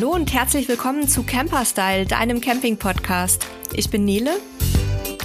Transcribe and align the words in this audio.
Hallo 0.00 0.12
und 0.12 0.32
herzlich 0.32 0.68
willkommen 0.68 1.08
zu 1.08 1.24
Camperstyle, 1.24 2.06
deinem 2.06 2.40
Camping-Podcast. 2.40 3.48
Ich 3.74 3.90
bin 3.90 4.04
Nele. 4.04 4.30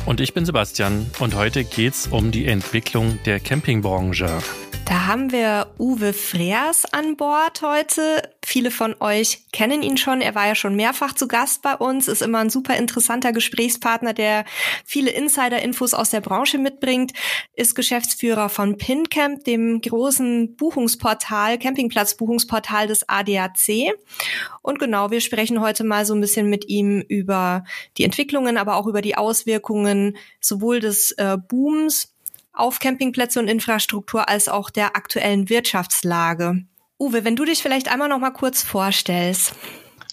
Und 0.07 0.19
ich 0.19 0.33
bin 0.33 0.47
Sebastian 0.47 1.05
und 1.19 1.35
heute 1.35 1.63
geht's 1.63 2.07
um 2.07 2.31
die 2.31 2.47
Entwicklung 2.47 3.19
der 3.23 3.39
Campingbranche. 3.39 4.39
Da 4.85 5.07
haben 5.07 5.31
wir 5.31 5.67
Uwe 5.79 6.11
Freers 6.11 6.85
an 6.91 7.15
Bord 7.15 7.61
heute. 7.61 8.21
Viele 8.43 8.69
von 8.69 8.95
euch 8.99 9.45
kennen 9.53 9.81
ihn 9.81 9.95
schon. 9.95 10.19
Er 10.19 10.35
war 10.35 10.47
ja 10.47 10.55
schon 10.55 10.75
mehrfach 10.75 11.13
zu 11.13 11.27
Gast 11.27 11.61
bei 11.61 11.75
uns, 11.75 12.09
ist 12.09 12.21
immer 12.21 12.39
ein 12.39 12.49
super 12.49 12.75
interessanter 12.75 13.31
Gesprächspartner, 13.31 14.13
der 14.13 14.43
viele 14.83 15.11
Insider-Infos 15.11 15.93
aus 15.93 16.09
der 16.09 16.19
Branche 16.19 16.57
mitbringt, 16.57 17.13
ist 17.53 17.75
Geschäftsführer 17.75 18.49
von 18.49 18.77
PinCamp, 18.77 19.45
dem 19.45 19.79
großen 19.79 20.55
Buchungsportal, 20.57 21.57
Campingplatz-Buchungsportal 21.57 22.87
des 22.87 23.07
ADAC. 23.07 23.93
Und 24.61 24.79
genau, 24.79 25.11
wir 25.11 25.21
sprechen 25.21 25.61
heute 25.61 25.85
mal 25.85 26.05
so 26.05 26.13
ein 26.13 26.21
bisschen 26.21 26.49
mit 26.49 26.67
ihm 26.67 27.01
über 27.07 27.63
die 27.97 28.03
Entwicklungen, 28.03 28.57
aber 28.57 28.75
auch 28.75 28.87
über 28.87 29.01
die 29.01 29.15
Auswirkungen 29.15 30.17
sowohl 30.41 30.81
des 30.81 31.11
äh, 31.13 31.37
Booms 31.37 32.12
auf 32.53 32.79
Campingplätze 32.79 33.39
und 33.39 33.47
Infrastruktur 33.47 34.29
als 34.29 34.47
auch 34.47 34.69
der 34.69 34.95
aktuellen 34.95 35.49
Wirtschaftslage. 35.49 36.63
Uwe, 36.99 37.25
wenn 37.25 37.35
du 37.35 37.43
dich 37.43 37.61
vielleicht 37.61 37.91
einmal 37.91 38.07
noch 38.07 38.19
mal 38.19 38.31
kurz 38.31 38.63
vorstellst. 38.63 39.53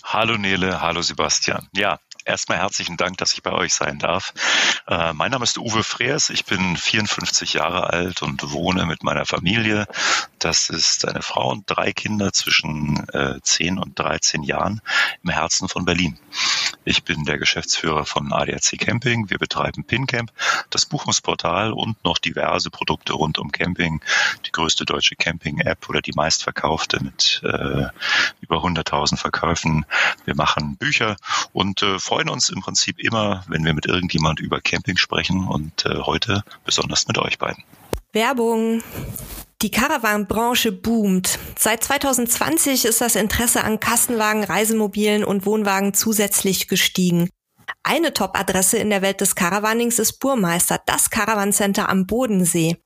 Hallo 0.02 0.36
Nele, 0.36 0.80
hallo 0.80 1.02
Sebastian. 1.02 1.68
Ja, 1.74 2.00
Erstmal 2.24 2.58
herzlichen 2.58 2.96
Dank, 2.96 3.16
dass 3.18 3.32
ich 3.32 3.42
bei 3.42 3.52
euch 3.52 3.72
sein 3.72 3.98
darf. 3.98 4.34
Äh, 4.86 5.12
mein 5.14 5.30
Name 5.30 5.44
ist 5.44 5.58
Uwe 5.58 5.82
Freers. 5.82 6.30
Ich 6.30 6.44
bin 6.44 6.76
54 6.76 7.54
Jahre 7.54 7.90
alt 7.90 8.22
und 8.22 8.52
wohne 8.52 8.84
mit 8.86 9.02
meiner 9.02 9.24
Familie. 9.24 9.86
Das 10.38 10.68
ist 10.68 11.06
eine 11.06 11.22
Frau 11.22 11.50
und 11.50 11.64
drei 11.66 11.92
Kinder 11.92 12.32
zwischen 12.32 13.08
äh, 13.10 13.40
10 13.40 13.78
und 13.78 13.98
13 13.98 14.42
Jahren 14.42 14.82
im 15.22 15.30
Herzen 15.30 15.68
von 15.68 15.84
Berlin. 15.84 16.18
Ich 16.84 17.04
bin 17.04 17.24
der 17.24 17.38
Geschäftsführer 17.38 18.04
von 18.04 18.32
ADAC 18.32 18.78
Camping. 18.78 19.28
Wir 19.30 19.38
betreiben 19.38 19.84
PinCamp, 19.84 20.32
das 20.70 20.86
Buchungsportal 20.86 21.72
und 21.72 22.02
noch 22.04 22.18
diverse 22.18 22.70
Produkte 22.70 23.12
rund 23.12 23.38
um 23.38 23.52
Camping. 23.52 24.00
Die 24.46 24.52
größte 24.52 24.84
deutsche 24.84 25.14
Camping-App 25.14 25.88
oder 25.88 26.00
die 26.00 26.12
meistverkaufte 26.12 27.02
mit 27.02 27.42
äh, 27.44 27.86
über 28.40 28.56
100.000 28.56 29.16
Verkäufen. 29.16 29.84
Wir 30.24 30.34
machen 30.34 30.76
Bücher 30.76 31.16
und 31.52 31.82
äh, 31.82 31.98
freuen 32.10 32.28
uns 32.28 32.48
im 32.48 32.60
Prinzip 32.60 32.98
immer, 32.98 33.44
wenn 33.46 33.64
wir 33.64 33.72
mit 33.72 33.86
irgendjemand 33.86 34.40
über 34.40 34.60
Camping 34.60 34.96
sprechen 34.96 35.46
und 35.46 35.86
äh, 35.86 36.00
heute 36.00 36.42
besonders 36.64 37.06
mit 37.06 37.18
euch 37.18 37.38
beiden. 37.38 37.62
Werbung. 38.12 38.82
Die 39.62 39.70
Caravan-Branche 39.70 40.72
boomt. 40.72 41.38
Seit 41.56 41.84
2020 41.84 42.84
ist 42.84 43.00
das 43.00 43.14
Interesse 43.14 43.62
an 43.62 43.78
Kastenwagen, 43.78 44.42
Reisemobilen 44.42 45.22
und 45.22 45.46
Wohnwagen 45.46 45.94
zusätzlich 45.94 46.66
gestiegen. 46.66 47.30
Eine 47.84 48.12
Top-Adresse 48.12 48.78
in 48.78 48.90
der 48.90 49.02
Welt 49.02 49.20
des 49.20 49.36
Caravannings 49.36 50.00
ist 50.00 50.14
Burmeister, 50.18 50.80
das 50.86 51.10
Caravan-Center 51.10 51.88
am 51.88 52.08
Bodensee. 52.08 52.78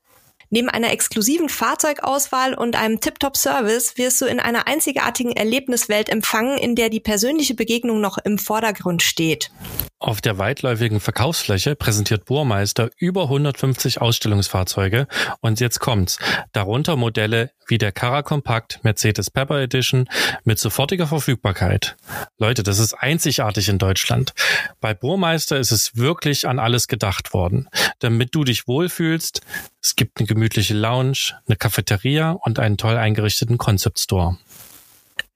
Neben 0.49 0.69
einer 0.69 0.91
exklusiven 0.91 1.49
Fahrzeugauswahl 1.49 2.53
und 2.53 2.75
einem 2.75 2.99
Tip-Top-Service 2.99 3.97
wirst 3.97 4.21
du 4.21 4.25
in 4.25 4.39
einer 4.39 4.67
einzigartigen 4.67 5.31
Erlebniswelt 5.31 6.09
empfangen, 6.09 6.57
in 6.57 6.75
der 6.75 6.89
die 6.89 6.99
persönliche 6.99 7.55
Begegnung 7.55 8.01
noch 8.01 8.17
im 8.17 8.37
Vordergrund 8.37 9.01
steht. 9.01 9.51
Auf 9.99 10.19
der 10.19 10.37
weitläufigen 10.37 10.99
Verkaufsfläche 10.99 11.75
präsentiert 11.75 12.25
Burmeister 12.25 12.89
über 12.97 13.23
150 13.23 14.01
Ausstellungsfahrzeuge 14.01 15.07
und 15.39 15.61
jetzt 15.61 15.79
kommt's. 15.79 16.19
Darunter 16.51 16.97
Modelle 16.97 17.51
wie 17.67 17.77
der 17.77 17.93
Cara 17.93 18.21
Compact 18.21 18.83
Mercedes 18.83 19.31
Pepper 19.31 19.61
Edition 19.61 20.07
mit 20.43 20.59
sofortiger 20.59 21.07
Verfügbarkeit. 21.07 21.95
Leute, 22.37 22.61
das 22.61 22.79
ist 22.79 22.93
einzigartig 22.93 23.69
in 23.69 23.77
Deutschland. 23.77 24.33
Bei 24.81 24.93
Burmeister 24.93 25.57
ist 25.57 25.71
es 25.71 25.95
wirklich 25.95 26.45
an 26.45 26.59
alles 26.59 26.87
gedacht 26.87 27.33
worden. 27.33 27.69
Damit 27.99 28.35
du 28.35 28.43
dich 28.43 28.67
wohlfühlst, 28.67 29.41
es 29.81 29.95
gibt 29.95 30.19
eine 30.19 30.27
gemütliche 30.27 30.73
Lounge, 30.73 31.35
eine 31.47 31.55
Cafeteria 31.55 32.31
und 32.31 32.59
einen 32.59 32.77
toll 32.77 32.97
eingerichteten 32.97 33.57
Concept 33.57 33.99
Store. 33.99 34.37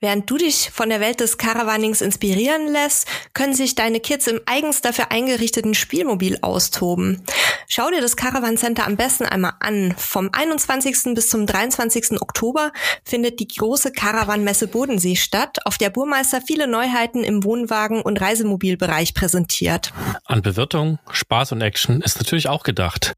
Während 0.02 0.30
du 0.30 0.38
dich 0.38 0.70
von 0.72 0.88
der 0.88 1.02
Welt 1.02 1.20
des 1.20 1.38
Caravannings 1.38 2.00
inspirieren 2.00 2.72
lässt, 2.72 3.06
können 3.34 3.54
sich 3.54 3.76
deine 3.76 4.00
Kids 4.00 4.28
im 4.28 4.40
eigens 4.46 4.80
dafür 4.80 5.12
eingerichteten 5.12 5.74
Spielmobil 5.74 6.38
austoben. 6.42 7.22
Schau 7.68 7.90
dir 7.90 8.00
das 8.00 8.16
Caravan 8.16 8.56
Center 8.56 8.88
am 8.88 8.96
besten 8.96 9.26
einmal 9.26 9.56
an. 9.60 9.94
Vom 9.98 10.30
21. 10.32 11.16
bis 11.16 11.30
zum 11.30 11.46
23. 11.46 12.22
Oktober 12.22 12.72
findet 13.04 13.42
die 13.42 13.50
große 13.50 13.92
Caravan-Messe 13.92 14.70
Bodensee 14.70 15.18
statt, 15.18 15.58
auf 15.66 15.78
der 15.78 15.90
Burmeister 15.90 16.40
viele 16.40 16.68
Neuheiten 16.68 17.26
im 17.26 17.44
Wohnwagen- 17.44 18.02
und 18.02 18.22
Reisemobilbereich 18.22 19.14
präsentiert. 19.14 19.92
An 20.24 20.42
Bewirtung, 20.42 21.00
Spaß 21.12 21.52
und 21.52 21.62
Action 21.62 22.02
ist 22.02 22.18
natürlich 22.20 22.48
auch 22.48 22.64
gedacht. 22.64 23.16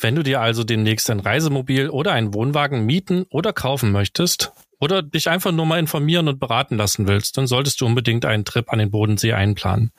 Wenn 0.00 0.14
du 0.14 0.22
dir 0.22 0.40
also 0.40 0.62
demnächst 0.62 1.08
ein 1.08 1.20
Reisemobil 1.20 1.88
oder 1.88 2.12
einen 2.12 2.34
Wohnwagen 2.34 2.84
mieten 2.84 3.24
oder 3.30 3.54
kaufen 3.54 3.92
möchtest, 3.92 4.52
oder 4.80 5.02
dich 5.02 5.28
einfach 5.28 5.52
nur 5.52 5.66
mal 5.66 5.78
informieren 5.78 6.28
und 6.28 6.38
beraten 6.38 6.76
lassen 6.76 7.08
willst, 7.08 7.36
dann 7.36 7.46
solltest 7.46 7.80
du 7.80 7.86
unbedingt 7.86 8.24
einen 8.24 8.44
Trip 8.44 8.72
an 8.72 8.78
den 8.78 8.90
Bodensee 8.90 9.32
einplanen. 9.32 9.90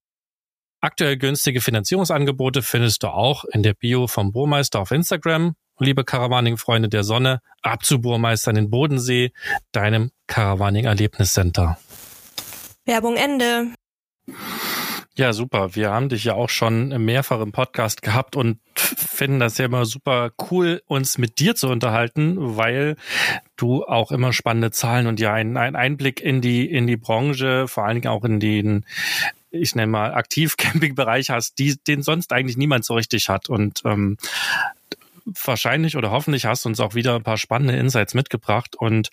Aktuell 0.80 1.18
günstige 1.18 1.62
Finanzierungsangebote 1.62 2.62
findest 2.62 3.04
du 3.04 3.08
auch 3.08 3.46
in 3.46 3.64
der 3.64 3.74
Bio 3.74 4.08
vom 4.08 4.32
Burmeister 4.32 4.80
auf 4.80 4.92
Instagram. 4.92 5.56
Liebe 5.80 6.04
Caravaning-Freunde 6.04 6.90
der 6.90 7.04
Sonne, 7.04 7.42
ab 7.62 7.84
zu 7.84 8.00
Burmeister 8.02 8.52
in 8.52 8.56
den 8.56 8.70
Bodensee, 8.70 9.32
deinem 9.72 10.12
Caravaning-Erlebniscenter. 10.28 11.78
Werbung 12.86 13.16
Ende. 13.16 13.74
Ja, 15.18 15.34
super. 15.34 15.76
Wir 15.76 15.90
haben 15.90 16.10
dich 16.10 16.26
ja 16.26 16.36
auch 16.36 16.50
schon 16.50 16.90
mehrfach 17.04 17.42
im 17.42 17.52
Podcast 17.52 18.04
gehabt 18.04 18.36
und 18.36 18.60
finden 18.76 19.40
das 19.40 19.58
ja 19.58 19.66
immer 19.66 19.86
super 19.86 20.30
cool, 20.52 20.84
uns 20.86 21.18
mit 21.18 21.40
dir 21.40 21.56
zu 21.56 21.70
unterhalten, 21.70 22.36
weil 22.56 22.98
du 23.56 23.84
auch 23.84 24.12
immer 24.12 24.32
spannende 24.32 24.70
Zahlen 24.70 25.08
und 25.08 25.20
ja 25.20 25.34
einen, 25.34 25.58
einen 25.58 25.76
Einblick 25.76 26.22
in 26.22 26.40
die, 26.40 26.70
in 26.70 26.86
die 26.86 26.98
Branche, 26.98 27.68
vor 27.68 27.86
allen 27.86 27.96
Dingen 27.96 28.14
auch 28.14 28.24
in 28.26 28.40
den, 28.40 28.86
ich 29.50 29.74
nenne 29.74 29.92
mal, 29.92 30.14
Aktiv-Camping-Bereich 30.14 31.32
hast, 31.32 31.58
die, 31.58 31.78
den 31.78 32.04
sonst 32.04 32.32
eigentlich 32.32 32.58
niemand 32.58 32.86
so 32.86 32.94
richtig 32.94 33.28
hat. 33.28 33.50
Und 33.50 33.82
ähm, 33.86 34.20
wahrscheinlich 35.26 35.98
oder 35.98 36.12
hoffentlich 36.12 36.46
hast 36.46 36.64
du 36.64 36.70
uns 36.70 36.80
auch 36.80 36.94
wieder 36.94 37.16
ein 37.16 37.24
paar 37.24 37.40
spannende 37.40 37.76
Insights 37.76 38.14
mitgebracht. 38.14 38.76
Und 38.76 39.10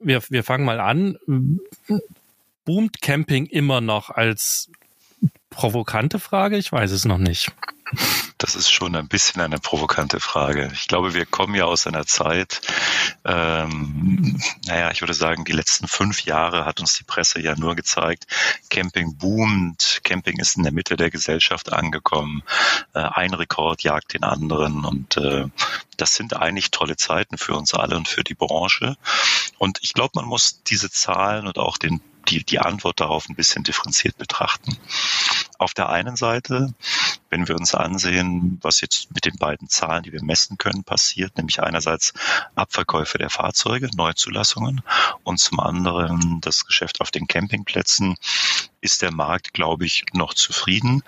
wir, 0.00 0.24
wir 0.28 0.42
fangen 0.42 0.64
mal 0.64 0.80
an. 0.80 1.18
Boomt 2.64 3.00
Camping 3.00 3.46
immer 3.46 3.80
noch 3.80 4.10
als 4.10 4.72
provokante 5.56 6.18
Frage? 6.18 6.58
Ich 6.58 6.70
weiß 6.70 6.90
es 6.90 7.06
noch 7.06 7.18
nicht. 7.18 7.50
Das 8.36 8.56
ist 8.56 8.70
schon 8.70 8.94
ein 8.94 9.08
bisschen 9.08 9.40
eine 9.40 9.58
provokante 9.58 10.20
Frage. 10.20 10.70
Ich 10.74 10.88
glaube, 10.88 11.14
wir 11.14 11.24
kommen 11.24 11.54
ja 11.54 11.64
aus 11.64 11.86
einer 11.86 12.04
Zeit, 12.04 12.60
ähm, 13.24 14.38
naja, 14.66 14.90
ich 14.90 15.00
würde 15.00 15.14
sagen, 15.14 15.44
die 15.44 15.52
letzten 15.52 15.88
fünf 15.88 16.24
Jahre 16.24 16.66
hat 16.66 16.80
uns 16.80 16.94
die 16.94 17.04
Presse 17.04 17.40
ja 17.40 17.54
nur 17.56 17.74
gezeigt, 17.74 18.26
Camping 18.68 19.16
boomt, 19.16 20.00
Camping 20.04 20.38
ist 20.38 20.56
in 20.56 20.64
der 20.64 20.72
Mitte 20.72 20.96
der 20.96 21.10
Gesellschaft 21.10 21.72
angekommen, 21.72 22.42
äh, 22.92 22.98
ein 22.98 23.32
Rekord 23.32 23.82
jagt 23.82 24.12
den 24.12 24.24
anderen 24.24 24.84
und 24.84 25.16
äh, 25.16 25.46
das 25.96 26.14
sind 26.14 26.36
eigentlich 26.36 26.70
tolle 26.70 26.96
Zeiten 26.96 27.38
für 27.38 27.54
uns 27.54 27.72
alle 27.72 27.96
und 27.96 28.08
für 28.08 28.24
die 28.24 28.34
Branche. 28.34 28.96
Und 29.58 29.78
ich 29.80 29.94
glaube, 29.94 30.12
man 30.16 30.26
muss 30.26 30.62
diese 30.64 30.90
Zahlen 30.90 31.46
und 31.46 31.56
auch 31.56 31.78
den 31.78 32.02
die, 32.28 32.44
die 32.44 32.58
Antwort 32.58 33.00
darauf 33.00 33.28
ein 33.28 33.36
bisschen 33.36 33.64
differenziert 33.64 34.16
betrachten. 34.18 34.76
Auf 35.58 35.74
der 35.74 35.88
einen 35.88 36.16
Seite, 36.16 36.74
wenn 37.30 37.48
wir 37.48 37.56
uns 37.56 37.74
ansehen, 37.74 38.58
was 38.62 38.80
jetzt 38.80 39.12
mit 39.14 39.24
den 39.24 39.36
beiden 39.36 39.68
Zahlen, 39.68 40.02
die 40.02 40.12
wir 40.12 40.22
messen 40.22 40.58
können, 40.58 40.84
passiert, 40.84 41.36
nämlich 41.36 41.62
einerseits 41.62 42.12
Abverkäufe 42.54 43.18
der 43.18 43.30
Fahrzeuge, 43.30 43.88
Neuzulassungen 43.96 44.82
und 45.24 45.38
zum 45.38 45.60
anderen 45.60 46.40
das 46.42 46.66
Geschäft 46.66 47.00
auf 47.00 47.10
den 47.10 47.26
Campingplätzen, 47.26 48.16
ist 48.86 49.02
der 49.02 49.12
Markt, 49.12 49.52
glaube 49.52 49.84
ich, 49.84 50.04
noch 50.12 50.32
zufrieden. 50.32 51.02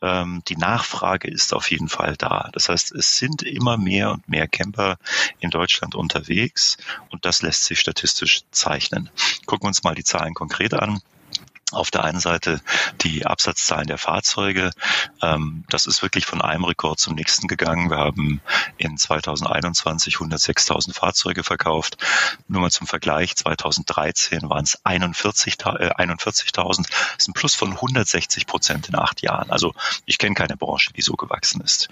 Ähm, 0.00 0.42
die 0.48 0.56
Nachfrage 0.56 1.28
ist 1.28 1.52
auf 1.52 1.70
jeden 1.70 1.88
Fall 1.88 2.16
da. 2.16 2.48
Das 2.52 2.68
heißt, 2.68 2.92
es 2.92 3.18
sind 3.18 3.42
immer 3.42 3.76
mehr 3.76 4.12
und 4.12 4.28
mehr 4.28 4.48
Camper 4.48 4.96
in 5.40 5.50
Deutschland 5.50 5.94
unterwegs 5.94 6.78
und 7.10 7.24
das 7.24 7.42
lässt 7.42 7.64
sich 7.64 7.80
statistisch 7.80 8.42
zeichnen. 8.50 9.10
Gucken 9.46 9.64
wir 9.64 9.68
uns 9.68 9.82
mal 9.82 9.94
die 9.94 10.04
Zahlen 10.04 10.34
konkret 10.34 10.74
an. 10.74 11.02
Auf 11.74 11.90
der 11.90 12.04
einen 12.04 12.20
Seite 12.20 12.60
die 13.02 13.26
Absatzzahlen 13.26 13.86
der 13.86 13.98
Fahrzeuge. 13.98 14.70
Ähm, 15.22 15.64
das 15.68 15.86
ist 15.86 16.02
wirklich 16.02 16.26
von 16.26 16.42
einem 16.42 16.64
Rekord 16.64 16.98
zum 16.98 17.14
nächsten 17.14 17.48
gegangen. 17.48 17.90
Wir 17.90 17.98
haben 17.98 18.40
in 18.76 18.96
2021 18.96 20.16
106.000 20.16 20.94
Fahrzeuge 20.94 21.44
verkauft. 21.44 21.96
Nur 22.48 22.62
mal 22.62 22.70
zum 22.70 22.86
Vergleich, 22.86 23.36
2013 23.36 24.48
waren 24.48 24.64
es 24.64 24.84
41.000. 24.84 25.78
Äh, 25.78 25.90
41 25.96 26.52
das 26.52 26.78
ist 27.18 27.28
ein 27.28 27.32
Plus 27.32 27.54
von 27.54 27.72
160 27.72 28.46
Prozent 28.46 28.88
in 28.88 28.96
acht 28.96 29.22
Jahren. 29.22 29.50
Also 29.50 29.74
ich 30.06 30.18
kenne 30.18 30.34
keine 30.34 30.56
Branche, 30.56 30.92
die 30.92 31.02
so 31.02 31.14
gewachsen 31.14 31.60
ist. 31.60 31.88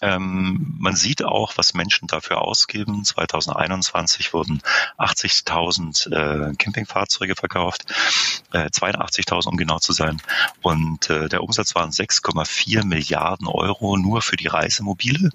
Ähm, 0.00 0.74
man 0.78 0.96
sieht 0.96 1.24
auch, 1.24 1.52
was 1.56 1.74
Menschen 1.74 2.08
dafür 2.08 2.42
ausgeben. 2.42 3.04
2021 3.04 4.32
wurden 4.32 4.60
80.000 4.98 6.12
äh, 6.12 6.54
Campingfahrzeuge 6.56 7.36
verkauft, 7.36 7.84
äh, 8.52 8.66
82.000 8.66 9.48
um 9.48 9.56
genau 9.56 9.78
zu 9.78 9.92
sein. 9.92 10.20
Und 10.62 11.10
äh, 11.10 11.28
der 11.28 11.42
Umsatz 11.42 11.74
waren 11.74 11.90
6,4 11.90 12.84
Milliarden 12.84 13.46
Euro 13.46 13.96
nur 13.96 14.20
für 14.20 14.36
die 14.36 14.48
Reisemobile. 14.48 15.30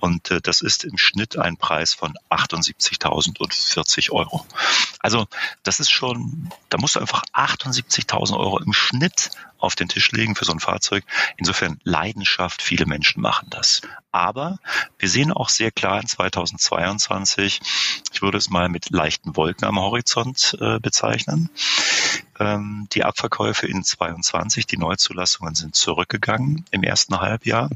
Und 0.00 0.30
äh, 0.30 0.40
das 0.40 0.60
ist 0.60 0.84
im 0.84 0.98
Schnitt 0.98 1.38
ein 1.38 1.56
Preis 1.56 1.94
von 1.94 2.14
78.040 2.30 4.10
Euro. 4.10 4.44
Also 5.00 5.26
das 5.62 5.80
ist 5.80 5.90
schon, 5.90 6.50
da 6.68 6.78
musst 6.78 6.94
du 6.94 7.00
einfach 7.00 7.24
78.000 7.32 8.38
Euro 8.38 8.58
im 8.58 8.72
Schnitt 8.72 9.30
auf 9.58 9.74
den 9.74 9.88
Tisch 9.88 10.12
legen 10.12 10.36
für 10.36 10.44
so 10.44 10.52
ein 10.52 10.60
Fahrzeug. 10.60 11.04
Insofern 11.36 11.80
Leidenschaft, 11.84 12.62
viele 12.62 12.86
Menschen 12.86 13.20
machen 13.22 13.48
das. 13.50 13.80
Aber 14.12 14.58
wir 14.98 15.08
sehen 15.08 15.32
auch 15.32 15.48
sehr 15.48 15.70
klar 15.70 16.00
in 16.00 16.06
2022, 16.06 17.60
ich 18.12 18.22
würde 18.22 18.38
es 18.38 18.50
mal 18.50 18.68
mit 18.68 18.90
leichten 18.90 19.36
Wolken 19.36 19.66
am 19.66 19.78
Horizont 19.78 20.56
äh, 20.60 20.78
bezeichnen. 20.78 21.50
Ähm, 22.38 22.88
die 22.92 23.04
Abverkäufe 23.04 23.66
in 23.66 23.84
22, 23.84 24.66
die 24.66 24.76
Neuzulassungen 24.76 25.54
sind 25.54 25.74
zurückgegangen 25.74 26.64
im 26.70 26.82
ersten 26.82 27.20
Halbjahr. 27.20 27.70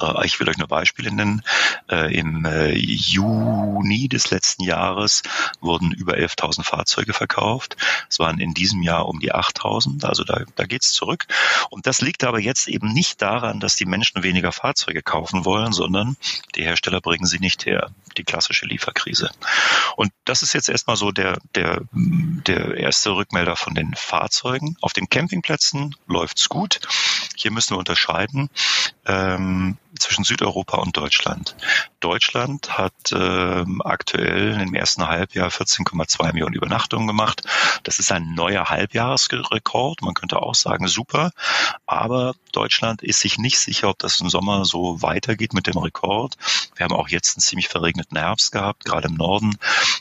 Äh, 0.00 0.26
ich 0.26 0.38
will 0.40 0.48
euch 0.48 0.58
nur 0.58 0.68
Beispiele 0.68 1.12
nennen. 1.12 1.42
Äh, 1.90 2.14
Im 2.16 2.44
äh, 2.44 2.72
Juni 2.74 4.08
des 4.08 4.30
letzten 4.30 4.64
Jahres 4.64 5.22
wurden 5.60 5.92
über 5.92 6.14
11.000 6.14 6.64
Fahrzeuge 6.64 7.12
verkauft. 7.12 7.76
Es 8.08 8.18
waren 8.18 8.38
in 8.38 8.54
diesem 8.54 8.82
Jahr 8.82 9.06
um 9.08 9.20
die 9.20 9.32
8.000. 9.32 10.04
Also 10.04 10.24
da, 10.24 10.42
da 10.56 10.64
geht's 10.64 10.92
zurück. 10.92 11.26
Und 11.70 11.86
das 11.86 12.00
liegt 12.00 12.24
aber 12.24 12.40
jetzt 12.40 12.68
eben 12.68 12.92
nicht 12.92 13.22
daran, 13.22 13.60
dass 13.60 13.76
die 13.76 13.86
Menschen 13.86 14.22
weniger 14.22 14.52
Fahrzeuge 14.52 15.02
kaufen 15.02 15.44
wollen, 15.44 15.72
sondern 15.72 16.16
die 16.54 16.62
Hersteller 16.62 17.00
bringen 17.00 17.26
sie 17.26 17.38
nicht 17.38 17.66
her. 17.66 17.90
Die 18.16 18.24
klassische 18.24 18.66
Lieferkrise. 18.66 19.30
Und 19.96 20.12
das 20.24 20.42
ist 20.42 20.52
jetzt 20.52 20.68
erstmal 20.68 20.96
so 20.96 21.10
der, 21.10 21.38
der, 21.54 21.82
der 21.92 22.76
erste 22.76 23.10
Rückmelder 23.10 23.56
von 23.56 23.74
den 23.74 23.94
Fahrzeugen. 23.94 24.76
Auf 24.80 24.92
den 24.92 25.08
Campingplätzen 25.08 25.96
läuft's 26.06 26.48
gut. 26.48 26.80
Hier 27.36 27.50
müssen 27.50 27.74
wir 27.74 27.78
unterscheiden. 27.78 28.50
Ähm, 29.06 29.76
zwischen 29.98 30.24
Südeuropa 30.24 30.78
und 30.78 30.96
Deutschland. 30.96 31.56
Deutschland 32.00 32.76
hat 32.76 33.12
äh, 33.12 33.64
aktuell 33.80 34.60
im 34.60 34.74
ersten 34.74 35.06
Halbjahr 35.06 35.48
14,2 35.48 36.32
Millionen 36.32 36.54
Übernachtungen 36.54 37.06
gemacht. 37.06 37.42
Das 37.82 37.98
ist 37.98 38.12
ein 38.12 38.34
neuer 38.34 38.68
Halbjahresrekord. 38.68 40.02
Man 40.02 40.14
könnte 40.14 40.42
auch 40.42 40.54
sagen, 40.54 40.86
super. 40.88 41.30
Aber 41.86 42.34
Deutschland 42.52 43.02
ist 43.02 43.20
sich 43.20 43.38
nicht 43.38 43.58
sicher, 43.58 43.88
ob 43.88 43.98
das 43.98 44.20
im 44.20 44.28
Sommer 44.28 44.64
so 44.64 45.02
weitergeht 45.02 45.54
mit 45.54 45.66
dem 45.66 45.78
Rekord. 45.78 46.36
Wir 46.76 46.84
haben 46.84 46.94
auch 46.94 47.08
jetzt 47.08 47.36
einen 47.36 47.42
ziemlich 47.42 47.68
verregneten 47.68 48.18
Herbst 48.18 48.52
gehabt, 48.52 48.84
gerade 48.84 49.08
im 49.08 49.14
Norden. 49.14 49.56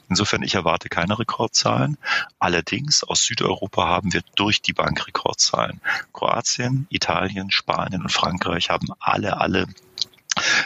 Insofern, 0.09 0.43
ich 0.43 0.55
erwarte 0.55 0.89
keine 0.89 1.17
Rekordzahlen. 1.17 1.97
Allerdings 2.39 3.03
aus 3.03 3.23
Südeuropa 3.23 3.87
haben 3.87 4.13
wir 4.13 4.23
durch 4.35 4.61
die 4.61 4.73
Bank 4.73 5.07
Rekordzahlen. 5.07 5.81
Kroatien, 6.13 6.87
Italien, 6.89 7.49
Spanien 7.51 8.01
und 8.01 8.11
Frankreich 8.11 8.69
haben 8.69 8.87
alle, 8.99 9.39
alle 9.39 9.67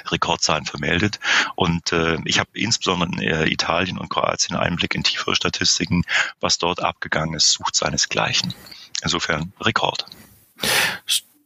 Rekordzahlen 0.07 0.65
vermeldet. 0.65 1.19
Und 1.55 1.91
äh, 1.91 2.17
ich 2.25 2.39
habe 2.39 2.49
insbesondere 2.53 3.09
in 3.11 3.19
äh, 3.19 3.45
Italien 3.47 3.97
und 3.97 4.09
Kroatien 4.09 4.55
Einblick 4.55 4.95
in 4.95 5.03
tiefere 5.03 5.35
Statistiken. 5.35 6.03
Was 6.39 6.57
dort 6.57 6.81
abgegangen 6.81 7.35
ist, 7.35 7.51
sucht 7.51 7.75
seinesgleichen. 7.75 8.53
Insofern 9.01 9.53
Rekord. 9.59 10.05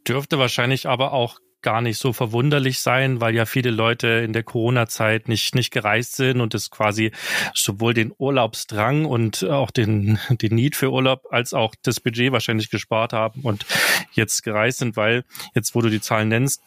Dürfte 0.08 0.40
wahrscheinlich 0.40 0.88
aber 0.88 1.14
auch 1.14 1.40
gar 1.62 1.82
nicht 1.82 1.98
so 1.98 2.14
verwunderlich 2.14 2.80
sein, 2.80 3.22
weil 3.22 3.36
ja 3.36 3.46
viele 3.46 3.72
Leute 3.72 4.08
in 4.08 4.34
der 4.34 4.44
Corona-Zeit 4.44 5.28
nicht, 5.28 5.56
nicht 5.56 5.72
gereist 5.72 6.16
sind 6.16 6.42
und 6.42 6.54
es 6.54 6.70
quasi 6.72 7.12
sowohl 7.54 7.94
den 7.94 8.14
Urlaubsdrang 8.18 9.06
und 9.06 9.44
auch 9.44 9.72
den, 9.72 10.20
den 10.30 10.56
Need 10.56 10.76
für 10.76 10.92
Urlaub 10.92 11.28
als 11.32 11.54
auch 11.54 11.76
das 11.84 12.00
Budget 12.00 12.32
wahrscheinlich 12.32 12.70
gespart 12.70 13.14
haben 13.14 13.42
und 13.42 13.66
jetzt 14.14 14.44
gereist 14.44 14.80
sind, 14.80 14.96
weil 14.96 15.24
jetzt, 15.56 15.76
wo 15.76 15.82
du 15.82 15.90
die 15.90 16.02
Zahlen 16.02 16.30
nennst, 16.30 16.62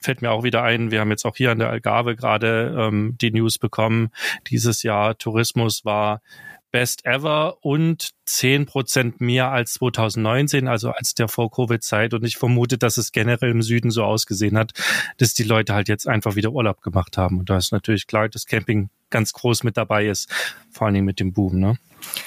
fällt 0.00 0.22
mir 0.22 0.30
auch 0.30 0.42
wieder 0.42 0.62
ein, 0.62 0.90
wir 0.90 1.00
haben 1.00 1.10
jetzt 1.10 1.24
auch 1.24 1.36
hier 1.36 1.50
an 1.50 1.58
der 1.58 1.70
Algarve 1.70 2.16
gerade 2.16 2.74
ähm, 2.78 3.16
die 3.20 3.30
News 3.30 3.58
bekommen, 3.58 4.10
dieses 4.48 4.82
Jahr 4.82 5.16
Tourismus 5.18 5.84
war 5.84 6.20
Best 6.70 7.04
Ever 7.06 7.56
und 7.64 8.10
zehn 8.26 8.66
Prozent 8.66 9.20
mehr 9.20 9.50
als 9.50 9.74
2019, 9.74 10.68
also 10.68 10.90
als 10.90 11.14
der 11.14 11.28
Vor-Covid-Zeit. 11.28 12.14
Und 12.14 12.24
ich 12.24 12.36
vermute, 12.36 12.78
dass 12.78 12.96
es 12.96 13.12
generell 13.12 13.50
im 13.50 13.62
Süden 13.62 13.90
so 13.90 14.04
ausgesehen 14.04 14.58
hat, 14.58 14.72
dass 15.16 15.34
die 15.34 15.44
Leute 15.44 15.74
halt 15.74 15.88
jetzt 15.88 16.06
einfach 16.06 16.36
wieder 16.36 16.52
Urlaub 16.52 16.82
gemacht 16.82 17.16
haben. 17.16 17.38
Und 17.38 17.50
da 17.50 17.56
ist 17.56 17.72
natürlich 17.72 18.06
klar, 18.06 18.28
dass 18.28 18.46
Camping 18.46 18.90
ganz 19.10 19.32
groß 19.32 19.64
mit 19.64 19.76
dabei 19.76 20.06
ist, 20.06 20.30
vor 20.70 20.86
allen 20.86 20.94
Dingen 20.94 21.06
mit 21.06 21.20
dem 21.20 21.32
Boom. 21.32 21.58
Ne? 21.58 21.78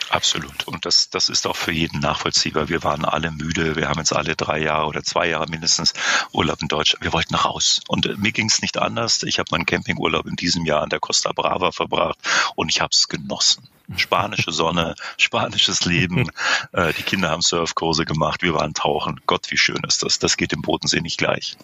Absolut. 0.10 0.68
Und 0.68 0.86
das, 0.86 1.10
das 1.10 1.30
ist 1.30 1.48
auch 1.48 1.56
für 1.56 1.72
jeden 1.72 2.00
nachvollziehbar. 2.00 2.68
Wir 2.68 2.84
waren 2.84 3.06
alle 3.06 3.32
müde. 3.32 3.76
Wir 3.76 3.88
haben 3.88 4.00
jetzt 4.00 4.14
alle 4.14 4.36
drei 4.36 4.60
Jahre 4.60 4.88
oder 4.88 5.04
zwei 5.04 5.30
Jahre 5.30 5.48
mindestens 5.50 5.94
Urlaub 6.34 6.62
in 6.62 6.68
Deutschland. 6.68 7.04
Wir 7.04 7.14
wollten 7.14 7.36
raus. 7.36 7.80
Und 7.88 8.06
äh, 8.06 8.16
mir 8.18 8.32
ging 8.32 8.48
es 8.48 8.62
nicht 8.62 8.78
anders. 8.78 9.24
Ich 9.24 9.40
habe 9.40 9.48
meinen 9.52 9.66
Campingurlaub 9.66 10.26
in 10.26 10.36
diesem 10.36 10.66
Jahr 10.66 10.82
an 10.82 10.90
der 10.90 11.00
Costa 11.00 11.32
Brava 11.32 11.72
verbracht 11.72 12.20
und 12.56 12.70
ich 12.70 12.82
habe 12.82 12.90
es 12.92 13.08
genossen. 13.08 13.68
Spanische 13.96 14.52
Sonne, 14.52 14.96
spanisches 15.18 15.86
Leben. 15.86 16.30
Äh, 16.74 16.94
die 16.94 17.04
Kinder 17.04 17.30
haben 17.30 17.42
Surfkurse 17.42 18.06
gemacht. 18.06 18.44
Wir 18.44 18.54
waren 18.54 18.74
tauchen. 18.74 19.20
Gott, 19.26 19.52
wie 19.52 19.58
schön 19.58 19.82
ist 19.86 20.04
das. 20.04 20.20
Das 20.20 20.38
geht 20.38 20.54
im 20.54 20.62
Bodensee 20.62 21.02
nicht 21.02 21.18
gleich. 21.18 21.58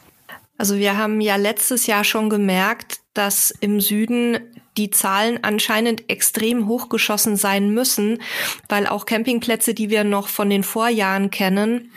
Also 0.58 0.78
wir 0.78 0.98
haben 0.98 1.22
ja 1.22 1.36
letztes 1.36 1.88
Jahr 1.88 2.04
schon 2.04 2.30
gemerkt, 2.30 3.00
dass 3.14 3.52
im 3.52 3.80
Süden 3.80 4.40
die 4.78 4.92
Zahlen 4.92 5.40
anscheinend 5.44 6.10
extrem 6.10 6.68
hochgeschossen 6.68 7.36
sein 7.36 7.74
müssen, 7.74 8.22
weil 8.70 8.88
auch 8.88 9.06
Campingplätze, 9.06 9.74
die 9.74 9.90
wir 9.90 10.04
noch 10.04 10.28
von 10.28 10.50
den 10.50 10.64
Vorjahren 10.64 11.32
kennen, 11.32 11.92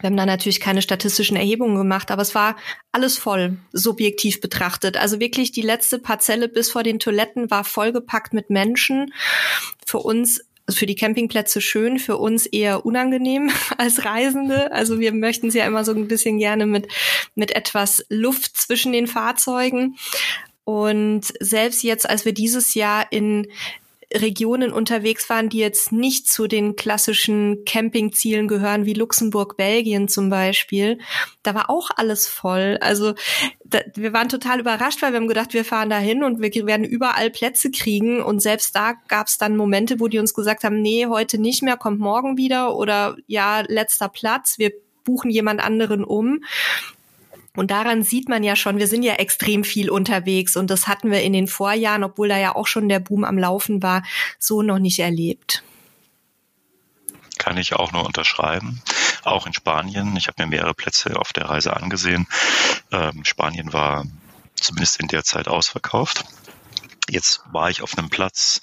wir 0.00 0.08
haben 0.08 0.16
da 0.16 0.26
natürlich 0.26 0.60
keine 0.60 0.82
statistischen 0.82 1.36
Erhebungen 1.36 1.76
gemacht, 1.76 2.10
aber 2.10 2.22
es 2.22 2.34
war 2.34 2.56
alles 2.92 3.18
voll, 3.18 3.56
subjektiv 3.72 4.40
betrachtet. 4.40 4.96
Also 4.96 5.18
wirklich 5.18 5.50
die 5.50 5.62
letzte 5.62 5.98
Parzelle 5.98 6.48
bis 6.48 6.70
vor 6.70 6.84
den 6.84 7.00
Toiletten 7.00 7.50
war 7.50 7.64
vollgepackt 7.64 8.32
mit 8.32 8.48
Menschen. 8.48 9.12
Für 9.84 9.98
uns 9.98 10.40
für 10.70 10.84
die 10.84 10.96
Campingplätze 10.96 11.62
schön, 11.62 11.98
für 11.98 12.18
uns 12.18 12.44
eher 12.44 12.84
unangenehm 12.84 13.50
als 13.78 14.04
Reisende. 14.04 14.70
Also 14.70 15.00
wir 15.00 15.12
möchten 15.12 15.50
sie 15.50 15.58
ja 15.58 15.66
immer 15.66 15.84
so 15.84 15.92
ein 15.92 16.08
bisschen 16.08 16.38
gerne 16.38 16.66
mit, 16.66 16.88
mit 17.34 17.56
etwas 17.56 18.04
Luft 18.10 18.56
zwischen 18.56 18.92
den 18.92 19.06
Fahrzeugen. 19.06 19.96
Und 20.68 21.22
selbst 21.40 21.82
jetzt, 21.82 22.06
als 22.06 22.26
wir 22.26 22.34
dieses 22.34 22.74
Jahr 22.74 23.10
in 23.10 23.46
Regionen 24.12 24.70
unterwegs 24.70 25.30
waren, 25.30 25.48
die 25.48 25.56
jetzt 25.56 25.92
nicht 25.92 26.28
zu 26.28 26.46
den 26.46 26.76
klassischen 26.76 27.64
Campingzielen 27.64 28.48
gehören, 28.48 28.84
wie 28.84 28.92
Luxemburg, 28.92 29.56
Belgien 29.56 30.08
zum 30.08 30.28
Beispiel, 30.28 30.98
da 31.42 31.54
war 31.54 31.70
auch 31.70 31.88
alles 31.96 32.28
voll. 32.28 32.76
Also 32.82 33.14
da, 33.64 33.78
wir 33.94 34.12
waren 34.12 34.28
total 34.28 34.60
überrascht, 34.60 35.00
weil 35.00 35.12
wir 35.12 35.20
haben 35.20 35.28
gedacht, 35.28 35.54
wir 35.54 35.64
fahren 35.64 35.88
dahin 35.88 36.22
und 36.22 36.42
wir 36.42 36.66
werden 36.66 36.84
überall 36.84 37.30
Plätze 37.30 37.70
kriegen. 37.70 38.20
Und 38.20 38.40
selbst 38.40 38.76
da 38.76 38.92
gab 39.08 39.28
es 39.28 39.38
dann 39.38 39.56
Momente, 39.56 40.00
wo 40.00 40.08
die 40.08 40.18
uns 40.18 40.34
gesagt 40.34 40.64
haben, 40.64 40.82
nee, 40.82 41.06
heute 41.06 41.38
nicht 41.38 41.62
mehr, 41.62 41.78
kommt 41.78 41.98
morgen 41.98 42.36
wieder 42.36 42.76
oder 42.76 43.16
ja, 43.26 43.62
letzter 43.66 44.10
Platz, 44.10 44.58
wir 44.58 44.72
buchen 45.02 45.30
jemand 45.30 45.64
anderen 45.64 46.04
um. 46.04 46.42
Und 47.56 47.70
daran 47.70 48.02
sieht 48.02 48.28
man 48.28 48.44
ja 48.44 48.56
schon, 48.56 48.78
wir 48.78 48.86
sind 48.86 49.02
ja 49.02 49.14
extrem 49.14 49.64
viel 49.64 49.90
unterwegs 49.90 50.56
und 50.56 50.70
das 50.70 50.86
hatten 50.86 51.10
wir 51.10 51.22
in 51.22 51.32
den 51.32 51.48
Vorjahren, 51.48 52.04
obwohl 52.04 52.28
da 52.28 52.38
ja 52.38 52.54
auch 52.54 52.66
schon 52.66 52.88
der 52.88 53.00
Boom 53.00 53.24
am 53.24 53.38
Laufen 53.38 53.82
war, 53.82 54.02
so 54.38 54.62
noch 54.62 54.78
nicht 54.78 55.00
erlebt. 55.00 55.62
Kann 57.38 57.56
ich 57.56 57.74
auch 57.74 57.92
nur 57.92 58.04
unterschreiben. 58.04 58.82
Auch 59.24 59.46
in 59.46 59.52
Spanien. 59.52 60.16
Ich 60.16 60.26
habe 60.26 60.42
mir 60.42 60.48
mehrere 60.48 60.74
Plätze 60.74 61.18
auf 61.18 61.32
der 61.32 61.48
Reise 61.48 61.76
angesehen. 61.76 62.26
Ähm, 62.92 63.24
Spanien 63.24 63.72
war 63.72 64.04
zumindest 64.54 65.00
in 65.00 65.08
der 65.08 65.24
Zeit 65.24 65.48
ausverkauft. 65.48 66.24
Jetzt 67.08 67.40
war 67.50 67.70
ich 67.70 67.82
auf 67.82 67.96
einem 67.96 68.10
Platz, 68.10 68.60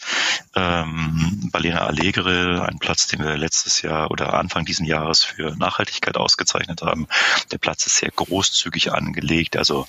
ähm, 0.55 1.49
Balena 1.51 1.85
Alegre, 1.85 2.65
ein 2.67 2.79
Platz, 2.79 3.07
den 3.07 3.23
wir 3.23 3.37
letztes 3.37 3.81
Jahr 3.81 4.11
oder 4.11 4.33
Anfang 4.33 4.65
diesen 4.65 4.85
Jahres 4.85 5.23
für 5.23 5.55
Nachhaltigkeit 5.55 6.17
ausgezeichnet 6.17 6.81
haben. 6.81 7.07
Der 7.51 7.57
Platz 7.57 7.85
ist 7.87 7.97
sehr 7.97 8.11
großzügig 8.11 8.91
angelegt, 8.93 9.57
also 9.57 9.87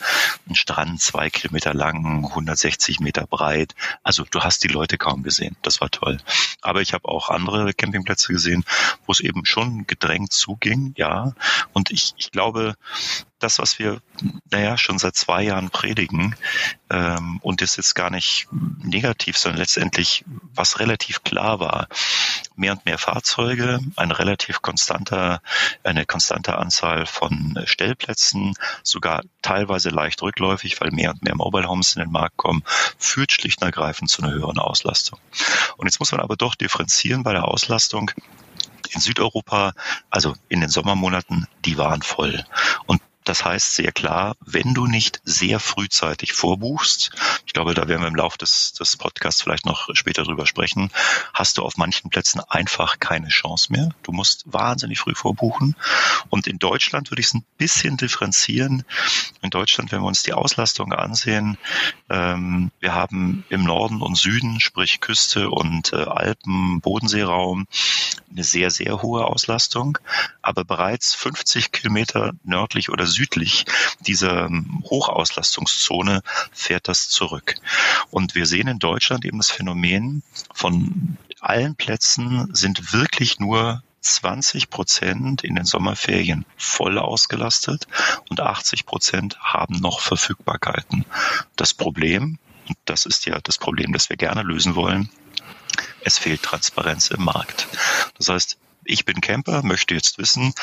ein 0.49 0.55
Strand 0.55 1.01
zwei 1.01 1.31
Kilometer 1.31 1.75
lang, 1.75 2.25
160 2.27 3.01
Meter 3.01 3.27
breit. 3.27 3.75
Also 4.03 4.25
du 4.31 4.41
hast 4.41 4.65
die 4.65 4.69
Leute 4.69 4.99
kaum 4.99 5.23
gesehen. 5.23 5.57
Das 5.63 5.81
war 5.81 5.91
toll. 5.91 6.19
Aber 6.63 6.81
ich 6.81 6.95
habe 6.95 7.09
auch 7.09 7.29
andere 7.31 7.75
Campingplätze 7.75 8.33
gesehen, 8.33 8.65
wo 9.07 9.13
es 9.13 9.21
eben 9.21 9.45
schon 9.45 9.87
gedrängt 9.87 10.33
zuging, 10.33 10.95
ja. 10.97 11.33
Und 11.73 11.91
ich, 11.91 12.15
ich 12.17 12.31
glaube, 12.31 12.75
das, 13.39 13.59
was 13.59 13.79
wir, 13.79 14.01
naja, 14.51 14.79
schon 14.79 14.99
seit 14.99 15.15
zwei 15.17 15.43
Jahren 15.43 15.71
predigen, 15.71 16.35
ähm, 16.91 17.39
und 17.43 17.61
das 17.61 17.77
jetzt 17.77 17.95
gar 17.95 18.11
nicht 18.11 18.49
negativ, 18.83 19.37
sondern 19.39 19.61
letztendlich 19.61 20.25
was 20.55 20.79
relativ 20.79 21.25
klar 21.25 21.61
war. 21.61 21.89
Mehr 22.55 22.73
und 22.73 22.87
mehr 22.87 22.99
Fahrzeuge, 22.99 23.81
ein 23.97 24.11
relativ 24.13 24.63
konstanter, 24.63 25.43
eine 25.85 26.07
konstante 26.07 26.57
Anzahl 26.57 27.07
von 27.07 27.61
Stellplätzen, 27.67 28.55
sogar 28.83 29.23
teilweise 29.43 29.91
leicht 29.91 30.23
rückläufig, 30.23 30.81
weil 30.81 30.91
mehr 30.91 31.11
und 31.11 31.23
mehr 31.23 31.35
Mobile 31.35 31.69
Homes 31.69 31.95
in 31.95 32.03
den 32.03 32.13
Markt 32.13 32.37
kommen, 32.37 32.63
führt 32.99 33.33
schlicht 33.33 33.61
und 33.61 33.67
ergreifend 33.67 34.11
zu 34.11 34.23
einer 34.23 34.33
höheren 34.33 34.59
Auslastung. 34.59 35.19
Und 35.77 35.87
jetzt 35.87 35.99
muss 35.99 36.13
man 36.13 36.21
aber 36.21 36.37
doch 36.37 36.55
differenzieren 36.55 37.23
bei 37.23 37.33
der 37.33 37.47
Auslastung 37.47 38.11
in 38.91 39.01
Südeuropa, 39.01 39.73
also 40.11 40.35
in 40.49 40.61
den 40.61 40.71
Sommermonaten, 40.71 41.47
die 41.65 41.77
waren 41.77 42.03
voll. 42.03 42.45
Und 42.87 43.03
das 43.27 43.45
heißt 43.45 43.75
sehr 43.75 43.91
klar, 43.91 44.37
wenn 44.41 44.73
du 44.73 44.87
nicht 44.87 45.21
sehr 45.25 45.59
frühzeitig 45.59 46.33
vorbuchst, 46.33 47.11
ich 47.45 47.53
glaube, 47.53 47.75
da 47.75 47.89
werden 47.89 48.03
wir 48.03 48.09
im 48.09 48.15
Laufe 48.15 48.39
des, 48.39 48.73
des 48.75 48.97
Podcasts 48.97 49.43
vielleicht 49.43 49.67
noch 49.67 49.89
später 49.95 50.23
drüber 50.23 50.47
sprechen, 50.47 50.91
hast 51.35 51.59
du 51.59 51.63
auf 51.63 51.77
manchen 51.77 52.09
Plätzen 52.09 52.41
einfach 52.49 53.01
keine 53.01 53.29
Chance 53.29 53.73
mehr. 53.73 53.91
Du 54.05 54.13
musst 54.13 54.45
wahnsinnig 54.47 55.01
früh 55.01 55.15
vorbuchen. 55.15 55.75
Und 56.31 56.47
in 56.47 56.59
Deutschland 56.61 57.11
würde 57.11 57.21
ich 57.21 57.27
es 57.27 57.35
ein 57.35 57.45
bisschen 57.59 57.97
differenzieren. 57.97 58.85
In 59.43 59.51
Deutschland, 59.51 59.91
wenn 59.91 60.03
wir 60.03 60.07
uns 60.07 60.23
die 60.23 60.33
Auslastung 60.33 60.93
ansehen, 60.93 61.59
ähm, 62.09 62.71
wir 62.79 62.95
haben 62.95 63.45
im 63.49 63.65
Norden 63.65 64.03
und 64.03 64.17
Süden, 64.17 64.61
sprich 64.61 65.01
Küste 65.01 65.51
und 65.51 65.93
äh, 65.93 65.97
Alpen, 65.97 66.81
Bodenseeraum, 66.81 67.67
eine 68.31 68.45
sehr, 68.45 68.71
sehr 68.71 69.03
hohe 69.03 69.25
Auslastung. 69.25 69.99
Aber 70.47 70.65
bereits 70.65 71.13
50 71.17 71.73
Kilometer 71.73 72.33
nördlich 72.45 72.89
oder 72.89 73.05
südlich 73.05 73.65
dieser 73.99 74.47
ähm, 74.47 74.81
Hochauslastungszone 74.85 76.23
fährt 76.53 76.87
das 76.87 77.09
zurück. 77.09 77.57
Und 78.13 78.37
wir 78.37 78.47
sehen 78.47 78.69
in 78.69 78.79
Deutschland 78.79 79.25
eben 79.25 79.39
das 79.39 79.51
Phänomen, 79.51 80.23
von 80.55 81.19
allen 81.41 81.75
Plätzen 81.75 82.55
sind 82.55 82.93
wirklich 82.93 83.41
nur 83.41 83.83
20 84.03 84.71
Prozent 84.71 85.43
in 85.43 85.57
den 85.57 85.65
Sommerferien 85.65 86.45
voll 86.57 86.99
ausgelastet 86.99 87.89
und 88.31 88.39
80 88.39 88.87
Prozent 88.87 89.41
haben 89.41 89.81
noch 89.81 89.99
Verfügbarkeiten. 89.99 91.07
Das 91.57 91.75
Problem, 91.75 92.39
das 92.85 93.05
ist 93.05 93.27
ja 93.27 93.41
das 93.41 93.59
Problem, 93.59 93.93
das 93.93 94.11
wir 94.11 94.17
gerne 94.17 94.43
lösen 94.43 94.77
wollen, 94.77 95.11
es 96.03 96.19
fehlt 96.19 96.45
Transparenz 96.45 97.11
im 97.11 97.25
Markt. 97.25 97.67
Das 98.17 98.29
heißt, 98.29 98.59
ich 98.87 99.05
bin 99.05 99.21
Camper, 99.21 99.63
möchte 99.63 99.95
jetzt 99.95 100.19
wissen, 100.19 100.55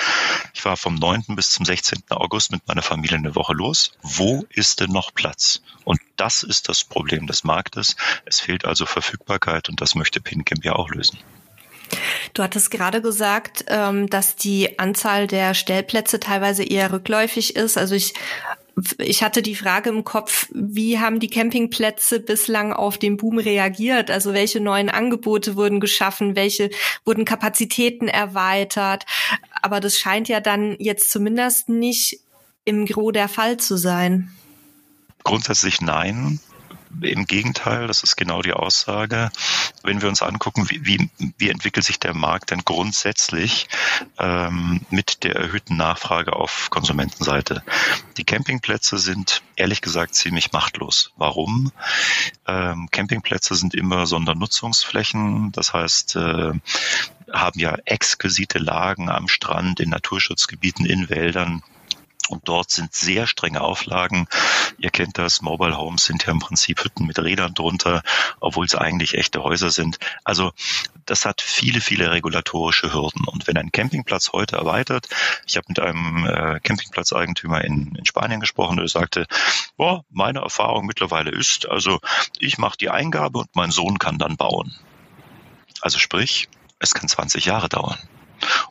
ich 0.54 0.64
war 0.66 0.78
vom 0.78 0.96
9. 0.96 1.36
bis 1.36 1.52
zum 1.52 1.66
16. 1.66 2.04
August 2.10 2.52
mit 2.52 2.68
meiner 2.68 2.82
Familie 2.82 3.18
eine 3.18 3.36
Woche 3.36 3.54
los. 3.54 3.92
Wo 4.02 4.46
ist 4.50 4.80
denn 4.80 4.92
noch 4.92 5.14
Platz? 5.14 5.62
Und 5.84 6.00
das 6.16 6.44
ist 6.44 6.70
das 6.70 6.84
Problem 6.84 7.28
des 7.28 7.44
Marktes. 7.44 7.96
Es 8.26 8.40
fehlt 8.40 8.66
also 8.66 8.86
Verfügbarkeit 8.86 9.70
und 9.70 9.82
das 9.82 9.96
möchte 9.96 10.22
PinCamp 10.22 10.64
ja 10.64 10.74
auch 10.74 10.90
lösen. 10.90 11.20
Du 12.34 12.42
hattest 12.42 12.72
gerade 12.72 13.02
gesagt, 13.02 13.66
ähm, 13.68 14.10
dass 14.10 14.36
die 14.36 14.80
Anzahl 14.80 15.28
der 15.28 15.54
Stellplätze 15.54 16.20
teilweise 16.20 16.64
eher 16.64 16.92
rückläufig 16.92 17.56
ist. 17.56 17.78
Also 17.78 17.94
ich 17.96 18.14
ich 18.98 19.22
hatte 19.24 19.42
die 19.42 19.56
Frage 19.56 19.90
im 19.90 20.04
Kopf, 20.04 20.50
wie 20.54 21.00
haben 21.00 21.20
die 21.20 21.30
Campingplätze 21.30 22.20
bislang 22.20 22.74
auf 22.74 22.98
den 22.98 23.18
Boom 23.18 23.38
reagiert? 23.38 24.10
Also 24.10 24.34
welche 24.34 24.60
neuen 24.60 24.90
Angebote 24.90 25.56
wurden 25.56 25.80
geschaffen? 25.80 26.36
Welche 26.36 26.72
wurden 27.06 27.26
Kapazitäten 27.26 28.08
erweitert? 28.08 29.06
Aber 29.62 29.80
das 29.80 29.98
scheint 29.98 30.28
ja 30.28 30.40
dann 30.40 30.76
jetzt 30.80 31.12
zumindest 31.12 31.70
nicht 31.70 32.20
im 32.66 32.86
Gros 32.86 33.14
der 33.14 33.30
Fall 33.30 33.58
zu 33.58 33.78
sein. 33.78 34.32
Grundsätzlich 35.24 35.82
nein. 35.82 36.40
Im 37.02 37.26
Gegenteil, 37.26 37.88
das 37.88 38.04
ist 38.04 38.16
genau 38.16 38.42
die 38.42 38.54
Aussage. 38.54 39.32
Wenn 39.84 40.02
wir 40.02 40.10
uns 40.10 40.22
angucken, 40.22 40.70
wie, 40.70 40.86
wie, 40.86 41.10
wie 41.38 41.50
entwickelt 41.50 41.86
sich 41.86 42.00
der 42.00 42.14
Markt 42.14 42.52
denn 42.52 42.64
grundsätzlich 42.64 43.68
ähm, 44.20 44.82
mit 44.90 45.24
der 45.24 45.36
erhöhten 45.36 45.78
Nachfrage 45.78 46.34
auf 46.34 46.70
Konsumentenseite. 46.70 47.64
Die 48.18 48.24
Campingplätze 48.24 48.98
sind 48.98 49.42
ehrlich 49.56 49.82
gesagt 49.82 50.16
ziemlich 50.16 50.52
machtlos. 50.52 51.12
Warum? 51.18 51.72
Ähm, 52.48 52.88
Campingplätze 52.92 53.56
sind 53.56 53.74
immer 53.74 54.06
Sondernutzungsflächen, 54.06 55.52
das 55.52 55.74
heißt, 55.74 56.16
äh, 56.16 56.52
haben 57.32 57.60
ja 57.60 57.78
exquisite 57.86 58.60
Lagen 58.60 59.10
am 59.10 59.28
Strand, 59.28 59.80
in 59.80 59.90
Naturschutzgebieten, 59.90 60.86
in 60.86 61.10
Wäldern 61.10 61.64
und 62.30 62.48
dort 62.48 62.72
sind 62.72 62.94
sehr 62.94 63.28
strenge 63.28 63.62
Auflagen. 63.62 64.28
Ihr 64.78 64.90
kennt 64.90 65.18
das, 65.18 65.42
Mobile 65.42 65.78
Homes 65.78 66.06
sind 66.06 66.26
ja 66.26 66.32
im 66.32 66.40
Prinzip 66.40 66.84
Hütten 66.84 67.06
mit 67.06 67.20
Rädern 67.20 67.54
drunter, 67.54 68.02
obwohl 68.40 68.66
es 68.66 68.76
eigentlich 68.76 69.18
echte 69.18 69.44
Häuser 69.44 69.70
sind. 69.70 70.00
Also 70.24 70.52
das 71.06 71.26
hat 71.26 71.42
viele, 71.42 71.82
viele 71.82 72.12
regulatorische 72.12 72.94
Hürden. 72.94 73.26
Und 73.26 73.48
wenn 73.48 73.58
ein 73.58 73.72
Campingplatz 73.72 74.32
heute 74.32 74.56
erweitert, 74.56 75.08
ich 75.46 75.58
habe 75.58 75.66
mit 75.68 75.80
einem 75.80 76.26
äh, 76.26 76.60
Campingplatzeigentümer 76.62 77.64
in, 77.64 77.96
in 77.96 78.06
Spanien 78.06 78.40
gesprochen, 78.40 78.78
der 78.78 78.88
sagte, 78.88 79.28
boah, 79.78 80.06
meine 80.10 80.40
Erfahrung 80.40 80.86
mittlerweile 80.86 81.32
ist, 81.32 81.68
also 81.70 82.00
ich 82.40 82.58
mache 82.58 82.78
die 82.78 82.90
Eingabe 82.90 83.40
und 83.40 83.56
mein 83.56 83.72
Sohn 83.72 84.00
kann 84.00 84.18
dann 84.18 84.38
bauen. 84.38 84.74
Also 85.82 86.00
sprich, 86.00 86.48
es 86.80 86.94
kann 86.94 87.10
20 87.10 87.46
Jahre 87.46 87.70
dauern. 87.70 87.98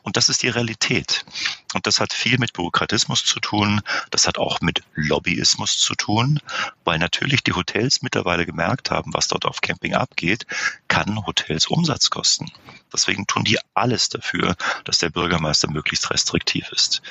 Und 0.01 0.17
das 0.17 0.29
ist 0.29 0.43
die 0.43 0.49
Realität. 0.49 1.25
Und 1.73 1.87
das 1.87 1.99
hat 1.99 2.13
viel 2.13 2.37
mit 2.37 2.53
Bürokratismus 2.53 3.25
zu 3.25 3.39
tun. 3.39 3.81
Das 4.11 4.27
hat 4.27 4.37
auch 4.37 4.61
mit 4.61 4.83
Lobbyismus 4.93 5.77
zu 5.77 5.95
tun, 5.95 6.39
weil 6.83 6.99
natürlich 6.99 7.43
die 7.43 7.53
Hotels 7.53 8.01
mittlerweile 8.01 8.45
gemerkt 8.45 8.91
haben, 8.91 9.13
was 9.13 9.27
dort 9.27 9.45
auf 9.45 9.61
Camping 9.61 9.93
abgeht, 9.93 10.45
kann 10.87 11.25
Hotels 11.25 11.67
Umsatz 11.67 12.09
kosten. 12.09 12.51
Deswegen 12.93 13.27
tun 13.27 13.43
die 13.43 13.57
alles 13.73 14.09
dafür, 14.09 14.55
dass 14.85 14.99
der 14.99 15.09
Bürgermeister 15.09 15.69
möglichst 15.69 16.09
restriktiv 16.11 16.71
ist. 16.71 17.01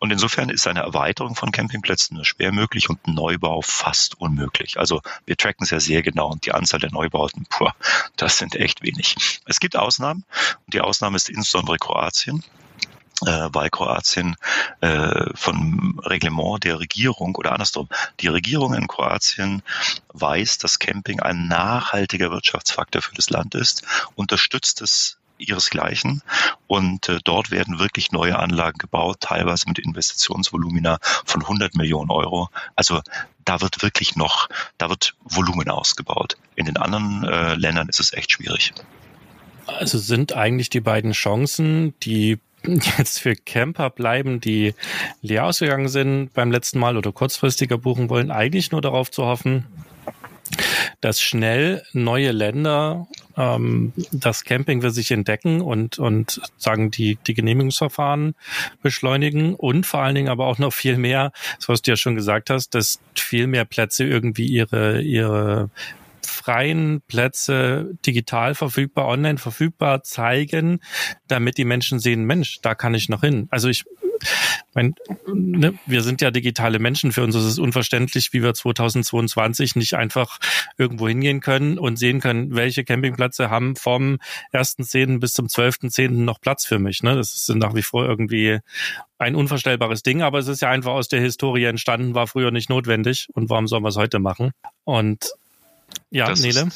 Und 0.00 0.10
insofern 0.12 0.50
ist 0.50 0.66
eine 0.66 0.80
Erweiterung 0.80 1.34
von 1.34 1.50
Campingplätzen 1.50 2.16
nur 2.16 2.24
schwer 2.24 2.52
möglich 2.52 2.88
und 2.90 3.06
Neubau 3.06 3.62
fast 3.62 4.20
unmöglich. 4.20 4.78
Also 4.78 5.00
wir 5.26 5.36
tracken 5.36 5.64
es 5.64 5.70
ja 5.70 5.80
sehr 5.80 6.02
genau 6.02 6.28
und 6.30 6.46
die 6.46 6.52
Anzahl 6.52 6.80
der 6.80 6.92
Neubauten, 6.92 7.46
puh, 7.48 7.70
das 8.16 8.38
sind 8.38 8.54
echt 8.54 8.82
wenig. 8.82 9.40
Es 9.46 9.60
gibt 9.60 9.76
Ausnahmen 9.76 10.24
und 10.66 10.74
die 10.74 10.80
Ausnahme 10.80 11.16
ist 11.16 11.28
insbesondere 11.28 11.78
Kroatien 11.78 12.44
äh, 13.26 13.48
weil 13.52 13.70
Kroatien 13.70 14.36
äh, 14.80 15.26
vom 15.34 16.00
Reglement 16.04 16.64
der 16.64 16.78
Regierung 16.78 17.34
oder 17.36 17.52
andersrum, 17.52 17.88
die 18.20 18.28
Regierung 18.28 18.74
in 18.74 18.86
Kroatien 18.86 19.62
weiß, 20.12 20.58
dass 20.58 20.78
Camping 20.78 21.20
ein 21.20 21.46
nachhaltiger 21.48 22.30
Wirtschaftsfaktor 22.30 23.02
für 23.02 23.14
das 23.14 23.30
Land 23.30 23.54
ist, 23.54 23.82
unterstützt 24.14 24.80
es 24.82 25.18
ihresgleichen. 25.40 26.22
Und 26.66 27.08
äh, 27.08 27.18
dort 27.24 27.50
werden 27.50 27.78
wirklich 27.78 28.12
neue 28.12 28.38
Anlagen 28.38 28.78
gebaut, 28.78 29.18
teilweise 29.20 29.68
mit 29.68 29.78
Investitionsvolumina 29.78 30.98
von 31.24 31.42
100 31.42 31.74
Millionen 31.74 32.10
Euro. 32.10 32.48
Also 32.76 33.00
da 33.44 33.60
wird 33.60 33.82
wirklich 33.82 34.16
noch, 34.16 34.48
da 34.78 34.88
wird 34.90 35.14
Volumen 35.24 35.68
ausgebaut. 35.68 36.36
In 36.54 36.66
den 36.66 36.76
anderen 36.76 37.24
äh, 37.24 37.54
Ländern 37.54 37.88
ist 37.88 38.00
es 38.00 38.12
echt 38.12 38.32
schwierig. 38.32 38.72
Also 39.66 39.98
sind 39.98 40.34
eigentlich 40.34 40.70
die 40.70 40.80
beiden 40.80 41.12
Chancen, 41.12 41.94
die 42.00 42.38
jetzt 42.98 43.20
für 43.20 43.34
Camper 43.34 43.90
bleiben, 43.90 44.40
die 44.40 44.74
leer 45.22 45.46
ausgegangen 45.46 45.88
sind 45.88 46.32
beim 46.34 46.50
letzten 46.50 46.78
Mal 46.78 46.96
oder 46.96 47.12
kurzfristiger 47.12 47.78
buchen 47.78 48.10
wollen, 48.10 48.30
eigentlich 48.30 48.70
nur 48.70 48.82
darauf 48.82 49.10
zu 49.10 49.24
hoffen, 49.24 49.66
dass 51.00 51.20
schnell 51.20 51.82
neue 51.92 52.32
Länder 52.32 53.06
ähm, 53.36 53.92
das 54.12 54.44
Camping 54.44 54.82
für 54.82 54.90
sich 54.90 55.10
entdecken 55.10 55.60
und, 55.60 55.98
und 55.98 56.40
sagen, 56.56 56.90
die, 56.90 57.18
die 57.26 57.34
Genehmigungsverfahren 57.34 58.34
beschleunigen 58.82 59.54
und 59.54 59.86
vor 59.86 60.00
allen 60.00 60.14
Dingen 60.14 60.28
aber 60.28 60.46
auch 60.46 60.58
noch 60.58 60.72
viel 60.72 60.96
mehr, 60.96 61.32
das 61.58 61.68
was 61.68 61.82
du 61.82 61.92
ja 61.92 61.96
schon 61.96 62.14
gesagt 62.14 62.50
hast, 62.50 62.74
dass 62.74 63.00
viel 63.14 63.46
mehr 63.46 63.64
Plätze 63.64 64.04
irgendwie 64.04 64.46
ihre, 64.46 65.02
ihre 65.02 65.70
freien 66.22 67.02
Plätze 67.02 67.90
digital 68.06 68.54
verfügbar, 68.54 69.08
online 69.08 69.38
verfügbar 69.38 70.02
zeigen, 70.02 70.80
damit 71.28 71.58
die 71.58 71.64
Menschen 71.64 71.98
sehen, 71.98 72.24
Mensch, 72.24 72.60
da 72.62 72.74
kann 72.74 72.94
ich 72.94 73.08
noch 73.08 73.20
hin. 73.20 73.46
Also 73.50 73.68
ich 73.68 73.84
mein, 74.74 74.94
ne, 75.26 75.74
wir 75.86 76.02
sind 76.02 76.20
ja 76.20 76.30
digitale 76.30 76.78
Menschen. 76.78 77.12
Für 77.12 77.22
uns 77.22 77.34
ist 77.34 77.44
es 77.44 77.58
unverständlich, 77.58 78.32
wie 78.32 78.42
wir 78.42 78.54
2022 78.54 79.76
nicht 79.76 79.94
einfach 79.94 80.38
irgendwo 80.78 81.08
hingehen 81.08 81.40
können 81.40 81.78
und 81.78 81.96
sehen 81.96 82.20
können, 82.20 82.54
welche 82.54 82.84
Campingplätze 82.84 83.50
haben 83.50 83.76
vom 83.76 84.18
1.10. 84.52 85.20
bis 85.20 85.32
zum 85.32 85.46
12.10. 85.46 86.10
noch 86.10 86.40
Platz 86.40 86.66
für 86.66 86.78
mich. 86.78 87.02
Ne? 87.02 87.16
Das 87.16 87.34
ist 87.34 87.48
nach 87.54 87.74
wie 87.74 87.82
vor 87.82 88.06
irgendwie 88.06 88.58
ein 89.18 89.34
unvorstellbares 89.34 90.02
Ding, 90.02 90.22
aber 90.22 90.38
es 90.38 90.48
ist 90.48 90.62
ja 90.62 90.70
einfach 90.70 90.92
aus 90.92 91.08
der 91.08 91.20
Historie 91.20 91.64
entstanden, 91.64 92.14
war 92.14 92.26
früher 92.26 92.50
nicht 92.50 92.70
notwendig. 92.70 93.28
Und 93.34 93.50
warum 93.50 93.68
sollen 93.68 93.82
wir 93.82 93.88
es 93.88 93.96
heute 93.96 94.18
machen? 94.18 94.52
Und 94.84 95.32
ja, 96.10 96.26
das 96.26 96.40
Nele? 96.40 96.68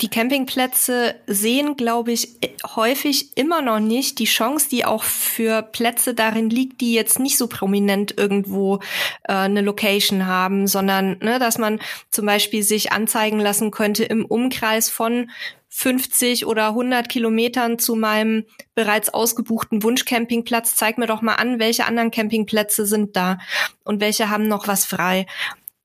Die 0.00 0.08
Campingplätze 0.08 1.16
sehen, 1.26 1.76
glaube 1.76 2.12
ich, 2.12 2.30
häufig 2.64 3.36
immer 3.36 3.60
noch 3.60 3.78
nicht 3.78 4.18
die 4.20 4.24
Chance, 4.24 4.68
die 4.70 4.86
auch 4.86 5.02
für 5.02 5.60
Plätze 5.60 6.14
darin 6.14 6.48
liegt, 6.48 6.80
die 6.80 6.94
jetzt 6.94 7.18
nicht 7.18 7.36
so 7.36 7.46
prominent 7.46 8.16
irgendwo 8.16 8.76
äh, 9.24 9.34
eine 9.34 9.60
Location 9.60 10.26
haben, 10.26 10.66
sondern 10.66 11.18
ne, 11.18 11.38
dass 11.38 11.58
man 11.58 11.78
zum 12.10 12.24
Beispiel 12.24 12.62
sich 12.62 12.90
anzeigen 12.90 13.38
lassen 13.38 13.70
könnte 13.70 14.04
im 14.04 14.24
Umkreis 14.24 14.88
von 14.88 15.30
50 15.68 16.46
oder 16.46 16.68
100 16.68 17.10
Kilometern 17.10 17.78
zu 17.78 17.94
meinem 17.94 18.46
bereits 18.74 19.12
ausgebuchten 19.12 19.82
Wunschcampingplatz. 19.82 20.74
Zeig 20.74 20.96
mir 20.96 21.06
doch 21.06 21.20
mal 21.20 21.34
an, 21.34 21.58
welche 21.58 21.84
anderen 21.84 22.10
Campingplätze 22.10 22.86
sind 22.86 23.14
da 23.14 23.38
und 23.84 24.00
welche 24.00 24.30
haben 24.30 24.48
noch 24.48 24.68
was 24.68 24.86
frei. 24.86 25.26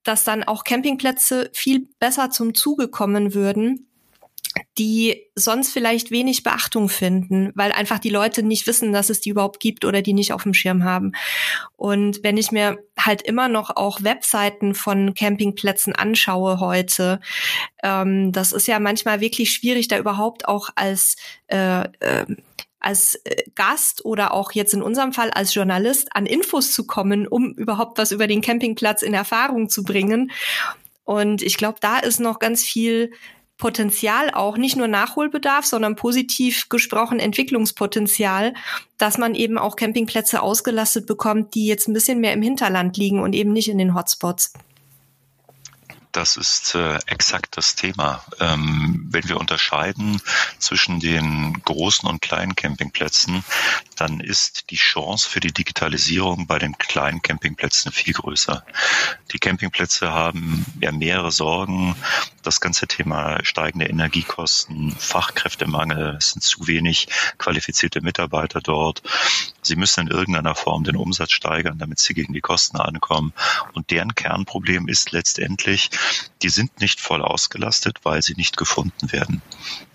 Dass 0.02 0.24
dann 0.24 0.44
auch 0.44 0.64
Campingplätze 0.64 1.50
viel 1.52 1.88
besser 1.98 2.30
zum 2.30 2.54
Zuge 2.54 2.88
kommen 2.88 3.34
würden, 3.34 3.87
die 4.78 5.24
sonst 5.34 5.72
vielleicht 5.72 6.10
wenig 6.10 6.42
Beachtung 6.42 6.88
finden, 6.88 7.52
weil 7.54 7.72
einfach 7.72 7.98
die 7.98 8.10
Leute 8.10 8.42
nicht 8.42 8.66
wissen, 8.66 8.92
dass 8.92 9.10
es 9.10 9.20
die 9.20 9.30
überhaupt 9.30 9.60
gibt 9.60 9.84
oder 9.84 10.02
die 10.02 10.12
nicht 10.12 10.32
auf 10.32 10.42
dem 10.42 10.54
Schirm 10.54 10.84
haben. 10.84 11.12
Und 11.76 12.22
wenn 12.22 12.36
ich 12.36 12.52
mir 12.52 12.78
halt 12.98 13.22
immer 13.22 13.48
noch 13.48 13.76
auch 13.76 14.02
Webseiten 14.02 14.74
von 14.74 15.14
Campingplätzen 15.14 15.94
anschaue 15.94 16.60
heute, 16.60 17.20
ähm, 17.82 18.32
das 18.32 18.52
ist 18.52 18.68
ja 18.68 18.78
manchmal 18.78 19.20
wirklich 19.20 19.52
schwierig, 19.52 19.88
da 19.88 19.98
überhaupt 19.98 20.48
auch 20.48 20.70
als 20.74 21.16
äh, 21.48 21.82
äh, 22.00 22.26
als 22.80 23.20
Gast 23.56 24.04
oder 24.04 24.32
auch 24.32 24.52
jetzt 24.52 24.72
in 24.72 24.82
unserem 24.82 25.12
Fall 25.12 25.30
als 25.30 25.52
Journalist 25.52 26.14
an 26.14 26.26
Infos 26.26 26.72
zu 26.72 26.86
kommen, 26.86 27.26
um 27.26 27.52
überhaupt 27.54 27.98
was 27.98 28.12
über 28.12 28.26
den 28.26 28.40
Campingplatz 28.40 29.02
in 29.02 29.14
Erfahrung 29.14 29.68
zu 29.68 29.82
bringen. 29.82 30.30
Und 31.04 31.42
ich 31.42 31.56
glaube, 31.56 31.78
da 31.80 31.98
ist 31.98 32.20
noch 32.20 32.38
ganz 32.38 32.62
viel 32.62 33.12
Potenzial 33.58 34.30
auch, 34.30 34.56
nicht 34.56 34.76
nur 34.76 34.88
Nachholbedarf, 34.88 35.66
sondern 35.66 35.96
positiv 35.96 36.68
gesprochen 36.68 37.18
Entwicklungspotenzial, 37.18 38.54
dass 38.96 39.18
man 39.18 39.34
eben 39.34 39.58
auch 39.58 39.76
Campingplätze 39.76 40.40
ausgelastet 40.40 41.06
bekommt, 41.06 41.54
die 41.54 41.66
jetzt 41.66 41.88
ein 41.88 41.92
bisschen 41.92 42.20
mehr 42.20 42.32
im 42.32 42.42
Hinterland 42.42 42.96
liegen 42.96 43.20
und 43.20 43.34
eben 43.34 43.52
nicht 43.52 43.68
in 43.68 43.78
den 43.78 43.94
Hotspots. 43.94 44.52
Das 46.12 46.36
ist 46.36 46.74
äh, 46.74 46.98
exakt 47.06 47.56
das 47.56 47.74
Thema. 47.74 48.24
Ähm, 48.40 49.06
wenn 49.10 49.28
wir 49.28 49.36
unterscheiden 49.36 50.20
zwischen 50.58 51.00
den 51.00 51.60
großen 51.64 52.08
und 52.08 52.22
kleinen 52.22 52.56
Campingplätzen, 52.56 53.44
dann 53.94 54.20
ist 54.20 54.70
die 54.70 54.76
Chance 54.76 55.28
für 55.28 55.40
die 55.40 55.52
Digitalisierung 55.52 56.46
bei 56.46 56.58
den 56.58 56.78
kleinen 56.78 57.20
Campingplätzen 57.22 57.92
viel 57.92 58.14
größer. 58.14 58.64
Die 59.32 59.38
Campingplätze 59.38 60.10
haben 60.10 60.64
ja 60.80 60.92
mehrere 60.92 61.30
Sorgen. 61.30 61.94
Das 62.42 62.60
ganze 62.60 62.86
Thema 62.86 63.44
steigende 63.44 63.86
Energiekosten, 63.86 64.92
Fachkräftemangel, 64.92 66.16
es 66.18 66.30
sind 66.30 66.42
zu 66.42 66.66
wenig 66.66 67.08
qualifizierte 67.38 68.00
Mitarbeiter 68.00 68.60
dort. 68.60 69.02
Sie 69.62 69.76
müssen 69.76 70.06
in 70.06 70.08
irgendeiner 70.08 70.54
Form 70.54 70.84
den 70.84 70.96
Umsatz 70.96 71.32
steigern, 71.32 71.78
damit 71.78 71.98
sie 71.98 72.14
gegen 72.14 72.32
die 72.32 72.40
Kosten 72.40 72.78
ankommen. 72.78 73.32
Und 73.74 73.90
deren 73.90 74.14
Kernproblem 74.14 74.88
ist 74.88 75.12
letztendlich, 75.12 75.90
die 76.42 76.48
sind 76.48 76.80
nicht 76.80 77.00
voll 77.00 77.22
ausgelastet, 77.22 77.98
weil 78.04 78.22
sie 78.22 78.34
nicht 78.34 78.56
gefunden 78.56 79.12
werden. 79.12 79.42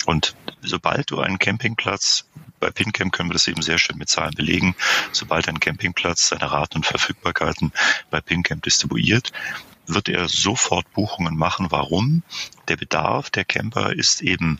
Und 0.05 0.35
sobald 0.61 1.11
du 1.11 1.19
einen 1.19 1.39
Campingplatz 1.39 2.25
bei 2.63 2.71
PinCamp 2.71 3.11
können 3.11 3.29
wir 3.29 3.33
das 3.33 3.49
eben 3.49 3.61
sehr 3.61 3.77
schön 3.77 3.97
mit 3.97 4.07
Zahlen 4.07 4.35
belegen. 4.35 4.73
Sobald 5.11 5.49
ein 5.49 5.59
Campingplatz 5.59 6.29
seine 6.29 6.49
Raten 6.49 6.77
und 6.77 6.85
Verfügbarkeiten 6.85 7.73
bei 8.09 8.21
PinCamp 8.21 8.63
distribuiert, 8.63 9.33
wird 9.85 10.09
er 10.09 10.29
sofort 10.29 10.91
Buchungen 10.93 11.35
machen. 11.35 11.67
Warum? 11.69 12.23
Der 12.67 12.77
Bedarf 12.77 13.29
der 13.29 13.43
Camper 13.43 13.91
ist 13.91 14.21
eben 14.21 14.59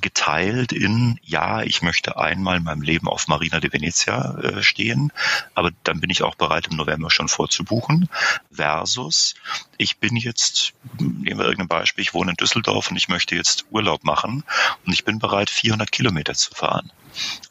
geteilt 0.00 0.72
in, 0.72 1.18
ja, 1.22 1.62
ich 1.62 1.82
möchte 1.82 2.18
einmal 2.18 2.56
in 2.56 2.64
meinem 2.64 2.82
Leben 2.82 3.08
auf 3.08 3.28
Marina 3.28 3.60
de 3.60 3.72
Venezia 3.72 4.36
äh, 4.38 4.62
stehen, 4.62 5.12
aber 5.54 5.70
dann 5.84 6.00
bin 6.00 6.10
ich 6.10 6.22
auch 6.22 6.34
bereit, 6.34 6.66
im 6.68 6.76
November 6.76 7.10
schon 7.10 7.28
vorzubuchen, 7.28 8.08
versus, 8.50 9.34
ich 9.76 9.98
bin 9.98 10.16
jetzt, 10.16 10.72
nehmen 10.98 11.38
wir 11.38 11.46
irgendein 11.46 11.68
Beispiel, 11.68 12.02
ich 12.02 12.14
wohne 12.14 12.32
in 12.32 12.36
Düsseldorf 12.36 12.90
und 12.90 12.96
ich 12.96 13.08
möchte 13.08 13.36
jetzt 13.36 13.66
Urlaub 13.70 14.02
machen 14.02 14.42
und 14.84 14.92
ich 14.92 15.04
bin 15.04 15.20
bereit, 15.20 15.50
400 15.50 15.92
Kilometer 15.92 16.34
zu 16.34 16.52
fahren. 16.52 16.90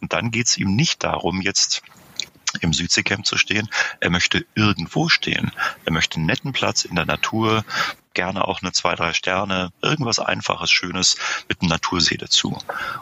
Und 0.01 0.13
dann 0.13 0.31
geht 0.31 0.47
es 0.47 0.57
ihm 0.57 0.75
nicht 0.75 1.03
darum, 1.03 1.41
jetzt 1.41 1.81
im 2.61 2.73
Südseecamp 2.73 3.25
zu 3.25 3.37
stehen. 3.37 3.69
Er 3.99 4.09
möchte 4.09 4.45
irgendwo 4.55 5.09
stehen. 5.09 5.51
Er 5.85 5.91
möchte 5.91 6.17
einen 6.17 6.25
netten 6.25 6.53
Platz 6.53 6.85
in 6.85 6.95
der 6.95 7.05
Natur, 7.05 7.63
gerne 8.17 8.47
auch 8.47 8.63
eine 8.63 8.71
zwei, 8.71 8.95
drei 8.95 9.13
Sterne, 9.13 9.71
irgendwas 9.83 10.17
Einfaches, 10.17 10.71
Schönes 10.71 11.17
mit 11.47 11.61
einem 11.61 11.69
Natursee 11.69 12.17
dazu. 12.17 12.57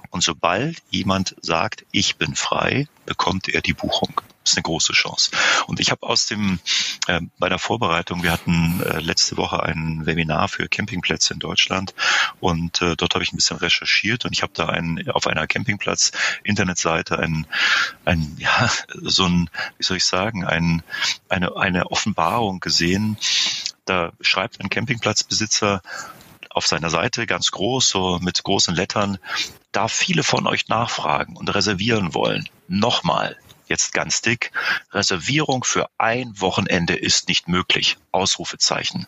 Und 0.09 0.23
sobald 0.23 0.83
jemand 0.89 1.37
sagt, 1.41 1.85
ich 1.91 2.17
bin 2.17 2.35
frei, 2.35 2.89
bekommt 3.05 3.47
er 3.47 3.61
die 3.61 3.73
Buchung. 3.73 4.21
Das 4.43 4.51
ist 4.51 4.57
eine 4.57 4.63
große 4.63 4.93
Chance. 4.93 5.31
Und 5.67 5.79
ich 5.79 5.89
habe 5.89 6.05
aus 6.05 6.27
dem, 6.27 6.59
äh, 7.07 7.21
bei 7.39 7.47
der 7.49 7.59
Vorbereitung, 7.59 8.23
wir 8.23 8.31
hatten 8.31 8.79
äh, 8.83 8.99
letzte 8.99 9.37
Woche 9.37 9.63
ein 9.63 10.05
Webinar 10.05 10.49
für 10.49 10.67
Campingplätze 10.67 11.33
in 11.33 11.39
Deutschland 11.39 11.95
und 12.41 12.81
äh, 12.81 12.95
dort 12.95 13.15
habe 13.15 13.23
ich 13.23 13.33
ein 13.33 13.37
bisschen 13.37 13.57
recherchiert 13.57 14.25
und 14.25 14.33
ich 14.33 14.43
habe 14.43 14.53
da 14.53 14.67
ein, 14.67 15.09
auf 15.09 15.25
einer 15.25 15.47
Campingplatz-Internetseite 15.47 17.17
ein, 17.17 17.47
ein, 18.03 18.35
ja, 18.37 18.69
so 18.93 19.25
ein, 19.25 19.49
wie 19.77 19.83
soll 19.83 19.97
ich 19.97 20.05
sagen, 20.05 20.45
ein, 20.45 20.83
eine, 21.27 21.55
eine 21.55 21.89
Offenbarung 21.89 22.59
gesehen. 22.59 23.17
Da 23.85 24.11
schreibt 24.21 24.59
ein 24.59 24.69
Campingplatzbesitzer, 24.69 25.81
auf 26.49 26.67
seiner 26.67 26.89
Seite 26.89 27.27
ganz 27.27 27.51
groß, 27.51 27.89
so 27.89 28.19
mit 28.19 28.41
großen 28.43 28.73
Lettern, 28.73 29.17
da 29.73 29.89
viele 29.89 30.23
von 30.23 30.47
euch 30.47 30.69
nachfragen 30.69 31.35
und 31.35 31.53
reservieren 31.53 32.13
wollen, 32.13 32.47
nochmal, 32.69 33.37
jetzt 33.67 33.93
ganz 33.93 34.21
dick, 34.21 34.51
Reservierung 34.91 35.63
für 35.63 35.89
ein 35.97 36.39
Wochenende 36.39 36.95
ist 36.95 37.27
nicht 37.27 37.47
möglich. 37.47 37.97
Ausrufezeichen. 38.11 39.07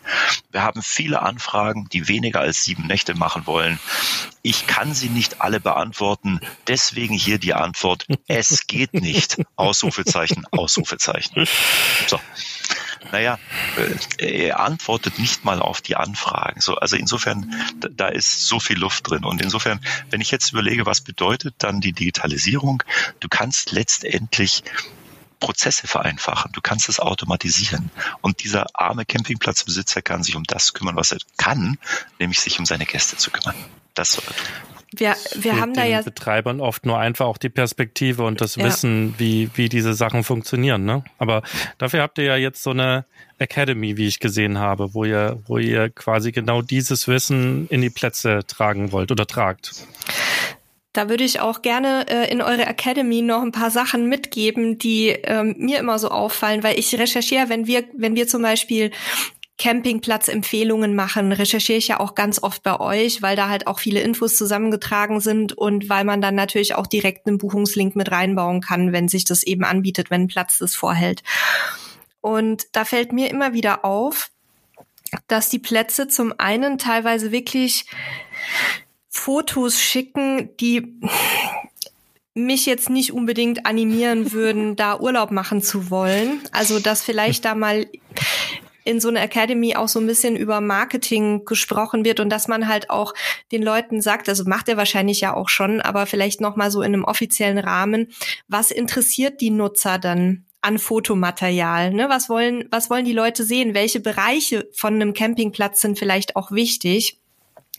Wir 0.50 0.62
haben 0.62 0.82
viele 0.82 1.22
Anfragen, 1.22 1.88
die 1.90 2.08
weniger 2.08 2.40
als 2.40 2.64
sieben 2.64 2.86
Nächte 2.86 3.14
machen 3.14 3.46
wollen. 3.46 3.78
Ich 4.42 4.66
kann 4.66 4.92
sie 4.92 5.08
nicht 5.08 5.40
alle 5.40 5.60
beantworten. 5.60 6.40
Deswegen 6.66 7.14
hier 7.14 7.38
die 7.38 7.54
Antwort. 7.54 8.06
Es 8.26 8.66
geht 8.66 8.92
nicht. 8.92 9.40
Ausrufezeichen, 9.56 10.44
Ausrufezeichen. 10.50 11.46
So 12.06 12.20
naja, 13.12 13.38
äh, 14.18 14.46
er 14.46 14.60
antwortet 14.60 15.18
nicht 15.18 15.44
mal 15.44 15.60
auf 15.60 15.80
die 15.80 15.96
Anfragen. 15.96 16.60
So, 16.60 16.76
also 16.76 16.96
insofern, 16.96 17.54
da 17.90 18.08
ist 18.08 18.46
so 18.46 18.60
viel 18.60 18.78
Luft 18.78 19.08
drin. 19.08 19.24
Und 19.24 19.40
insofern, 19.40 19.80
wenn 20.10 20.20
ich 20.20 20.30
jetzt 20.30 20.52
überlege, 20.52 20.86
was 20.86 21.00
bedeutet 21.00 21.54
dann 21.58 21.80
die 21.80 21.92
Digitalisierung, 21.92 22.82
du 23.20 23.28
kannst 23.28 23.72
letztendlich 23.72 24.62
Prozesse 25.40 25.86
vereinfachen. 25.86 26.52
Du 26.52 26.60
kannst 26.60 26.88
es 26.88 27.00
automatisieren. 27.00 27.90
Und 28.20 28.42
dieser 28.42 28.66
arme 28.74 29.04
Campingplatzbesitzer 29.04 30.02
kann 30.02 30.22
sich 30.22 30.36
um 30.36 30.44
das 30.44 30.72
kümmern, 30.74 30.96
was 30.96 31.12
er 31.12 31.18
kann, 31.36 31.78
nämlich 32.18 32.40
sich 32.40 32.58
um 32.58 32.66
seine 32.66 32.86
Gäste 32.86 33.16
zu 33.16 33.30
kümmern. 33.30 33.54
Das. 33.98 34.22
Wir, 34.94 35.16
wir 35.34 35.60
haben 35.60 35.74
da 35.74 35.84
ja 35.84 36.00
Betreibern 36.00 36.60
oft 36.60 36.86
nur 36.86 36.98
einfach 36.98 37.26
auch 37.26 37.36
die 37.36 37.50
Perspektive 37.50 38.24
und 38.24 38.40
das 38.40 38.56
ja. 38.56 38.64
Wissen, 38.64 39.14
wie, 39.18 39.50
wie 39.54 39.68
diese 39.68 39.92
Sachen 39.92 40.24
funktionieren. 40.24 40.84
Ne? 40.84 41.04
Aber 41.18 41.42
dafür 41.76 42.00
habt 42.00 42.16
ihr 42.18 42.24
ja 42.24 42.36
jetzt 42.36 42.62
so 42.62 42.70
eine 42.70 43.04
Academy, 43.38 43.96
wie 43.96 44.06
ich 44.06 44.18
gesehen 44.18 44.58
habe, 44.58 44.94
wo 44.94 45.04
ihr, 45.04 45.42
wo 45.46 45.58
ihr 45.58 45.90
quasi 45.90 46.32
genau 46.32 46.62
dieses 46.62 47.06
Wissen 47.06 47.68
in 47.68 47.82
die 47.82 47.90
Plätze 47.90 48.40
tragen 48.46 48.92
wollt 48.92 49.10
oder 49.10 49.26
tragt. 49.26 49.72
Da 50.94 51.08
würde 51.08 51.24
ich 51.24 51.40
auch 51.40 51.60
gerne 51.60 52.06
äh, 52.08 52.30
in 52.32 52.40
eure 52.40 52.64
Academy 52.64 53.20
noch 53.20 53.42
ein 53.42 53.52
paar 53.52 53.70
Sachen 53.70 54.08
mitgeben, 54.08 54.78
die 54.78 55.08
ähm, 55.08 55.54
mir 55.58 55.78
immer 55.78 55.98
so 55.98 56.08
auffallen, 56.08 56.62
weil 56.62 56.78
ich 56.78 56.98
recherchiere, 56.98 57.50
wenn 57.50 57.66
wir, 57.66 57.84
wenn 57.96 58.16
wir 58.16 58.26
zum 58.26 58.42
Beispiel 58.42 58.90
Campingplatzempfehlungen 59.58 60.94
machen, 60.94 61.32
recherchiere 61.32 61.78
ich 61.78 61.88
ja 61.88 62.00
auch 62.00 62.14
ganz 62.14 62.42
oft 62.42 62.62
bei 62.62 62.78
euch, 62.78 63.22
weil 63.22 63.36
da 63.36 63.48
halt 63.48 63.66
auch 63.66 63.80
viele 63.80 64.00
Infos 64.00 64.36
zusammengetragen 64.36 65.20
sind 65.20 65.52
und 65.52 65.88
weil 65.88 66.04
man 66.04 66.20
dann 66.20 66.36
natürlich 66.36 66.76
auch 66.76 66.86
direkt 66.86 67.26
einen 67.26 67.38
Buchungslink 67.38 67.96
mit 67.96 68.10
reinbauen 68.10 68.60
kann, 68.60 68.92
wenn 68.92 69.08
sich 69.08 69.24
das 69.24 69.42
eben 69.42 69.64
anbietet, 69.64 70.10
wenn 70.10 70.22
ein 70.22 70.28
Platz 70.28 70.58
das 70.58 70.76
vorhält. 70.76 71.22
Und 72.20 72.66
da 72.72 72.84
fällt 72.84 73.12
mir 73.12 73.30
immer 73.30 73.52
wieder 73.52 73.84
auf, 73.84 74.30
dass 75.26 75.48
die 75.48 75.58
Plätze 75.58 76.08
zum 76.08 76.34
einen 76.38 76.78
teilweise 76.78 77.32
wirklich 77.32 77.86
Fotos 79.08 79.80
schicken, 79.80 80.56
die 80.58 81.00
mich 82.34 82.66
jetzt 82.66 82.88
nicht 82.88 83.12
unbedingt 83.12 83.66
animieren 83.66 84.32
würden, 84.32 84.76
da 84.76 85.00
Urlaub 85.00 85.30
machen 85.30 85.62
zu 85.62 85.90
wollen. 85.90 86.40
Also, 86.52 86.78
dass 86.78 87.02
vielleicht 87.02 87.44
da 87.44 87.54
mal 87.54 87.86
in 88.88 89.00
so 89.00 89.08
einer 89.08 89.22
Academy 89.22 89.76
auch 89.76 89.88
so 89.88 90.00
ein 90.00 90.06
bisschen 90.06 90.34
über 90.34 90.62
Marketing 90.62 91.44
gesprochen 91.44 92.06
wird 92.06 92.20
und 92.20 92.30
dass 92.30 92.48
man 92.48 92.68
halt 92.68 92.88
auch 92.88 93.12
den 93.52 93.62
Leuten 93.62 94.00
sagt, 94.00 94.28
also 94.30 94.44
macht 94.44 94.68
er 94.68 94.78
wahrscheinlich 94.78 95.20
ja 95.20 95.34
auch 95.34 95.50
schon, 95.50 95.82
aber 95.82 96.06
vielleicht 96.06 96.40
noch 96.40 96.56
mal 96.56 96.70
so 96.70 96.80
in 96.80 96.94
einem 96.94 97.04
offiziellen 97.04 97.58
Rahmen, 97.58 98.08
was 98.48 98.70
interessiert 98.70 99.42
die 99.42 99.50
Nutzer 99.50 99.98
dann 99.98 100.46
an 100.62 100.78
Fotomaterial? 100.78 101.92
Ne? 101.92 102.08
Was 102.08 102.30
wollen, 102.30 102.66
was 102.70 102.88
wollen 102.88 103.04
die 103.04 103.12
Leute 103.12 103.44
sehen? 103.44 103.74
Welche 103.74 104.00
Bereiche 104.00 104.68
von 104.72 104.94
einem 104.94 105.12
Campingplatz 105.12 105.82
sind 105.82 105.98
vielleicht 105.98 106.34
auch 106.34 106.50
wichtig? 106.50 107.18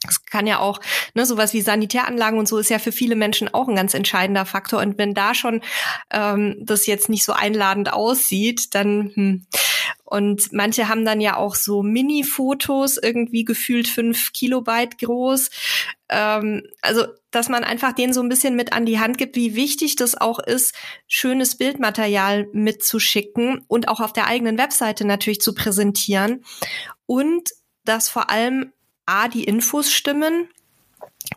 Es 0.08 0.26
kann 0.26 0.48
ja 0.48 0.60
auch, 0.60 0.80
ne, 1.14 1.26
sowas 1.26 1.54
wie 1.54 1.62
Sanitäranlagen 1.62 2.40
und 2.40 2.48
so 2.48 2.58
ist 2.58 2.70
ja 2.70 2.80
für 2.80 2.92
viele 2.92 3.16
Menschen 3.16 3.54
auch 3.54 3.68
ein 3.68 3.76
ganz 3.76 3.94
entscheidender 3.94 4.46
Faktor. 4.46 4.80
Und 4.82 4.98
wenn 4.98 5.14
da 5.14 5.34
schon 5.34 5.62
ähm, 6.12 6.58
das 6.62 6.86
jetzt 6.86 7.10
nicht 7.10 7.24
so 7.24 7.34
einladend 7.34 7.92
aussieht, 7.92 8.76
dann 8.76 9.12
hm. 9.14 9.48
und 10.06 10.54
manche 10.54 10.88
haben 10.88 11.06
dann 11.06 11.22
ja 11.22 11.36
auch 11.36 11.56
so 11.56 11.84
Mini-Fotos, 11.84 12.98
irgendwie 12.98 13.44
gefühlt 13.44 13.88
fünf 13.88 14.32
Kilobyte 14.32 14.98
groß. 15.00 15.50
Ähm, 16.10 16.64
also, 16.82 17.06
dass 17.32 17.50
man 17.50 17.64
einfach 17.64 17.94
denen 17.94 18.14
so 18.14 18.22
ein 18.22 18.30
bisschen 18.30 18.56
mit 18.56 18.74
an 18.74 18.86
die 18.86 19.00
Hand 19.00 19.18
gibt, 19.18 19.36
wie 19.36 19.56
wichtig 19.56 19.96
das 19.96 20.16
auch 20.16 20.40
ist, 20.40 20.74
schönes 21.08 21.58
Bildmaterial 21.58 22.48
mitzuschicken 22.54 23.64
und 23.68 23.88
auch 23.88 24.00
auf 24.00 24.14
der 24.14 24.28
eigenen 24.28 24.58
Webseite 24.58 25.06
natürlich 25.06 25.42
zu 25.42 25.54
präsentieren. 25.54 26.44
Und 27.06 27.50
dass 27.84 28.10
vor 28.10 28.30
allem 28.30 28.72
A, 29.10 29.28
die 29.28 29.44
Infos 29.44 29.92
stimmen, 29.92 30.48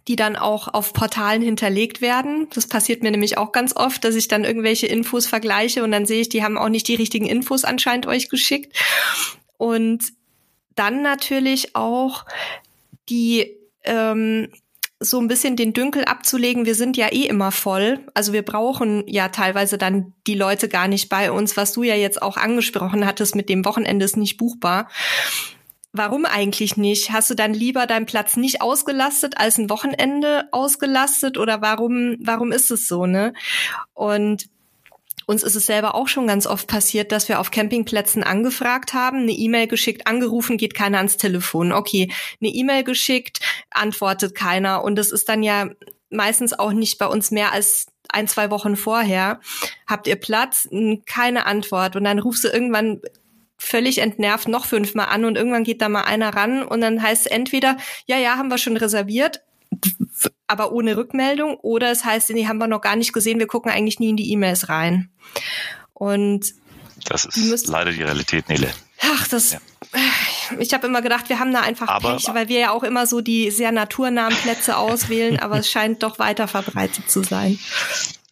die 0.09 0.17
dann 0.17 0.37
auch 0.37 0.69
auf 0.69 0.93
Portalen 0.93 1.43
hinterlegt 1.43 2.01
werden. 2.01 2.49
Das 2.55 2.67
passiert 2.67 3.03
mir 3.03 3.11
nämlich 3.11 3.39
auch 3.39 3.53
ganz 3.53 3.75
oft, 3.75 4.05
dass 4.05 4.15
ich 4.15 4.29
dann 4.29 4.45
irgendwelche 4.45 4.87
Infos 4.87 5.27
vergleiche 5.27 5.83
und 5.83 5.91
dann 5.91 6.07
sehe 6.07 6.21
ich, 6.21 6.29
die 6.29 6.45
haben 6.45 6.59
auch 6.59 6.69
nicht 6.69 6.87
die 6.89 6.95
richtigen 6.95 7.27
Infos 7.27 7.65
anscheinend 7.65 8.07
euch 8.07 8.29
geschickt. 8.29 8.77
Und 9.57 10.13
dann 10.75 11.03
natürlich 11.03 11.75
auch 11.75 12.25
die 13.09 13.57
ähm, 13.85 14.49
so 15.01 15.19
ein 15.19 15.29
bisschen 15.29 15.57
den 15.57 15.73
Dünkel 15.73 16.05
abzulegen. 16.05 16.65
Wir 16.65 16.75
sind 16.75 16.97
ja 16.97 17.09
eh 17.09 17.27
immer 17.27 17.51
voll. 17.51 18.01
Also 18.15 18.33
wir 18.33 18.43
brauchen 18.43 19.05
ja 19.09 19.29
teilweise 19.29 19.79
dann 19.79 20.13
die 20.27 20.35
Leute 20.35 20.69
gar 20.69 20.89
nicht 20.89 21.09
bei 21.09 21.33
uns, 21.33 21.57
was 21.57 21.73
du 21.73 21.83
ja 21.83 21.97
jetzt 21.97 22.23
auch 22.23 22.37
angesprochen 22.37 23.07
hattest 23.07 23.35
mit 23.35 23.49
dem 23.49 23.65
Wochenende 23.65 24.05
ist 24.05 24.17
nicht 24.17 24.37
buchbar 24.37 24.89
warum 25.93 26.25
eigentlich 26.25 26.77
nicht? 26.77 27.13
Hast 27.13 27.31
du 27.31 27.35
dann 27.35 27.55
lieber 27.55 27.87
deinen 27.87 28.07
Platz 28.07 28.37
nicht 28.37 28.61
ausgelastet 28.61 29.39
als 29.39 29.59
ein 29.59 29.71
Wochenende 29.71 30.49
ausgelastet 30.51 31.39
oder 31.39 31.61
warum, 31.61 32.17
warum 32.21 32.53
ist 32.53 32.71
es 32.71 32.89
so, 32.89 33.07
ne? 33.07 33.35
Und 33.95 34.49
uns 35.27 35.43
ist 35.43 35.55
es 35.55 35.67
selber 35.67 35.95
auch 35.95 36.09
schon 36.09 36.27
ganz 36.27 36.47
oft 36.47 36.67
passiert, 36.67 37.13
dass 37.13 37.29
wir 37.29 37.39
auf 37.39 37.51
Campingplätzen 37.51 38.25
angefragt 38.25 38.93
haben, 38.93 39.19
eine 39.19 39.33
E-Mail 39.33 39.69
geschickt, 39.69 40.07
angerufen, 40.07 40.57
geht 40.57 40.75
keiner 40.75 40.99
ans 40.99 41.17
Telefon. 41.17 41.73
Okay, 41.73 42.11
eine 42.41 42.51
E-Mail 42.51 42.85
geschickt, 42.85 43.41
antwortet 43.71 44.35
keiner. 44.35 44.83
Und 44.83 44.97
das 44.97 45.13
ist 45.13 45.29
dann 45.29 45.43
ja 45.43 45.71
meistens 46.11 46.53
auch 46.53 46.73
nicht 46.73 46.99
bei 46.99 47.07
uns 47.07 47.31
mehr 47.31 47.53
als 47.53 47.87
ein, 48.09 48.29
zwei 48.29 48.51
Wochen 48.51 48.77
vorher. 48.77 49.41
Habt 49.87 50.07
ihr 50.07 50.17
Platz? 50.17 50.69
Keine 51.07 51.47
Antwort. 51.47 51.97
Und 51.97 52.05
dann 52.05 52.19
rufst 52.19 52.45
du 52.45 52.49
irgendwann 52.49 53.01
völlig 53.63 53.99
entnervt 53.99 54.49
noch 54.49 54.67
fünfmal 54.67 55.07
an 55.09 55.25
und 55.25 55.37
irgendwann 55.37 55.65
geht 55.65 55.81
da 55.81 55.89
mal 55.89 56.03
einer 56.03 56.35
ran 56.35 56.63
und 56.63 56.81
dann 56.81 57.01
heißt 57.01 57.27
es 57.27 57.33
entweder, 57.33 57.77
ja, 58.07 58.19
ja, 58.19 58.37
haben 58.37 58.51
wir 58.51 58.59
schon 58.59 58.77
reserviert, 58.77 59.43
aber 60.49 60.73
ohne 60.73 60.97
Rückmeldung, 60.97 61.57
oder 61.57 61.91
es 61.91 62.05
heißt, 62.05 62.31
nee, 62.31 62.47
haben 62.47 62.59
wir 62.59 62.67
noch 62.67 62.81
gar 62.81 62.97
nicht 62.97 63.13
gesehen, 63.13 63.39
wir 63.39 63.47
gucken 63.47 63.71
eigentlich 63.71 64.01
nie 64.01 64.11
in 64.11 64.17
die 64.17 64.31
E-Mails 64.33 64.69
rein. 64.69 65.11
Und 65.95 66.55
das 67.05 67.25
ist 67.25 67.69
leider 67.69 67.93
die 67.93 68.03
Realität, 68.03 68.49
Nele. 68.49 68.69
Ach, 69.01 69.29
das. 69.29 69.53
Ja. 69.53 69.61
Ich 70.59 70.75
habe 70.75 70.87
immer 70.87 71.01
gedacht, 71.01 71.29
wir 71.29 71.39
haben 71.39 71.53
da 71.53 71.61
einfach 71.61 71.89
aber, 71.89 72.17
Pech, 72.17 72.29
weil 72.33 72.49
wir 72.49 72.59
ja 72.59 72.71
auch 72.71 72.83
immer 72.83 73.07
so 73.07 73.21
die 73.21 73.51
sehr 73.51 73.73
naturnahen 73.73 74.35
Plätze 74.35 74.77
auswählen, 74.77 75.39
aber 75.39 75.59
es 75.59 75.71
scheint 75.71 76.03
doch 76.03 76.19
weiter 76.19 76.49
verbreitet 76.49 77.11
zu 77.11 77.23
sein. 77.23 77.59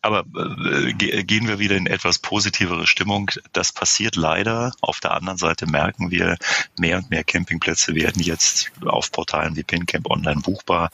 Aber 0.02 0.24
äh, 0.34 0.92
gehen 0.94 1.46
wir 1.46 1.58
wieder 1.58 1.76
in 1.76 1.86
etwas 1.86 2.18
positivere 2.18 2.86
Stimmung. 2.86 3.30
Das 3.52 3.72
passiert 3.72 4.16
leider. 4.16 4.72
Auf 4.80 5.00
der 5.00 5.12
anderen 5.12 5.38
Seite 5.38 5.66
merken 5.66 6.10
wir, 6.10 6.36
mehr 6.78 6.98
und 6.98 7.10
mehr 7.10 7.24
Campingplätze 7.24 7.94
werden 7.94 8.22
jetzt 8.22 8.72
auf 8.84 9.12
Portalen 9.12 9.56
wie 9.56 9.62
PinCamp 9.62 10.08
online 10.10 10.40
buchbar. 10.40 10.90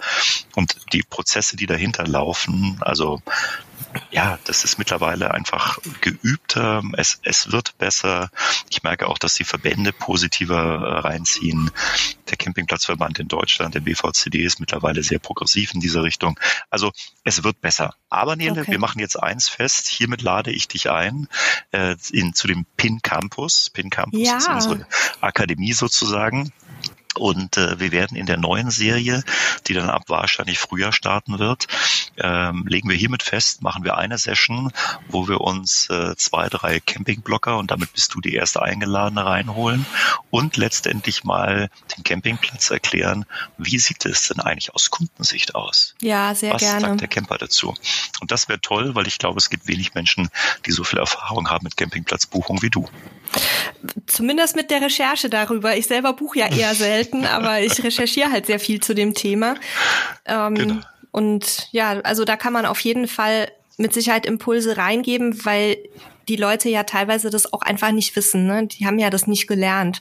Und 0.55 0.77
die 0.93 1.03
Prozesse, 1.03 1.57
die 1.57 1.67
dahinter 1.67 2.07
laufen, 2.07 2.79
also 2.81 3.23
ja, 4.11 4.39
das 4.45 4.65
ist 4.65 4.79
mittlerweile 4.79 5.33
einfach 5.33 5.79
geübter. 6.01 6.83
Es, 6.97 7.21
es 7.23 7.53
wird 7.53 7.77
besser. 7.79 8.31
Ich 8.69 8.83
merke 8.83 9.09
auch, 9.09 9.19
dass 9.19 9.35
die 9.35 9.45
Verbände 9.45 9.93
positiver 9.93 10.57
äh, 10.57 10.99
reinziehen. 11.01 11.71
Der 12.31 12.37
Campingplatzverband 12.37 13.19
in 13.19 13.29
Deutschland, 13.29 13.75
der 13.75 13.81
BVCD, 13.81 14.43
ist 14.43 14.61
mittlerweile 14.61 15.03
sehr 15.03 15.19
progressiv 15.19 15.75
in 15.75 15.81
dieser 15.81 16.03
Richtung. 16.03 16.39
Also 16.71 16.93
es 17.25 17.45
wird 17.45 17.61
besser. 17.61 17.95
Aber 18.09 18.37
Nele, 18.37 18.63
okay. 18.63 18.73
wir 18.73 18.79
machen 18.79 19.01
jetzt 19.01 19.23
eins 19.23 19.49
fest. 19.49 19.89
Hiermit 19.89 20.23
lade 20.23 20.51
ich 20.51 20.69
dich 20.69 20.91
ein 20.91 21.29
äh, 21.73 21.97
in, 22.13 22.35
zu 22.35 22.47
dem 22.47 22.67
PIN 22.77 23.03
Campus. 23.03 23.71
PIN 23.71 23.91
Campus 23.91 24.21
ja. 24.21 24.39
ist 24.39 24.49
unsere 24.49 24.87
Akademie 25.21 25.73
sozusagen. 25.73 26.53
Und 27.17 27.57
äh, 27.57 27.79
wir 27.81 27.93
werden 27.93 28.17
in 28.17 28.27
der 28.27 28.37
neuen 28.37 28.71
Serie, 28.71 29.23
die 29.67 29.75
dann 29.75 29.91
ab 29.91 30.05
wahrscheinlich 30.09 30.59
Frühjahr 30.59 30.93
starten 30.93 31.39
wird, 31.39 31.67
ähm, 32.19 32.67
legen 32.67 32.89
wir 32.89 32.97
hiermit 32.97 33.23
fest, 33.23 33.63
machen 33.63 33.85
wir 33.85 33.97
eine 33.97 34.19
Session, 34.19 34.73
wo 35.09 35.29
wir 35.29 35.41
uns 35.41 35.89
äh, 35.91 36.17
zwei, 36.17 36.49
drei 36.49 36.81
Campingblocker 36.81 37.59
und 37.59 37.71
damit 37.71 37.93
bist 37.93 38.15
du 38.15 38.21
die 38.21 38.35
erste 38.35 38.63
Eingeladene 38.63 39.25
reinholen 39.25 39.87
und 40.31 40.57
letztendlich 40.57 41.25
mal 41.25 41.71
den 41.97 42.05
Campingplatz 42.05 42.71
erklären, 42.71 43.27
wie 43.59 43.79
sieht 43.79 44.05
es 44.07 44.29
denn 44.29 44.41
eigentlich 44.41 44.75
aus 44.75 44.91
Kundensicht 44.91 45.55
aus? 45.55 45.95
Ja, 46.01 46.35
sehr 46.35 46.55
Was 46.55 46.63
gerne. 46.63 46.83
Was 46.83 46.89
sagt 46.89 47.01
der 47.01 47.09
Camper 47.09 47.39
dazu? 47.39 47.75
Und 48.21 48.31
das 48.31 48.49
wäre 48.49 48.61
toll, 48.61 48.95
weil 48.95 49.07
ich 49.07 49.19
glaube, 49.19 49.39
es 49.39 49.51
gibt 49.51 49.67
wenig 49.67 49.95
Menschen, 49.95 50.29
die 50.65 50.73
so 50.73 50.85
viel 50.85 50.99
Erfahrung 50.99 51.51
haben 51.51 51.65
mit 51.65 51.77
Campingplatzbuchung 51.77 52.63
wie 52.63 52.71
du. 52.71 52.89
Zumindest 54.07 54.57
mit 54.57 54.71
der 54.71 54.81
Recherche 54.83 55.29
darüber. 55.29 55.77
Ich 55.77 55.87
selber 55.87 56.13
buche 56.13 56.39
ja 56.41 56.47
eher 56.47 56.75
selten, 56.87 57.06
aber 57.15 57.61
ich 57.61 57.83
recherchiere 57.85 58.31
halt 58.31 58.47
sehr 58.47 58.61
viel 58.61 58.81
zu 58.81 58.95
dem 58.95 59.15
Thema. 59.15 59.55
Ähm, 60.25 60.55
genau. 60.55 60.81
Und 61.13 61.69
ja, 61.73 62.01
also 62.01 62.25
da 62.25 62.37
kann 62.37 62.53
man 62.53 62.67
auf 62.67 62.81
jeden 62.81 63.09
Fall 63.09 63.51
mit 63.79 63.93
Sicherheit 63.95 64.27
Impulse 64.27 64.77
reingeben, 64.77 65.45
weil 65.45 65.79
die 66.29 66.37
Leute 66.37 66.69
ja 66.69 66.83
teilweise 66.83 67.31
das 67.31 67.53
auch 67.53 67.63
einfach 67.63 67.93
nicht 67.93 68.17
wissen. 68.17 68.47
Ne? 68.47 68.67
Die 68.67 68.87
haben 68.87 68.99
ja 68.99 69.11
das 69.11 69.27
nicht 69.27 69.47
gelernt. 69.47 70.01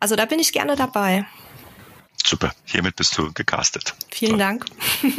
Also 0.00 0.16
da 0.16 0.24
bin 0.24 0.38
ich 0.38 0.52
gerne 0.52 0.74
dabei. 0.74 1.24
Super, 2.24 2.52
hiermit 2.64 2.96
bist 2.96 3.16
du 3.18 3.32
gecastet. 3.32 3.94
Vielen 4.10 4.32
Toll. 4.32 4.38
Dank. 4.38 4.64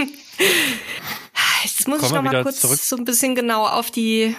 Jetzt 1.63 1.88
muss 1.88 1.99
Kommen 1.99 2.12
ich 2.12 2.15
noch 2.15 2.32
mal 2.32 2.43
kurz 2.43 2.60
zurück. 2.62 2.79
so 2.79 2.97
ein 2.97 3.06
bisschen 3.06 3.36
genau 3.36 3.65
auf 3.65 3.89
die 3.89 4.36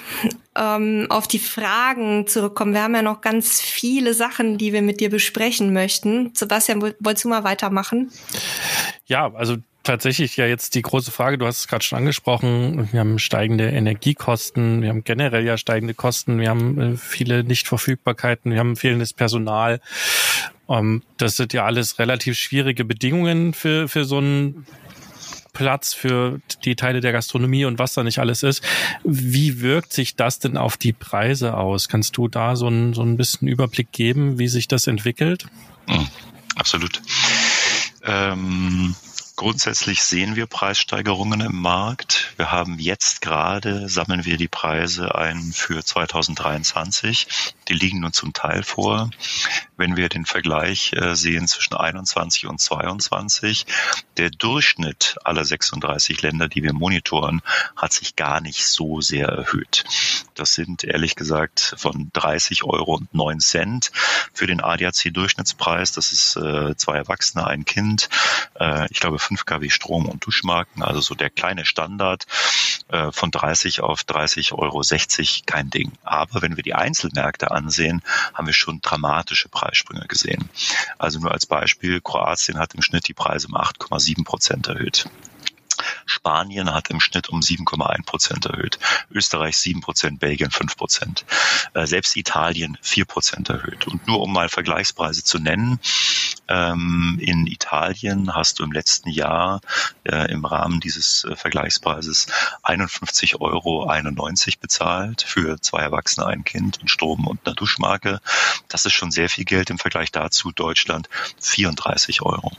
ähm, 0.56 1.06
auf 1.08 1.26
die 1.26 1.38
Fragen 1.38 2.26
zurückkommen. 2.26 2.74
Wir 2.74 2.82
haben 2.82 2.94
ja 2.94 3.02
noch 3.02 3.20
ganz 3.20 3.60
viele 3.60 4.14
Sachen, 4.14 4.58
die 4.58 4.72
wir 4.72 4.82
mit 4.82 5.00
dir 5.00 5.10
besprechen 5.10 5.72
möchten. 5.72 6.32
Sebastian, 6.34 6.82
wolltest 6.82 7.24
du 7.24 7.28
mal 7.28 7.44
weitermachen? 7.44 8.10
Ja, 9.06 9.32
also 9.34 9.56
tatsächlich 9.82 10.36
ja 10.36 10.46
jetzt 10.46 10.74
die 10.74 10.82
große 10.82 11.10
Frage, 11.10 11.38
du 11.38 11.46
hast 11.46 11.60
es 11.60 11.68
gerade 11.68 11.84
schon 11.84 11.98
angesprochen, 11.98 12.88
wir 12.92 13.00
haben 13.00 13.18
steigende 13.18 13.68
Energiekosten, 13.68 14.82
wir 14.82 14.88
haben 14.88 15.04
generell 15.04 15.44
ja 15.44 15.56
steigende 15.56 15.94
Kosten, 15.94 16.40
wir 16.40 16.48
haben 16.48 16.80
äh, 16.80 16.96
viele 16.96 17.44
Nichtverfügbarkeiten, 17.44 18.52
wir 18.52 18.58
haben 18.58 18.76
fehlendes 18.76 19.12
Personal. 19.12 19.80
Ähm, 20.68 21.02
das 21.16 21.36
sind 21.36 21.52
ja 21.52 21.64
alles 21.64 21.98
relativ 21.98 22.36
schwierige 22.36 22.84
Bedingungen 22.84 23.54
für, 23.54 23.88
für 23.88 24.04
so 24.04 24.18
einen 24.18 24.66
Platz 25.52 25.94
für 25.94 26.40
die 26.64 26.74
Teile 26.74 27.00
der 27.00 27.12
Gastronomie 27.12 27.64
und 27.64 27.78
was 27.78 27.94
da 27.94 28.02
nicht 28.02 28.18
alles 28.18 28.42
ist. 28.42 28.62
Wie 29.04 29.60
wirkt 29.60 29.92
sich 29.92 30.16
das 30.16 30.40
denn 30.40 30.56
auf 30.56 30.76
die 30.76 30.92
Preise 30.92 31.56
aus? 31.56 31.88
Kannst 31.88 32.16
du 32.16 32.28
da 32.28 32.56
so 32.56 32.68
ein, 32.68 32.92
so 32.92 33.02
ein 33.02 33.16
bisschen 33.16 33.48
Überblick 33.48 33.92
geben, 33.92 34.38
wie 34.38 34.48
sich 34.48 34.68
das 34.68 34.86
entwickelt? 34.86 35.46
Mhm, 35.88 36.08
absolut. 36.56 37.00
Ähm 38.04 38.94
Grundsätzlich 39.44 40.02
sehen 40.02 40.36
wir 40.36 40.46
Preissteigerungen 40.46 41.42
im 41.42 41.60
Markt. 41.60 42.32
Wir 42.36 42.50
haben 42.50 42.78
jetzt 42.78 43.20
gerade, 43.20 43.90
sammeln 43.90 44.24
wir 44.24 44.38
die 44.38 44.48
Preise 44.48 45.14
ein 45.14 45.52
für 45.52 45.84
2023. 45.84 47.26
Die 47.68 47.74
liegen 47.74 48.00
nun 48.00 48.14
zum 48.14 48.32
Teil 48.32 48.62
vor. 48.62 49.10
Wenn 49.76 49.98
wir 49.98 50.08
den 50.08 50.24
Vergleich 50.24 50.94
äh, 50.94 51.14
sehen 51.14 51.46
zwischen 51.46 51.74
21 51.74 52.46
und 52.46 52.58
22, 52.58 53.66
der 54.16 54.30
Durchschnitt 54.30 55.16
aller 55.24 55.44
36 55.44 56.22
Länder, 56.22 56.48
die 56.48 56.62
wir 56.62 56.72
monitoren, 56.72 57.42
hat 57.76 57.92
sich 57.92 58.16
gar 58.16 58.40
nicht 58.40 58.66
so 58.66 59.02
sehr 59.02 59.28
erhöht. 59.28 59.84
Das 60.34 60.54
sind 60.54 60.84
ehrlich 60.84 61.16
gesagt 61.16 61.74
von 61.76 62.10
30 62.14 62.64
Euro 62.64 62.94
und 62.94 63.12
9 63.12 63.40
Cent 63.40 63.92
für 64.32 64.46
den 64.46 64.62
ADAC-Durchschnittspreis. 64.62 65.92
Das 65.92 66.12
ist 66.12 66.36
äh, 66.36 66.74
zwei 66.76 66.96
Erwachsene, 66.96 67.46
ein 67.46 67.66
Kind. 67.66 68.08
Äh, 68.58 68.86
ich 68.90 69.00
glaube 69.00 69.18
5 69.34 69.46
kW 69.46 69.70
Strom 69.70 70.06
und 70.06 70.24
Duschmarken, 70.24 70.82
also 70.82 71.00
so 71.00 71.14
der 71.14 71.28
kleine 71.28 71.64
Standard 71.64 72.26
äh, 72.88 73.10
von 73.10 73.30
30 73.30 73.80
auf 73.80 74.02
30,60 74.02 74.52
Euro 74.52 74.82
kein 75.46 75.70
Ding. 75.70 75.92
Aber 76.04 76.40
wenn 76.42 76.56
wir 76.56 76.62
die 76.62 76.74
Einzelmärkte 76.74 77.50
ansehen, 77.50 78.02
haben 78.32 78.46
wir 78.46 78.54
schon 78.54 78.80
dramatische 78.80 79.48
Preissprünge 79.48 80.06
gesehen. 80.06 80.48
Also 80.98 81.18
nur 81.18 81.32
als 81.32 81.46
Beispiel, 81.46 82.00
Kroatien 82.00 82.58
hat 82.58 82.74
im 82.74 82.82
Schnitt 82.82 83.08
die 83.08 83.14
Preise 83.14 83.48
um 83.48 83.56
8,7 83.56 84.24
Prozent 84.24 84.68
erhöht. 84.68 85.06
Spanien 86.06 86.72
hat 86.72 86.90
im 86.90 87.00
Schnitt 87.00 87.28
um 87.28 87.40
7,1 87.40 88.04
Prozent 88.04 88.46
erhöht, 88.46 88.78
Österreich 89.10 89.56
7 89.56 89.80
Prozent, 89.80 90.20
Belgien 90.20 90.50
5 90.50 90.76
Prozent, 90.76 91.24
äh, 91.74 91.86
selbst 91.86 92.16
Italien 92.16 92.78
4 92.80 93.04
Prozent 93.04 93.48
erhöht. 93.48 93.86
Und 93.88 94.06
nur 94.06 94.20
um 94.20 94.32
mal 94.32 94.48
Vergleichspreise 94.48 95.24
zu 95.24 95.38
nennen, 95.38 95.80
Ähm, 96.48 97.18
in 97.20 97.46
Italien 97.46 98.34
hast 98.34 98.58
du 98.58 98.64
im 98.64 98.72
letzten 98.72 99.10
Jahr 99.10 99.60
äh, 100.04 100.30
im 100.30 100.44
Rahmen 100.44 100.80
dieses 100.80 101.24
äh, 101.24 101.36
Vergleichspreises 101.36 102.26
51,91 102.62 103.40
Euro 103.40 103.88
bezahlt 104.60 105.22
für 105.22 105.60
zwei 105.60 105.82
Erwachsene, 105.82 106.26
ein 106.26 106.44
Kind 106.44 106.80
und 106.80 106.88
Strom 106.88 107.26
und 107.26 107.40
eine 107.44 107.54
Duschmarke. 107.54 108.20
Das 108.68 108.84
ist 108.84 108.92
schon 108.92 109.10
sehr 109.10 109.28
viel 109.28 109.44
Geld 109.44 109.70
im 109.70 109.78
Vergleich 109.78 110.12
dazu. 110.12 110.52
Deutschland 110.52 111.08
34 111.40 112.22
Euro. 112.22 112.52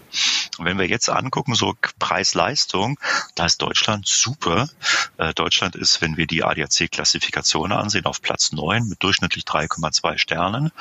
Und 0.58 0.65
wenn 0.65 0.78
wir 0.78 0.88
jetzt 0.88 1.10
angucken, 1.10 1.56
so 1.56 1.76
Preis-Leistung, 2.00 3.00
da 3.36 3.45
ist 3.45 3.62
Deutschland 3.62 4.08
super. 4.08 4.69
Äh, 5.17 5.34
Deutschland 5.34 5.76
ist, 5.76 6.02
wenn 6.02 6.17
wir 6.17 6.28
die 6.28 6.43
ADAC-Klassifikation 6.43 7.71
ansehen, 7.71 8.06
auf 8.06 8.21
Platz 8.21 8.52
9 8.52 8.88
mit 8.88 9.04
durchschnittlich 9.04 9.43
3,2 9.43 10.17
Sternen. 10.17 10.71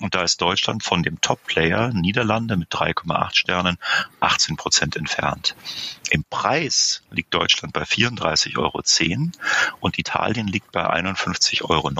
Und 0.00 0.14
da 0.14 0.22
ist 0.22 0.40
Deutschland 0.40 0.82
von 0.82 1.02
dem 1.02 1.20
Top-Player 1.20 1.90
Niederlande 1.92 2.47
mit 2.56 2.70
3,8 2.70 3.34
Sternen 3.34 3.78
18 4.20 4.56
Prozent 4.56 4.96
entfernt. 4.96 5.54
Im 6.10 6.24
Preis 6.24 7.02
liegt 7.10 7.34
Deutschland 7.34 7.74
bei 7.74 7.82
34,10 7.82 8.56
Euro 8.56 8.82
und 9.80 9.98
Italien 9.98 10.46
liegt 10.46 10.72
bei 10.72 10.88
51,90 10.88 11.64
Euro. 11.64 11.90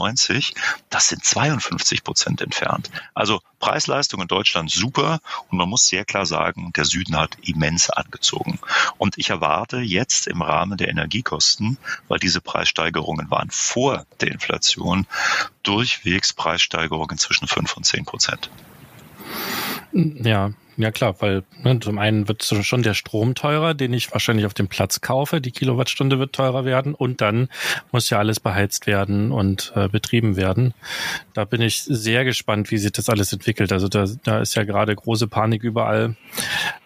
Das 0.89 1.09
sind 1.09 1.25
52 1.25 2.05
Prozent 2.05 2.41
entfernt. 2.41 2.91
Also 3.15 3.41
Preis-Leistung 3.59 4.23
in 4.23 4.29
Deutschland 4.29 4.71
super 4.71 5.21
und 5.49 5.59
man 5.59 5.69
muss 5.69 5.89
sehr 5.89 6.05
klar 6.05 6.27
sagen, 6.27 6.73
der 6.75 6.85
Süden 6.85 7.17
hat 7.17 7.37
immens 7.43 7.91
angezogen. 7.91 8.59
Und 8.97 9.19
ich 9.19 9.31
erwarte 9.31 9.79
jetzt 9.79 10.27
im 10.27 10.43
Rahmen 10.43 10.79
der 10.79 10.89
Energiekosten, 10.89 11.79
weil 12.07 12.19
diese 12.19 12.41
Preissteigerungen 12.41 13.31
waren 13.31 13.51
vor 13.51 14.07
der 14.21 14.33
Inflation, 14.33 15.07
durchwegs 15.63 16.33
Preissteigerungen 16.33 17.19
zwischen 17.19 17.49
5 17.49 17.77
und 17.77 17.85
10 17.85 18.05
Prozent. 18.05 18.51
Ja, 19.93 20.53
ja 20.77 20.91
klar, 20.91 21.17
weil 21.21 21.43
ne, 21.65 21.81
zum 21.81 21.99
einen 21.99 22.29
wird 22.29 22.45
schon 22.45 22.83
der 22.83 22.95
Strom 22.95 23.35
teurer, 23.35 23.75
den 23.75 23.93
ich 23.93 24.13
wahrscheinlich 24.13 24.47
auf 24.47 24.55
dem 24.55 24.69
Platz 24.69 25.01
kaufe. 25.01 25.41
Die 25.41 25.51
Kilowattstunde 25.51 26.19
wird 26.19 26.35
teurer 26.35 26.65
werden 26.65 26.95
und 26.95 27.21
dann 27.21 27.49
muss 27.91 28.11
ja 28.11 28.19
alles 28.19 28.41
beheizt 28.41 28.87
werden 28.87 29.33
und 29.33 29.73
äh, 29.75 29.89
betrieben 29.89 30.37
werden. 30.37 30.75
Da 31.35 31.45
bin 31.45 31.63
ich 31.63 31.83
sehr 31.83 32.25
gespannt, 32.25 32.71
wie 32.71 32.79
sich 32.79 32.93
das 32.93 33.09
alles 33.09 33.33
entwickelt. 33.33 33.73
Also 33.73 33.89
da, 33.89 34.07
da 34.25 34.41
ist 34.41 34.55
ja 34.55 34.65
gerade 34.65 34.95
große 34.95 35.27
Panik 35.27 35.63
überall. 35.63 36.17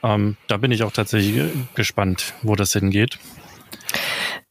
Ähm, 0.03 0.37
da 0.49 0.57
bin 0.57 0.71
ich 0.71 0.83
auch 0.85 0.93
tatsächlich 0.93 1.51
gespannt, 1.75 2.35
wo 2.43 2.57
das 2.57 2.73
hingeht. 2.73 3.19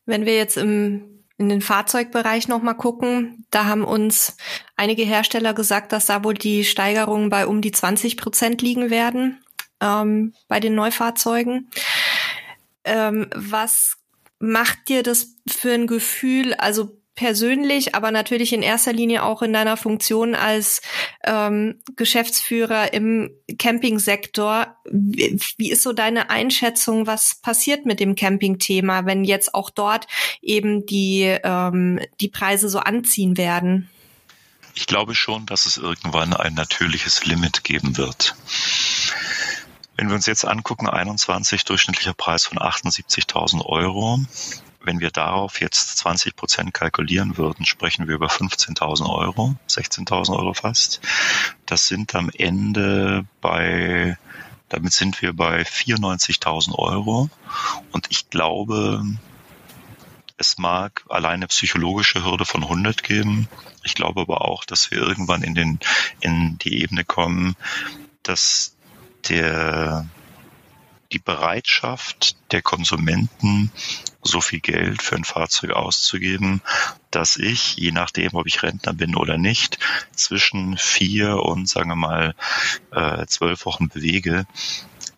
Wenn 0.06 0.26
wir 0.26 0.36
jetzt 0.36 0.58
im 0.58 1.21
in 1.42 1.50
den 1.50 1.62
Fahrzeugbereich 1.62 2.48
nochmal 2.48 2.78
gucken, 2.78 3.48
da 3.50 3.66
haben 3.66 3.84
uns 3.84 4.38
einige 4.76 5.02
Hersteller 5.02 5.56
gesagt, 5.56 5.92
dass 5.92 6.06
da 6.06 6.24
wohl 6.24 6.36
die 6.36 6.64
Steigerungen 6.64 7.32
bei 7.32 7.48
um 7.48 7.62
die 7.62 7.72
20 7.72 8.16
Prozent 8.16 8.62
liegen 8.62 8.92
werden 8.92 9.44
ähm, 9.82 10.36
bei 10.48 10.60
den 10.60 10.76
Neufahrzeugen. 10.76 11.72
Ähm, 12.84 13.28
was 13.34 13.98
macht 14.38 14.88
dir 14.88 15.02
das 15.02 15.36
für 15.50 15.74
ein 15.74 15.88
Gefühl? 15.88 16.54
Also 16.54 17.01
persönlich, 17.22 17.94
aber 17.94 18.10
natürlich 18.10 18.52
in 18.52 18.64
erster 18.64 18.94
Linie 18.94 19.22
auch 19.22 19.44
in 19.44 19.54
deiner 19.54 19.78
Funktion 19.78 20.34
als 20.34 20.82
ähm, 21.24 21.80
Geschäftsführer 21.96 22.94
im 22.94 23.30
Campingsektor. 23.60 24.76
Wie, 24.86 25.40
wie 25.58 25.70
ist 25.70 25.84
so 25.84 25.94
deine 25.94 26.32
Einschätzung, 26.32 27.06
was 27.06 27.36
passiert 27.40 27.86
mit 27.86 28.00
dem 28.00 28.16
Campingthema, 28.16 29.06
wenn 29.06 29.24
jetzt 29.24 29.54
auch 29.54 29.70
dort 29.70 30.08
eben 30.42 30.88
die, 30.88 31.38
ähm, 31.44 32.00
die 32.20 32.30
Preise 32.30 32.70
so 32.70 32.80
anziehen 32.80 33.38
werden? 33.38 33.88
Ich 34.74 34.88
glaube 34.88 35.14
schon, 35.14 35.46
dass 35.46 35.68
es 35.68 35.78
irgendwann 35.78 36.34
ein 36.34 36.56
natürliches 36.56 37.24
Limit 37.24 37.64
geben 37.64 37.98
wird. 37.98 38.36
Wenn 39.96 40.08
wir 40.08 40.16
uns 40.16 40.26
jetzt 40.26 40.44
angucken, 40.44 40.90
21 40.90 41.66
durchschnittlicher 41.66 42.16
Preis 42.16 42.48
von 42.48 42.58
78.000 42.58 43.64
Euro, 43.64 44.20
wenn 44.84 45.00
wir 45.00 45.12
darauf 45.12 45.62
jetzt 45.62 45.98
20 45.98 46.36
Prozent 46.36 46.74
kalkulieren 46.74 47.38
würden, 47.38 47.65
sprechen 47.65 48.08
wir 48.08 48.15
über 48.15 48.28
15.000 48.28 49.10
Euro, 49.10 49.56
16.000 49.70 50.36
Euro 50.36 50.54
fast. 50.54 51.02
Das 51.65 51.88
sind 51.88 52.15
am 52.15 52.30
Ende 52.36 53.26
bei, 53.41 54.17
damit 54.70 54.94
sind 54.94 55.22
wir 55.22 55.34
bei 55.34 55.62
94.000 55.62 56.76
Euro. 56.78 57.30
Und 57.91 58.08
ich 58.10 58.30
glaube, 58.30 59.04
es 60.38 60.58
mag 60.58 61.04
alleine 61.08 61.48
psychologische 61.48 62.24
Hürde 62.26 62.46
von 62.46 62.63
100 62.63 63.04
geben. 63.04 63.48
Ich 63.84 63.94
glaube 63.94 64.22
aber 64.22 64.41
auch, 64.41 64.65
dass 64.65 64.89
wir 64.89 64.98
irgendwann 64.98 65.44
in 65.44 65.54
den, 65.54 65.80
in 66.20 66.58
die 66.58 66.82
Ebene 66.82 67.06
kommen, 67.06 67.56
dass 68.24 68.76
der, 69.30 70.08
die 71.12 71.20
Bereitschaft 71.20 72.36
der 72.52 72.63
Konsumenten, 72.63 73.72
so 74.24 74.42
viel 74.42 74.60
Geld 74.60 75.02
für 75.02 75.16
ein 75.16 75.24
Fahrzeug 75.24 75.72
auszugeben, 75.72 76.62
dass 77.10 77.38
ich, 77.38 77.76
je 77.76 77.92
nachdem, 77.92 78.34
ob 78.34 78.48
ich 78.48 78.64
Rentner 78.64 78.94
bin 78.94 79.16
oder 79.16 79.38
nicht, 79.38 79.80
zwischen 80.16 80.78
vier 80.78 81.38
und 81.44 81.68
sagen 81.68 81.90
wir 81.90 81.96
mal 81.96 82.36
äh, 82.92 83.26
zwölf 83.28 83.66
Wochen 83.66 83.90
bewege, 83.90 84.46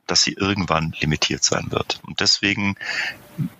dass 0.08 0.24
sie 0.24 0.34
irgendwann 0.34 0.94
limitiert 1.00 1.44
sein 1.44 1.72
wird. 1.72 2.00
Und 2.04 2.20
deswegen 2.20 2.76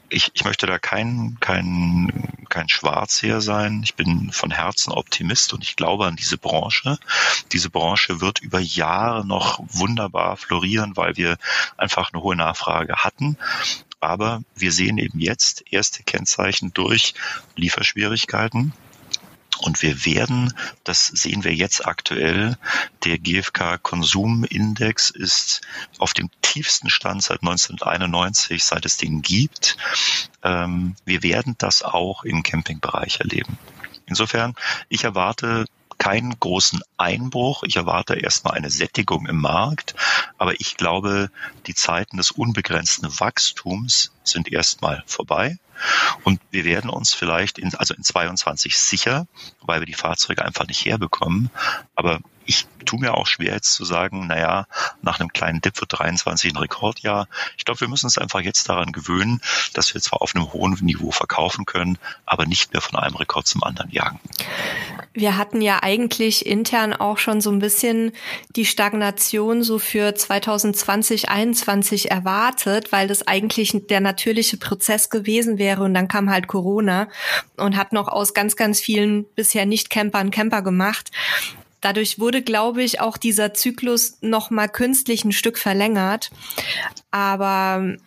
ich, 0.10 0.32
ich 0.34 0.46
möchte 0.46 0.68
da 0.68 0.78
kein, 0.78 1.38
kein, 1.40 2.46
kein 2.50 2.70
Schwarzseher 2.70 3.42
sein. 3.42 3.82
Ich 3.84 3.96
bin 3.96 4.32
von 4.32 4.52
Herzen 4.52 4.92
Optimist 4.92 5.54
und 5.54 5.64
ich 5.64 5.76
glaube 5.76 6.06
an 6.06 6.16
diese 6.16 6.38
Branche. 6.38 7.00
Diese 7.52 7.70
Branche 7.70 8.22
wird 8.22 8.40
über 8.40 8.60
Jahre 8.60 9.26
noch 9.26 9.60
wunderbar 9.68 10.38
florieren, 10.38 10.96
weil 10.96 11.18
wir 11.18 11.38
einfach 11.78 12.14
eine 12.14 12.22
hohe 12.22 12.36
Nachfrage 12.36 12.98
hatten. 12.98 13.38
Aber 14.04 14.44
wir 14.54 14.74
sehen 14.74 14.98
eben 14.98 15.20
jetzt 15.20 15.64
erste 15.72 16.04
Kennzeichen 16.04 16.74
durch 16.74 17.14
Lieferschwierigkeiten. 17.56 18.74
Und 19.60 19.82
wir 19.82 20.04
werden, 20.04 20.54
das 20.84 21.08
sehen 21.08 21.46
wir 21.46 21.54
jetzt 21.54 21.88
aktuell, 21.88 22.58
der 23.06 23.18
GfK 23.18 23.78
Konsumindex 23.78 25.10
ist 25.10 25.62
auf 26.00 26.14
dem 26.14 26.30
tiefsten 26.42 26.90
Stand 26.90 27.24
seit 27.24 27.44
1991, 27.44 28.62
seit 28.62 28.86
es 28.86 28.98
den 28.98 29.22
gibt. 29.22 29.78
Ähm, 30.44 30.96
wir 31.06 31.24
werden 31.24 31.56
das 31.58 31.82
auch 31.82 32.26
im 32.26 32.44
Campingbereich 32.44 33.22
erleben. 33.22 33.58
Insofern, 34.06 34.54
ich 34.90 35.06
erwarte 35.06 35.66
keinen 35.98 36.40
großen 36.40 36.82
Einbruch. 36.98 37.64
Ich 37.64 37.76
erwarte 37.76 38.16
erstmal 38.16 38.56
eine 38.56 38.70
Sättigung 38.70 39.26
im 39.28 39.40
Markt. 39.40 39.96
Aber 40.38 40.60
ich 40.60 40.78
glaube, 40.78 41.30
die 41.68 41.76
Zeiten 41.76 42.18
des 42.18 42.32
unbegrenzten 42.32 43.20
Wachstums 43.20 44.12
sind 44.24 44.52
erstmal 44.52 45.04
vorbei. 45.06 45.58
Und 46.24 46.40
wir 46.52 46.66
werden 46.66 46.90
uns 46.90 47.14
vielleicht 47.14 47.58
in, 47.58 47.74
also 47.76 47.94
in 47.94 48.04
22 48.04 48.78
sicher, 48.78 49.28
weil 49.62 49.82
wir 49.82 49.86
die 49.86 49.94
Fahrzeuge 49.94 50.46
einfach 50.46 50.68
nicht 50.68 50.86
herbekommen. 50.86 51.50
Aber 51.96 52.20
ich 52.46 52.68
tue 52.86 53.00
mir 53.00 53.16
auch 53.16 53.28
schwer 53.28 53.54
jetzt 53.54 53.74
zu 53.74 53.86
sagen, 53.86 54.28
naja, 54.28 54.68
nach 55.02 55.20
einem 55.20 55.32
kleinen 55.32 55.62
Dip 55.62 55.80
wird 55.80 55.98
23 56.00 56.54
ein 56.54 56.58
Rekordjahr. 56.58 57.28
Ich 57.58 57.66
glaube, 57.66 57.82
wir 57.82 57.88
müssen 57.88 58.06
uns 58.06 58.18
einfach 58.18 58.42
jetzt 58.42 58.68
daran 58.68 58.92
gewöhnen, 58.92 59.42
dass 59.74 59.94
wir 59.94 60.02
zwar 60.02 60.22
auf 60.22 60.36
einem 60.36 60.52
hohen 60.52 60.74
Niveau 60.82 61.12
verkaufen 61.12 61.66
können, 61.66 61.98
aber 62.26 62.46
nicht 62.46 62.74
mehr 62.74 62.82
von 62.82 63.00
einem 63.00 63.16
Rekord 63.16 63.48
zum 63.48 63.64
anderen 63.64 63.90
jagen. 63.92 64.20
Wir 65.14 65.38
hatten 65.38 65.62
ja 65.62 65.82
eigentlich 65.82 66.46
intern 66.46 66.94
auch 66.94 67.18
schon 67.18 67.40
so 67.40 67.52
ein 67.52 67.60
bisschen 67.60 68.12
die 68.56 68.66
Stagnation 68.66 69.64
so 69.64 69.80
für 69.80 70.16
2020, 70.16 71.24
2021 71.24 72.12
erwartet, 72.12 72.92
weil 72.92 73.08
das 73.08 73.28
eigentlich 73.28 73.76
der 73.90 74.02
natürliche 74.02 74.58
Prozess 74.58 75.10
gewesen 75.10 75.58
wäre 75.58 75.84
und 75.84 75.94
dann 75.94 76.08
kam 76.08 76.30
halt 76.30 76.48
Corona 76.48 77.08
und 77.58 77.78
hat 77.78 77.94
noch 77.94 78.08
aus 78.08 78.34
ganz, 78.34 78.56
ganz 78.56 78.80
vielen 78.80 79.26
bisher 79.36 79.66
nicht 79.66 79.90
Campern 79.90 80.32
Camper 80.32 80.62
gemacht. 80.62 81.12
Dadurch 81.84 82.18
wurde, 82.18 82.42
glaube 82.42 82.82
ich, 82.82 83.02
auch 83.02 83.18
dieser 83.18 83.54
Zyklus 83.54 84.18
noch 84.22 84.50
mal 84.50 84.70
künstlich 84.70 85.26
ein 85.26 85.34
Stück 85.34 85.58
verlängert. 85.58 86.32
Aber 87.12 87.98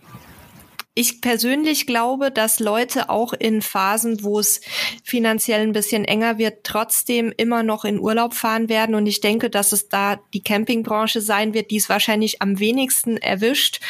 ich 0.94 1.20
persönlich 1.20 1.86
glaube, 1.86 2.30
dass 2.30 2.58
Leute 2.58 3.10
auch 3.10 3.34
in 3.34 3.60
Phasen, 3.60 4.22
wo 4.22 4.40
es 4.40 4.62
finanziell 5.04 5.60
ein 5.60 5.74
bisschen 5.74 6.06
enger 6.06 6.38
wird, 6.38 6.64
trotzdem 6.64 7.34
immer 7.36 7.62
noch 7.62 7.84
in 7.84 8.00
Urlaub 8.00 8.32
fahren 8.32 8.70
werden. 8.70 8.94
Und 8.94 9.06
ich 9.06 9.20
denke, 9.20 9.50
dass 9.50 9.72
es 9.72 9.90
da 9.90 10.18
die 10.32 10.42
Campingbranche 10.42 11.20
sein 11.20 11.52
wird, 11.52 11.70
die 11.70 11.76
es 11.76 11.90
wahrscheinlich 11.90 12.40
am 12.40 12.58
wenigsten 12.58 13.18
erwischt, 13.18 13.80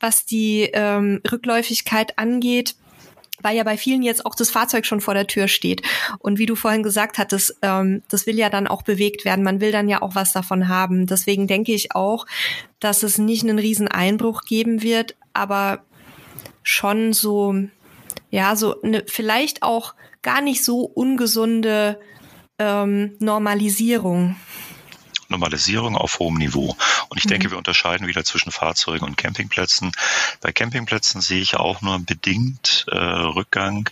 was 0.00 0.24
die 0.24 0.70
ähm, 0.72 1.20
Rückläufigkeit 1.30 2.18
angeht 2.18 2.76
weil 3.42 3.56
ja 3.56 3.64
bei 3.64 3.76
vielen 3.76 4.02
jetzt 4.02 4.26
auch 4.26 4.34
das 4.34 4.50
Fahrzeug 4.50 4.86
schon 4.86 5.00
vor 5.00 5.14
der 5.14 5.26
Tür 5.26 5.48
steht. 5.48 5.82
Und 6.18 6.38
wie 6.38 6.46
du 6.46 6.54
vorhin 6.54 6.82
gesagt 6.82 7.18
hattest, 7.18 7.56
ähm, 7.62 8.02
das 8.08 8.26
will 8.26 8.38
ja 8.38 8.50
dann 8.50 8.66
auch 8.66 8.82
bewegt 8.82 9.24
werden. 9.24 9.44
Man 9.44 9.60
will 9.60 9.72
dann 9.72 9.88
ja 9.88 10.02
auch 10.02 10.14
was 10.14 10.32
davon 10.32 10.68
haben. 10.68 11.06
Deswegen 11.06 11.46
denke 11.46 11.72
ich 11.72 11.94
auch, 11.94 12.26
dass 12.80 13.02
es 13.02 13.18
nicht 13.18 13.44
einen 13.44 13.58
riesen 13.58 13.88
Einbruch 13.88 14.42
geben 14.42 14.82
wird, 14.82 15.16
aber 15.32 15.84
schon 16.62 17.12
so, 17.12 17.54
ja, 18.30 18.56
so 18.56 18.80
eine 18.82 19.04
vielleicht 19.06 19.62
auch 19.62 19.94
gar 20.22 20.40
nicht 20.40 20.64
so 20.64 20.82
ungesunde 20.82 21.98
ähm, 22.58 23.16
Normalisierung. 23.20 24.36
Normalisierung 25.28 25.96
auf 25.96 26.18
hohem 26.18 26.36
Niveau. 26.36 26.76
Und 27.08 27.18
ich 27.18 27.24
mhm. 27.26 27.30
denke, 27.30 27.50
wir 27.50 27.58
unterscheiden 27.58 28.06
wieder 28.06 28.24
zwischen 28.24 28.50
Fahrzeugen 28.50 29.04
und 29.04 29.16
Campingplätzen. 29.16 29.92
Bei 30.40 30.52
Campingplätzen 30.52 31.20
sehe 31.20 31.40
ich 31.40 31.56
auch 31.56 31.82
nur 31.82 31.98
bedingt 31.98 32.86
äh, 32.90 32.96
Rückgang. 32.96 33.90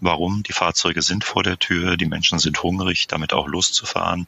Warum? 0.00 0.42
Die 0.44 0.52
Fahrzeuge 0.52 1.02
sind 1.02 1.24
vor 1.24 1.42
der 1.42 1.58
Tür, 1.58 1.96
die 1.96 2.06
Menschen 2.06 2.38
sind 2.38 2.62
hungrig, 2.62 3.08
damit 3.08 3.32
auch 3.32 3.48
loszufahren. 3.48 4.26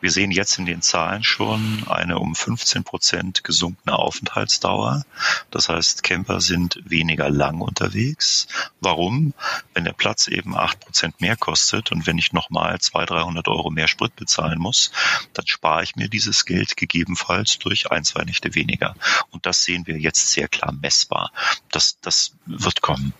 Wir 0.00 0.10
sehen 0.10 0.30
jetzt 0.30 0.58
in 0.58 0.66
den 0.66 0.82
Zahlen 0.82 1.24
schon 1.24 1.84
eine 1.88 2.18
um 2.18 2.34
15 2.34 2.84
Prozent 2.84 3.44
gesunkene 3.44 3.98
Aufenthaltsdauer. 3.98 5.04
Das 5.50 5.68
heißt, 5.68 6.02
Camper 6.02 6.40
sind 6.40 6.80
weniger 6.84 7.28
lang 7.28 7.60
unterwegs. 7.60 8.46
Warum? 8.80 9.34
Wenn 9.74 9.84
der 9.84 9.92
Platz 9.92 10.28
eben 10.28 10.56
acht 10.56 10.80
Prozent 10.80 11.20
mehr 11.20 11.36
kostet 11.36 11.90
und 11.90 12.06
wenn 12.06 12.18
ich 12.18 12.32
nochmal 12.32 12.80
200, 12.80 13.10
300 13.10 13.48
Euro 13.48 13.70
mehr 13.70 13.88
Sprit 13.88 14.14
bezahlen 14.16 14.58
muss, 14.58 14.92
dann 15.34 15.46
spare 15.46 15.71
ich 15.80 15.96
mir 15.96 16.08
dieses 16.08 16.44
Geld 16.44 16.76
gegebenenfalls 16.76 17.58
durch 17.58 17.90
ein, 17.90 18.04
zwei 18.04 18.24
Nächte 18.24 18.54
weniger. 18.54 18.94
Und 19.30 19.46
das 19.46 19.62
sehen 19.62 19.86
wir 19.86 19.96
jetzt 19.96 20.32
sehr 20.32 20.48
klar 20.48 20.72
messbar. 20.72 21.32
Das, 21.70 21.98
das 22.00 22.34
wird 22.44 22.82
kommen. 22.82 23.14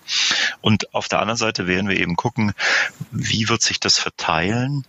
Und 0.61 0.93
auf 0.93 1.09
der 1.09 1.21
anderen 1.21 1.39
Seite 1.39 1.67
werden 1.67 1.89
wir 1.89 1.99
eben 1.99 2.17
gucken, 2.17 2.53
wie 3.13 3.49
wird 3.49 3.63
sich 3.63 3.81
das 3.81 3.99
verteilen. 3.99 4.85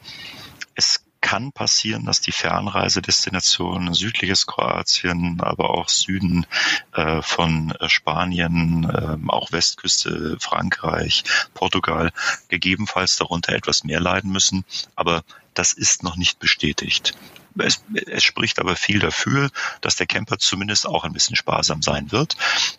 Es 0.75 1.03
kann 1.23 1.53
passieren, 1.53 2.05
dass 2.05 2.19
die 2.19 2.33
Fernreisedestinationen 2.33 3.93
südliches 3.93 4.45
Kroatien, 4.45 5.39
aber 5.39 5.69
auch 5.69 5.87
Süden 5.87 6.45
äh, 6.91 7.21
von 7.21 7.71
äh, 7.79 7.87
Spanien, 7.87 8.83
äh, 8.83 9.17
auch 9.31 9.53
Westküste 9.53 10.37
Frankreich, 10.41 11.23
Portugal 11.53 12.11
gegebenenfalls 12.49 13.15
darunter 13.15 13.53
etwas 13.53 13.85
mehr 13.85 14.01
leiden 14.01 14.31
müssen. 14.31 14.65
Aber 14.97 15.23
das 15.53 15.71
ist 15.71 16.03
noch 16.03 16.17
nicht 16.17 16.39
bestätigt. 16.39 17.13
Es, 17.57 17.83
es 18.07 18.23
spricht 18.23 18.59
aber 18.59 18.75
viel 18.75 18.99
dafür, 18.99 19.49
dass 19.81 19.95
der 19.95 20.07
Camper 20.07 20.37
zumindest 20.37 20.87
auch 20.87 21.03
ein 21.03 21.13
bisschen 21.13 21.35
sparsam 21.35 21.81
sein 21.81 22.11
wird. 22.11 22.35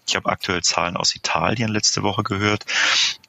Ich 0.07 0.17
habe 0.17 0.29
aktuell 0.29 0.63
Zahlen 0.63 0.97
aus 0.97 1.15
Italien 1.15 1.71
letzte 1.71 2.03
Woche 2.03 2.23
gehört. 2.23 2.65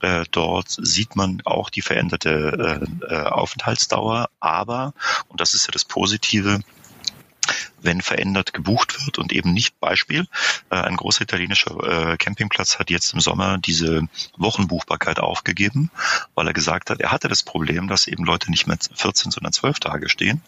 Äh, 0.01 0.25
dort 0.31 0.69
sieht 0.69 1.15
man 1.15 1.41
auch 1.45 1.69
die 1.69 1.81
veränderte 1.81 2.81
äh, 2.81 3.13
äh 3.13 3.25
Aufenthaltsdauer, 3.25 4.29
aber, 4.39 4.93
und 5.27 5.41
das 5.41 5.53
ist 5.53 5.67
ja 5.67 5.71
das 5.71 5.85
Positive, 5.85 6.61
wenn 7.85 8.01
verändert 8.01 8.53
gebucht 8.53 9.05
wird 9.05 9.17
und 9.17 9.31
eben 9.31 9.53
nicht 9.53 9.79
Beispiel. 9.79 10.27
Äh, 10.69 10.75
ein 10.75 10.97
großer 10.97 11.21
italienischer 11.21 12.11
äh, 12.11 12.17
Campingplatz 12.17 12.79
hat 12.79 12.89
jetzt 12.89 13.13
im 13.13 13.19
Sommer 13.19 13.57
diese 13.57 14.07
Wochenbuchbarkeit 14.37 15.19
aufgegeben, 15.19 15.91
weil 16.33 16.47
er 16.47 16.53
gesagt 16.53 16.89
hat, 16.89 16.99
er 16.99 17.11
hatte 17.11 17.27
das 17.27 17.43
Problem, 17.43 17.87
dass 17.87 18.07
eben 18.07 18.23
Leute 18.23 18.51
nicht 18.51 18.67
mehr 18.67 18.77
14, 18.95 19.31
sondern 19.31 19.53
12 19.53 19.79
Tage 19.79 20.09
stehen. 20.09 20.41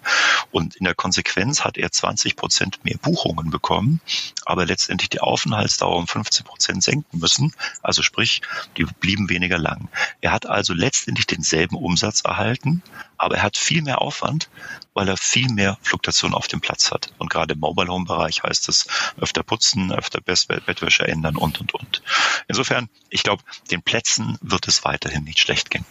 Und 0.52 0.76
in 0.76 0.86
der 0.86 0.95
Konsequenz 0.95 1.63
hat 1.63 1.78
er 1.78 1.91
20 1.91 2.36
Prozent 2.36 2.84
mehr 2.84 2.97
Buchungen 2.97 3.50
bekommen, 3.50 4.02
aber 4.45 4.65
letztendlich 4.65 5.10
die 5.10 5.19
Aufenthaltsdauer 5.19 5.97
um 5.97 6.08
15 6.08 6.45
Prozent 6.45 6.84
senken 6.84 7.19
müssen. 7.19 7.54
Also 7.82 8.02
sprich, 8.02 8.41
die 8.78 8.86
blieben 8.86 9.30
weniger 9.30 9.58
lang. 9.58 9.89
Er 10.21 10.32
hat 10.32 10.45
also 10.45 10.73
letztendlich 10.73 11.28
denselben 11.28 11.76
Umsatz 11.76 12.21
erhalten, 12.21 12.82
aber 13.17 13.38
er 13.38 13.43
hat 13.43 13.58
viel 13.58 13.82
mehr 13.82 14.02
Aufwand, 14.02 14.50
weil 14.93 15.10
er 15.10 15.17
viel 15.17 15.50
mehr 15.50 15.78
Fluktuation 15.82 16.34
auf 16.34 16.47
dem 16.47 16.62
Platz 16.62 16.91
hat. 16.91 17.13
Und 17.17 17.27
gerade 17.30 17.54
im 17.54 17.60
Mobile 17.60 17.88
Home 17.88 18.06
Bereich 18.06 18.44
heißt 18.44 18.70
es 18.70 18.88
öfter 19.20 19.44
putzen, 19.44 19.92
öfter 19.92 20.22
Bettwäsche 20.22 21.08
ändern 21.08 21.38
und, 21.38 21.60
und, 21.60 21.74
und. 21.74 22.02
Insofern, 22.48 22.90
ich 23.10 23.24
glaube, 23.24 23.44
den 23.72 23.82
Plätzen 23.82 24.38
wird 24.42 24.68
es 24.68 24.84
weiterhin 24.86 25.24
nicht 25.24 25.40
schlecht 25.40 25.70
gehen. 25.70 25.86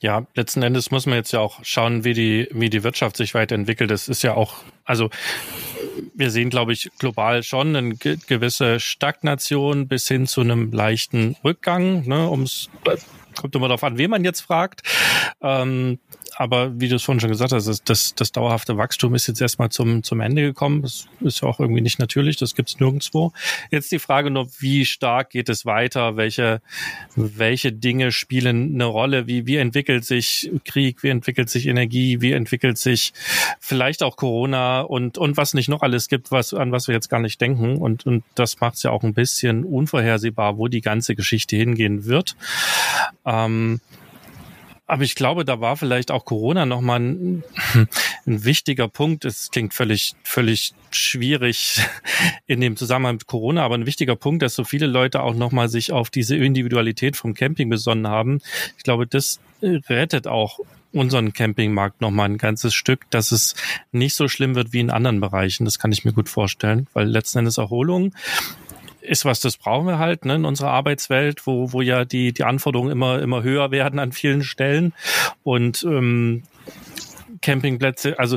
Ja, 0.00 0.26
letzten 0.34 0.62
Endes 0.62 0.90
muss 0.90 1.04
man 1.04 1.16
jetzt 1.16 1.32
ja 1.32 1.40
auch 1.40 1.60
schauen, 1.62 2.04
wie 2.04 2.14
die, 2.14 2.48
wie 2.52 2.70
die 2.70 2.82
Wirtschaft 2.82 3.16
sich 3.18 3.34
weiterentwickelt. 3.34 3.90
Das 3.90 4.08
ist 4.08 4.22
ja 4.22 4.32
auch, 4.34 4.54
also 4.84 5.10
wir 6.14 6.30
sehen, 6.30 6.48
glaube 6.48 6.72
ich, 6.72 6.90
global 6.98 7.42
schon 7.42 7.76
eine 7.76 7.94
gewisse 7.94 8.80
Stagnation 8.80 9.88
bis 9.88 10.08
hin 10.08 10.26
zu 10.26 10.40
einem 10.40 10.72
leichten 10.72 11.36
Rückgang, 11.44 12.06
ne, 12.06 12.30
ums 12.30 12.70
kommt 13.36 13.54
immer 13.54 13.68
darauf 13.68 13.84
an, 13.84 13.96
wen 13.96 14.10
man 14.10 14.24
jetzt 14.24 14.40
fragt. 14.40 14.82
Ähm, 15.40 15.98
aber 16.40 16.80
wie 16.80 16.88
du 16.88 16.96
es 16.96 17.02
vorhin 17.02 17.20
schon 17.20 17.28
gesagt 17.28 17.52
hast, 17.52 17.66
das, 17.66 17.84
das, 17.84 18.14
das 18.14 18.32
dauerhafte 18.32 18.78
Wachstum 18.78 19.14
ist 19.14 19.26
jetzt 19.26 19.42
erstmal 19.42 19.68
zum, 19.68 20.02
zum 20.02 20.22
Ende 20.22 20.40
gekommen. 20.40 20.80
Das 20.80 21.06
ist 21.20 21.42
ja 21.42 21.48
auch 21.48 21.60
irgendwie 21.60 21.82
nicht 21.82 21.98
natürlich, 21.98 22.38
das 22.38 22.54
gibt 22.54 22.70
es 22.70 22.80
nirgendwo. 22.80 23.34
Jetzt 23.70 23.92
die 23.92 23.98
Frage 23.98 24.30
nur, 24.30 24.48
wie 24.58 24.86
stark 24.86 25.28
geht 25.28 25.50
es 25.50 25.66
weiter? 25.66 26.16
Welche, 26.16 26.62
welche 27.14 27.74
Dinge 27.74 28.10
spielen 28.10 28.72
eine 28.72 28.86
Rolle? 28.86 29.26
Wie, 29.26 29.46
wie 29.46 29.56
entwickelt 29.56 30.06
sich 30.06 30.50
Krieg? 30.64 31.02
Wie 31.02 31.10
entwickelt 31.10 31.50
sich 31.50 31.66
Energie? 31.66 32.22
Wie 32.22 32.32
entwickelt 32.32 32.78
sich 32.78 33.12
vielleicht 33.58 34.02
auch 34.02 34.16
Corona 34.16 34.80
und, 34.80 35.18
und 35.18 35.36
was 35.36 35.52
nicht 35.52 35.68
noch 35.68 35.82
alles 35.82 36.08
gibt, 36.08 36.30
was, 36.30 36.54
an 36.54 36.72
was 36.72 36.88
wir 36.88 36.94
jetzt 36.94 37.10
gar 37.10 37.20
nicht 37.20 37.38
denken? 37.42 37.76
Und, 37.76 38.06
und 38.06 38.24
das 38.34 38.58
macht 38.60 38.76
es 38.76 38.82
ja 38.82 38.92
auch 38.92 39.02
ein 39.02 39.12
bisschen 39.12 39.62
unvorhersehbar, 39.62 40.56
wo 40.56 40.68
die 40.68 40.80
ganze 40.80 41.14
Geschichte 41.14 41.56
hingehen 41.56 42.06
wird. 42.06 42.34
Ähm, 43.26 43.82
aber 44.90 45.04
ich 45.04 45.14
glaube, 45.14 45.44
da 45.44 45.60
war 45.60 45.76
vielleicht 45.76 46.10
auch 46.10 46.24
Corona 46.24 46.66
nochmal 46.66 46.98
ein, 46.98 47.44
ein 48.26 48.44
wichtiger 48.44 48.88
Punkt. 48.88 49.24
Es 49.24 49.52
klingt 49.52 49.72
völlig, 49.72 50.16
völlig 50.24 50.74
schwierig 50.90 51.80
in 52.48 52.60
dem 52.60 52.76
Zusammenhang 52.76 53.14
mit 53.14 53.28
Corona, 53.28 53.62
aber 53.62 53.76
ein 53.76 53.86
wichtiger 53.86 54.16
Punkt, 54.16 54.42
dass 54.42 54.56
so 54.56 54.64
viele 54.64 54.86
Leute 54.86 55.22
auch 55.22 55.34
nochmal 55.34 55.68
sich 55.68 55.92
auf 55.92 56.10
diese 56.10 56.34
Individualität 56.34 57.16
vom 57.16 57.34
Camping 57.34 57.70
besonnen 57.70 58.08
haben. 58.08 58.40
Ich 58.78 58.82
glaube, 58.82 59.06
das 59.06 59.38
rettet 59.62 60.26
auch 60.26 60.58
unseren 60.92 61.32
Campingmarkt 61.32 62.00
nochmal 62.00 62.28
ein 62.28 62.38
ganzes 62.38 62.74
Stück, 62.74 63.08
dass 63.10 63.30
es 63.30 63.54
nicht 63.92 64.16
so 64.16 64.26
schlimm 64.26 64.56
wird 64.56 64.72
wie 64.72 64.80
in 64.80 64.90
anderen 64.90 65.20
Bereichen. 65.20 65.66
Das 65.66 65.78
kann 65.78 65.92
ich 65.92 66.04
mir 66.04 66.12
gut 66.12 66.28
vorstellen, 66.28 66.88
weil 66.94 67.06
letzten 67.06 67.38
Endes 67.38 67.58
Erholung 67.58 68.12
ist 69.00 69.24
was, 69.24 69.40
das 69.40 69.56
brauchen 69.56 69.86
wir 69.86 69.98
halt 69.98 70.24
ne, 70.24 70.36
in 70.36 70.44
unserer 70.44 70.70
Arbeitswelt, 70.70 71.46
wo, 71.46 71.72
wo 71.72 71.82
ja 71.82 72.04
die, 72.04 72.32
die 72.32 72.44
Anforderungen 72.44 72.90
immer, 72.90 73.20
immer 73.20 73.42
höher 73.42 73.70
werden 73.70 73.98
an 73.98 74.12
vielen 74.12 74.42
Stellen. 74.42 74.94
Und 75.42 75.82
ähm, 75.84 76.42
Campingplätze, 77.40 78.18
also 78.18 78.36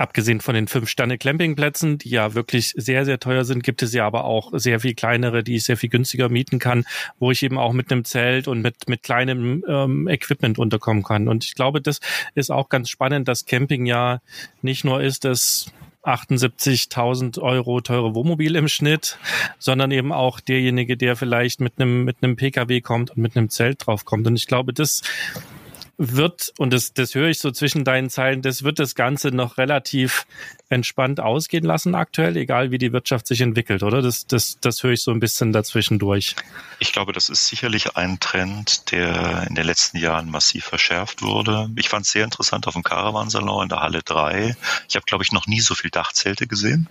abgesehen 0.00 0.40
von 0.40 0.54
den 0.54 0.66
fünf 0.66 0.88
Sterne 0.88 1.18
Campingplätzen, 1.18 1.98
die 1.98 2.08
ja 2.08 2.34
wirklich 2.34 2.72
sehr, 2.76 3.04
sehr 3.04 3.20
teuer 3.20 3.44
sind, 3.44 3.62
gibt 3.62 3.82
es 3.82 3.92
ja 3.92 4.06
aber 4.06 4.24
auch 4.24 4.50
sehr 4.54 4.80
viel 4.80 4.94
kleinere, 4.94 5.44
die 5.44 5.56
ich 5.56 5.64
sehr 5.64 5.76
viel 5.76 5.90
günstiger 5.90 6.30
mieten 6.30 6.58
kann, 6.58 6.84
wo 7.18 7.30
ich 7.30 7.42
eben 7.42 7.58
auch 7.58 7.74
mit 7.74 7.92
einem 7.92 8.04
Zelt 8.04 8.48
und 8.48 8.62
mit, 8.62 8.88
mit 8.88 9.02
kleinem 9.02 9.62
ähm, 9.68 10.08
Equipment 10.08 10.58
unterkommen 10.58 11.02
kann. 11.02 11.28
Und 11.28 11.44
ich 11.44 11.54
glaube, 11.54 11.82
das 11.82 12.00
ist 12.34 12.50
auch 12.50 12.70
ganz 12.70 12.88
spannend, 12.88 13.28
dass 13.28 13.44
Camping 13.44 13.84
ja 13.84 14.22
nicht 14.62 14.84
nur 14.84 15.02
ist, 15.02 15.24
dass 15.26 15.70
78.000 16.02 17.40
Euro 17.40 17.80
teure 17.80 18.14
Wohnmobil 18.14 18.56
im 18.56 18.68
Schnitt, 18.68 19.18
sondern 19.58 19.90
eben 19.90 20.12
auch 20.12 20.40
derjenige, 20.40 20.96
der 20.96 21.16
vielleicht 21.16 21.60
mit 21.60 21.74
einem, 21.78 22.04
mit 22.04 22.18
einem 22.22 22.36
Pkw 22.36 22.80
kommt 22.80 23.10
und 23.10 23.18
mit 23.18 23.36
einem 23.36 23.50
Zelt 23.50 23.86
drauf 23.86 24.04
kommt. 24.04 24.26
Und 24.26 24.36
ich 24.36 24.46
glaube, 24.46 24.72
das 24.72 25.02
wird, 25.98 26.54
und 26.56 26.72
das, 26.72 26.94
das 26.94 27.14
höre 27.14 27.28
ich 27.28 27.38
so 27.38 27.50
zwischen 27.50 27.84
deinen 27.84 28.08
Zeilen, 28.08 28.40
das 28.40 28.62
wird 28.62 28.78
das 28.78 28.94
Ganze 28.94 29.28
noch 29.28 29.58
relativ 29.58 30.26
entspannt 30.70 31.20
ausgehen 31.20 31.64
lassen 31.64 31.94
aktuell, 31.94 32.36
egal 32.36 32.70
wie 32.70 32.78
die 32.78 32.92
Wirtschaft 32.92 33.26
sich 33.26 33.40
entwickelt, 33.40 33.82
oder? 33.82 34.02
Das, 34.02 34.26
das, 34.26 34.58
das 34.60 34.82
höre 34.82 34.92
ich 34.92 35.02
so 35.02 35.10
ein 35.10 35.20
bisschen 35.20 35.52
dazwischen 35.52 35.98
durch. 35.98 36.36
Ich 36.78 36.92
glaube, 36.92 37.12
das 37.12 37.28
ist 37.28 37.46
sicherlich 37.48 37.96
ein 37.96 38.20
Trend, 38.20 38.90
der 38.92 39.46
in 39.48 39.54
den 39.54 39.66
letzten 39.66 39.98
Jahren 39.98 40.30
massiv 40.30 40.64
verschärft 40.64 41.22
wurde. 41.22 41.68
Ich 41.76 41.88
fand 41.88 42.06
es 42.06 42.12
sehr 42.12 42.24
interessant 42.24 42.66
auf 42.66 42.74
dem 42.74 42.82
Caravansalon 42.82 43.64
in 43.64 43.68
der 43.68 43.80
Halle 43.80 44.02
3. 44.02 44.56
Ich 44.88 44.96
habe, 44.96 45.04
glaube 45.06 45.24
ich, 45.24 45.32
noch 45.32 45.46
nie 45.46 45.60
so 45.60 45.74
viel 45.74 45.90
Dachzelte 45.90 46.46
gesehen. 46.46 46.88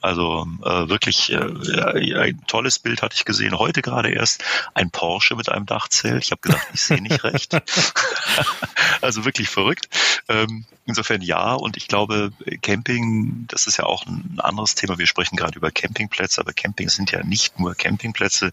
Also 0.00 0.46
äh, 0.64 0.88
wirklich 0.88 1.32
äh, 1.32 2.16
ein 2.16 2.40
tolles 2.46 2.78
Bild 2.78 3.02
hatte 3.02 3.16
ich 3.16 3.24
gesehen. 3.24 3.58
Heute 3.58 3.82
gerade 3.82 4.10
erst 4.10 4.44
ein 4.74 4.90
Porsche 4.90 5.34
mit 5.34 5.48
einem 5.48 5.66
Dachzelt. 5.66 6.24
Ich 6.24 6.30
habe 6.30 6.40
gedacht, 6.40 6.66
ich 6.72 6.80
sehe 6.80 7.02
nicht 7.02 7.24
recht. 7.24 7.52
also 9.00 9.24
wirklich 9.24 9.48
verrückt. 9.48 9.88
Ähm, 10.28 10.64
insofern 10.86 11.22
ja. 11.22 11.54
Und 11.54 11.76
ich 11.76 11.88
glaube, 11.88 12.32
Camping, 12.62 13.07
das 13.48 13.66
ist 13.66 13.78
ja 13.78 13.84
auch 13.84 14.06
ein 14.06 14.38
anderes 14.40 14.74
Thema. 14.74 14.98
Wir 14.98 15.06
sprechen 15.06 15.36
gerade 15.36 15.56
über 15.56 15.70
Campingplätze, 15.70 16.40
aber 16.40 16.52
Camping 16.52 16.88
sind 16.88 17.10
ja 17.10 17.24
nicht 17.24 17.58
nur 17.58 17.74
Campingplätze, 17.74 18.50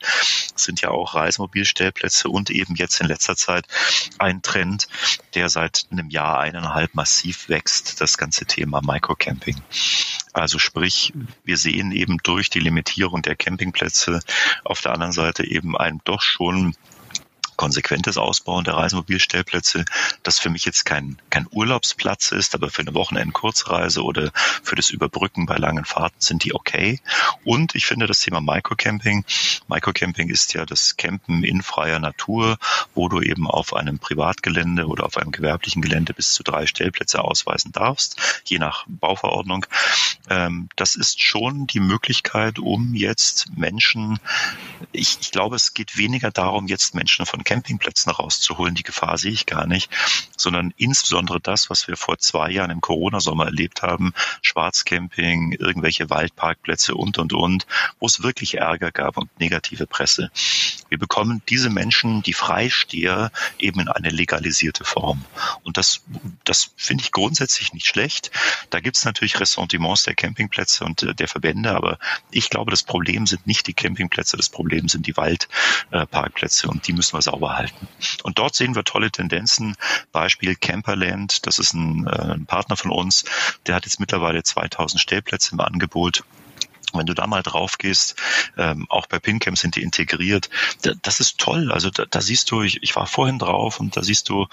sind 0.55 0.81
ja 0.81 0.89
auch 0.89 1.15
Reisemobilstellplätze 1.15 2.29
und 2.29 2.49
eben 2.49 2.75
jetzt 2.75 2.99
in 3.01 3.07
letzter 3.07 3.35
Zeit 3.35 3.67
ein 4.17 4.41
Trend, 4.41 4.87
der 5.33 5.49
seit 5.49 5.87
einem 5.91 6.09
Jahr, 6.09 6.39
eineinhalb 6.39 6.95
massiv 6.95 7.49
wächst, 7.49 8.01
das 8.01 8.17
ganze 8.17 8.45
Thema 8.45 8.81
Microcamping. 8.81 9.61
Also 10.33 10.59
sprich, 10.59 11.13
wir 11.43 11.57
sehen 11.57 11.91
eben 11.91 12.17
durch 12.23 12.49
die 12.49 12.59
Limitierung 12.59 13.21
der 13.21 13.35
Campingplätze 13.35 14.19
auf 14.63 14.81
der 14.81 14.93
anderen 14.93 15.13
Seite 15.13 15.45
eben 15.45 15.77
ein 15.77 16.01
doch 16.03 16.21
schon 16.21 16.75
konsequentes 17.57 18.17
Ausbauen 18.17 18.63
der 18.63 18.75
Reisemobilstellplätze, 18.75 19.86
das 20.23 20.39
für 20.39 20.49
mich 20.49 20.65
jetzt 20.65 20.86
kein, 20.86 21.17
kein 21.30 21.47
Urlaubsplatz 21.51 22.32
ist, 22.32 22.55
aber 22.55 22.69
für 22.69 22.82
eine 22.82 22.93
Wochenend-Kurzreise 22.93 24.03
oder 24.03 24.32
für 24.63 24.75
das 24.75 24.89
Überbrücken 24.89 25.45
bei 25.45 25.57
langen 25.57 25.86
Fahrten 25.86 26.19
sind 26.19 26.43
die 26.43 26.53
okay. 26.53 26.99
Und 27.43 27.75
ich 27.75 27.86
finde 27.86 28.07
das 28.07 28.19
Thema 28.19 28.41
Microcamping. 28.41 29.25
Microcamping 29.67 30.30
ist 30.30 30.53
ja 30.53 30.65
das 30.65 30.97
Campen 30.97 31.43
in 31.43 31.61
freier 31.61 31.99
Natur, 31.99 32.57
wo 32.93 33.09
du 33.09 33.21
eben 33.21 33.47
auf 33.47 33.73
einem 33.73 33.99
Privatgelände 33.99 34.88
oder 34.88 35.05
auf 35.05 35.17
einem 35.17 35.32
gewerblichen 35.32 35.82
Gelände 35.82 36.13
bis 36.13 36.34
zu 36.34 36.43
drei 36.43 36.67
Stellplätze 36.67 37.21
ausweisen 37.21 37.71
darfst, 37.71 38.41
je 38.45 38.59
nach 38.59 38.86
Bauverordnung. 38.88 39.65
Ähm, 40.30 40.69
das 40.75 40.95
ist 40.95 41.21
schon 41.21 41.67
die 41.67 41.80
Möglichkeit, 41.80 42.59
um 42.59 42.93
jetzt 42.93 43.49
Menschen, 43.55 44.19
ich, 44.91 45.17
ich 45.21 45.32
glaube, 45.32 45.55
es 45.55 45.73
geht 45.73 45.97
weniger 45.97 46.32
darum, 46.32 46.67
jetzt 46.67 46.95
Menschen 46.95 47.25
von 47.25 47.43
Campingplätzen 47.45 48.11
rauszuholen, 48.11 48.75
die 48.75 48.83
Gefahr 48.83 49.17
sehe 49.17 49.31
ich 49.31 49.45
gar 49.45 49.67
nicht, 49.67 49.89
sondern 50.35 50.73
insbesondere 50.75 51.39
das, 51.39 51.69
was 51.69 51.87
wir 51.87 51.95
vor 51.95 52.17
zwei 52.17 52.51
Jahren 52.51 52.71
im 52.71 52.81
Corona-Sommer 52.81 53.45
erlebt 53.45 53.81
haben, 53.81 54.13
Schwarzcamping, 54.41 55.53
irgendwelche 55.53 56.09
Waldparkplätze 56.09 56.95
und, 56.95 57.17
und, 57.17 57.31
und, 57.31 57.65
wo 57.99 58.07
es 58.07 58.21
wirklich 58.21 58.55
Ärger 58.55 58.91
gab 58.91 59.17
und 59.17 59.29
negative 59.39 59.87
Presse. 59.87 60.31
Wir 60.89 60.97
bekommen 60.97 61.41
diese 61.47 61.69
Menschen, 61.69 62.21
die 62.23 62.33
Freisteher, 62.33 63.31
eben 63.59 63.79
in 63.79 63.87
eine 63.87 64.09
legalisierte 64.09 64.83
Form. 64.83 65.23
Und 65.63 65.77
das, 65.77 66.01
das 66.43 66.71
finde 66.75 67.03
ich 67.03 67.11
grundsätzlich 67.11 67.73
nicht 67.73 67.87
schlecht. 67.87 68.31
Da 68.69 68.79
gibt 68.79 68.97
es 68.97 69.05
natürlich 69.05 69.39
Ressentiments 69.39 70.03
der 70.03 70.15
Campingplätze 70.15 70.83
und 70.83 71.03
äh, 71.03 71.13
der 71.13 71.27
Verbände, 71.27 71.75
aber 71.75 71.99
ich 72.31 72.49
glaube, 72.49 72.71
das 72.71 72.83
Problem 72.83 73.27
sind 73.27 73.47
nicht 73.47 73.67
die 73.67 73.73
Campingplätze, 73.73 74.37
das 74.37 74.49
Problem 74.49 74.87
sind 74.87 75.07
die 75.07 75.15
Waldparkplätze 75.15 76.67
und 76.67 76.87
die 76.87 76.93
müssen 76.93 77.17
wir 77.17 77.21
sauber 77.21 77.34
halten. 77.41 77.88
Und 78.23 78.39
dort 78.39 78.55
sehen 78.55 78.75
wir 78.75 78.83
tolle 78.83 79.11
Tendenzen. 79.11 79.75
Beispiel 80.11 80.55
Camperland, 80.55 81.45
das 81.45 81.59
ist 81.59 81.73
ein, 81.73 82.07
äh, 82.07 82.33
ein 82.33 82.45
Partner 82.45 82.77
von 82.77 82.91
uns, 82.91 83.25
der 83.67 83.75
hat 83.75 83.86
jetzt 83.86 83.99
mittlerweile 83.99 84.43
2000 84.43 85.01
Stellplätze 85.01 85.53
im 85.53 85.59
Angebot. 85.59 86.23
Wenn 86.97 87.05
du 87.05 87.13
da 87.13 87.27
mal 87.27 87.43
drauf 87.43 87.77
gehst, 87.77 88.15
ähm, 88.57 88.85
auch 88.89 89.05
bei 89.05 89.19
Pincam 89.19 89.55
sind 89.55 89.75
die 89.75 89.83
integriert. 89.83 90.49
Da, 90.81 90.91
das 91.01 91.19
ist 91.19 91.37
toll. 91.37 91.71
Also 91.71 91.89
da, 91.89 92.05
da 92.05 92.21
siehst 92.21 92.51
du, 92.51 92.61
ich, 92.61 92.81
ich 92.83 92.95
war 92.95 93.07
vorhin 93.07 93.39
drauf 93.39 93.79
und 93.79 93.97
da 93.97 94.03
siehst 94.03 94.29
du 94.29 94.47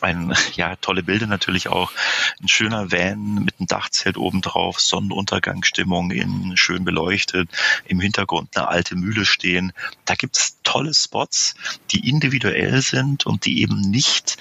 ein, 0.00 0.34
ja, 0.54 0.76
tolle 0.76 1.02
Bilder 1.02 1.26
natürlich 1.26 1.68
auch. 1.68 1.92
Ein 2.40 2.48
schöner 2.48 2.90
Van 2.90 3.44
mit 3.44 3.54
einem 3.58 3.66
Dachzelt 3.66 4.16
oben 4.16 4.40
drauf, 4.40 4.80
Sonnenuntergangsstimmung 4.80 6.10
in 6.10 6.56
schön 6.56 6.84
beleuchtet, 6.84 7.50
im 7.86 8.00
Hintergrund 8.00 8.56
eine 8.56 8.68
alte 8.68 8.96
Mühle 8.96 9.24
stehen. 9.24 9.72
Da 10.04 10.14
gibt's 10.14 10.58
tolle 10.62 10.94
Spots, 10.94 11.54
die 11.90 12.08
individuell 12.08 12.82
sind 12.82 13.26
und 13.26 13.44
die 13.44 13.62
eben 13.62 13.80
nicht 13.80 14.38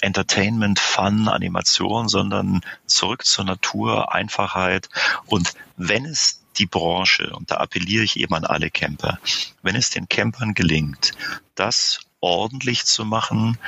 Entertainment, 0.00 0.78
Fun, 0.78 1.28
Animation, 1.28 2.08
sondern 2.08 2.60
zurück 2.86 3.24
zur 3.24 3.44
Natur, 3.44 4.14
Einfachheit. 4.14 4.88
Und 5.26 5.54
wenn 5.76 6.04
es 6.04 6.43
die 6.58 6.66
Branche, 6.66 7.30
und 7.34 7.50
da 7.50 7.56
appelliere 7.56 8.04
ich 8.04 8.18
eben 8.18 8.34
an 8.34 8.44
alle 8.44 8.70
Camper, 8.70 9.18
wenn 9.62 9.76
es 9.76 9.90
den 9.90 10.08
Campern 10.08 10.54
gelingt, 10.54 11.12
das 11.54 12.00
ordentlich 12.24 12.86
zu 12.86 13.04
machen, 13.04 13.58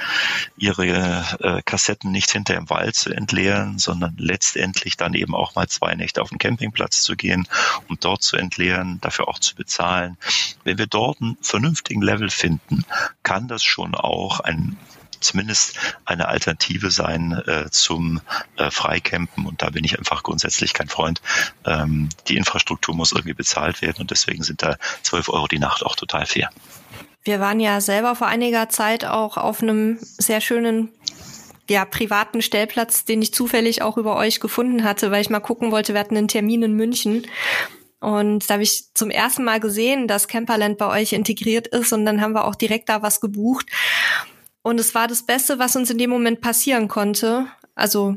ihre 0.57 1.25
äh, 1.41 1.63
Kassetten 1.63 2.11
nicht 2.11 2.31
hinter 2.31 2.55
im 2.55 2.71
Wald 2.71 2.95
zu 2.95 3.11
entleeren, 3.11 3.79
sondern 3.79 4.17
letztendlich 4.17 4.97
dann 4.97 5.13
eben 5.13 5.35
auch 5.35 5.55
mal 5.55 5.69
zwei 5.69 5.95
Nächte 5.95 6.23
auf 6.23 6.31
den 6.31 6.39
Campingplatz 6.39 7.03
zu 7.03 7.17
gehen, 7.17 7.47
um 7.89 7.99
dort 8.01 8.23
zu 8.23 8.39
entleeren, 8.39 8.99
dafür 9.03 9.29
auch 9.29 9.39
zu 9.39 9.55
bezahlen. 9.57 10.17
Wenn 10.65 10.79
wir 10.79 10.87
dort 10.87 11.21
einen 11.21 11.37
vernünftigen 11.43 12.01
Level 12.01 12.31
finden, 12.31 12.87
kann 13.23 13.47
das 13.47 13.63
schon 13.63 13.95
auch 13.95 14.41
ein 14.41 14.79
zumindest 15.21 15.79
eine 16.05 16.29
Alternative 16.29 16.91
sein 16.91 17.33
äh, 17.47 17.71
zum 17.71 18.21
äh, 18.57 18.71
Freicampen. 18.71 19.47
Und 19.47 19.63
da 19.63 19.71
bin 19.71 19.85
ich 19.85 19.99
einfach 19.99 20.23
grundsätzlich 20.23 20.73
kein 20.73 20.89
Freund. 20.89 21.21
Ähm, 21.65 22.09
die 22.29 22.37
Infrastruktur 22.37 22.95
muss 22.95 23.13
irgendwie 23.13 23.35
bezahlt 23.35 23.83
werden 23.83 24.01
und 24.01 24.11
deswegen 24.11 24.43
sind 24.43 24.63
da 24.63 24.77
12 25.03 25.29
Euro 25.29 25.47
die 25.47 25.59
Nacht 25.59 25.85
auch 25.85 25.97
total 25.97 26.27
fair. 26.27 26.51
Wir 27.25 27.41
waren 27.41 27.59
ja 27.59 27.81
selber 27.81 28.15
vor 28.15 28.29
einiger 28.29 28.69
Zeit 28.69 29.05
auch 29.05 29.37
auf 29.37 29.63
einem 29.63 29.99
sehr 30.01 30.41
schönen 30.41 30.91
ja, 31.69 31.85
privaten 31.85 32.43
Stellplatz, 32.43 33.05
den 33.05 33.21
ich 33.23 33.35
zufällig 33.35 33.83
auch 33.83 33.97
über 33.97 34.17
euch 34.17 34.41
gefunden 34.41 34.85
hatte, 34.85 35.11
weil 35.11 35.23
ich 35.23 35.31
mal 35.31 35.41
gucken 35.41 35.73
wollte, 35.73 35.95
wir 35.95 36.01
hatten 36.01 36.17
einen 36.17 36.29
Termin 36.29 36.63
in 36.63 36.75
München. 36.75 37.27
Und 37.99 38.49
da 38.49 38.55
habe 38.55 38.63
ich 38.63 38.95
zum 38.95 39.11
ersten 39.11 39.43
Mal 39.43 39.59
gesehen, 39.59 40.07
dass 40.07 40.29
Camperland 40.29 40.79
bei 40.79 40.87
euch 40.87 41.13
integriert 41.13 41.67
ist 41.67 41.93
und 41.93 42.07
dann 42.07 42.21
haben 42.21 42.35
wir 42.35 42.45
auch 42.45 42.55
direkt 42.55 42.89
da 42.89 43.03
was 43.03 43.21
gebucht. 43.21 43.67
Und 44.67 44.81
es 44.81 44.97
war 44.97 45.07
das 45.07 45.23
Beste, 45.23 45.61
was 45.61 45.77
uns 45.77 45.91
in 45.91 45.99
dem 45.99 46.11
Moment 46.11 46.41
passieren 46.41 46.89
konnte. 46.89 47.47
Also 47.77 48.17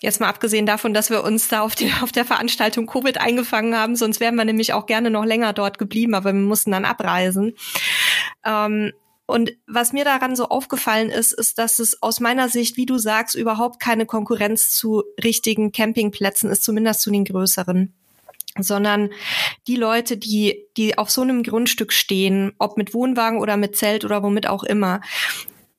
Jetzt 0.00 0.20
mal 0.20 0.28
abgesehen 0.28 0.64
davon, 0.64 0.94
dass 0.94 1.10
wir 1.10 1.24
uns 1.24 1.48
da 1.48 1.62
auf, 1.62 1.74
die, 1.74 1.90
auf 2.02 2.12
der 2.12 2.24
Veranstaltung 2.24 2.86
Covid 2.86 3.18
eingefangen 3.18 3.74
haben, 3.74 3.96
sonst 3.96 4.20
wären 4.20 4.36
wir 4.36 4.44
nämlich 4.44 4.74
auch 4.74 4.86
gerne 4.86 5.10
noch 5.10 5.24
länger 5.24 5.52
dort 5.54 5.78
geblieben, 5.78 6.14
aber 6.14 6.32
wir 6.32 6.40
mussten 6.40 6.70
dann 6.70 6.84
abreisen. 6.84 7.54
Ähm, 8.44 8.92
und 9.26 9.54
was 9.66 9.92
mir 9.92 10.04
daran 10.04 10.36
so 10.36 10.50
aufgefallen 10.50 11.10
ist, 11.10 11.32
ist, 11.32 11.58
dass 11.58 11.80
es 11.80 12.00
aus 12.00 12.20
meiner 12.20 12.48
Sicht, 12.48 12.76
wie 12.76 12.86
du 12.86 12.96
sagst, 12.98 13.34
überhaupt 13.34 13.80
keine 13.80 14.06
Konkurrenz 14.06 14.70
zu 14.70 15.02
richtigen 15.24 15.72
Campingplätzen 15.72 16.48
ist, 16.48 16.62
zumindest 16.62 17.00
zu 17.00 17.10
den 17.10 17.24
größeren 17.24 17.92
sondern 18.58 19.10
die 19.66 19.76
Leute, 19.76 20.16
die, 20.16 20.64
die 20.76 20.98
auf 20.98 21.10
so 21.10 21.22
einem 21.22 21.42
Grundstück 21.42 21.92
stehen, 21.92 22.52
ob 22.58 22.76
mit 22.76 22.94
Wohnwagen 22.94 23.38
oder 23.38 23.56
mit 23.56 23.76
Zelt 23.76 24.04
oder 24.04 24.22
womit 24.22 24.46
auch 24.46 24.64
immer, 24.64 25.00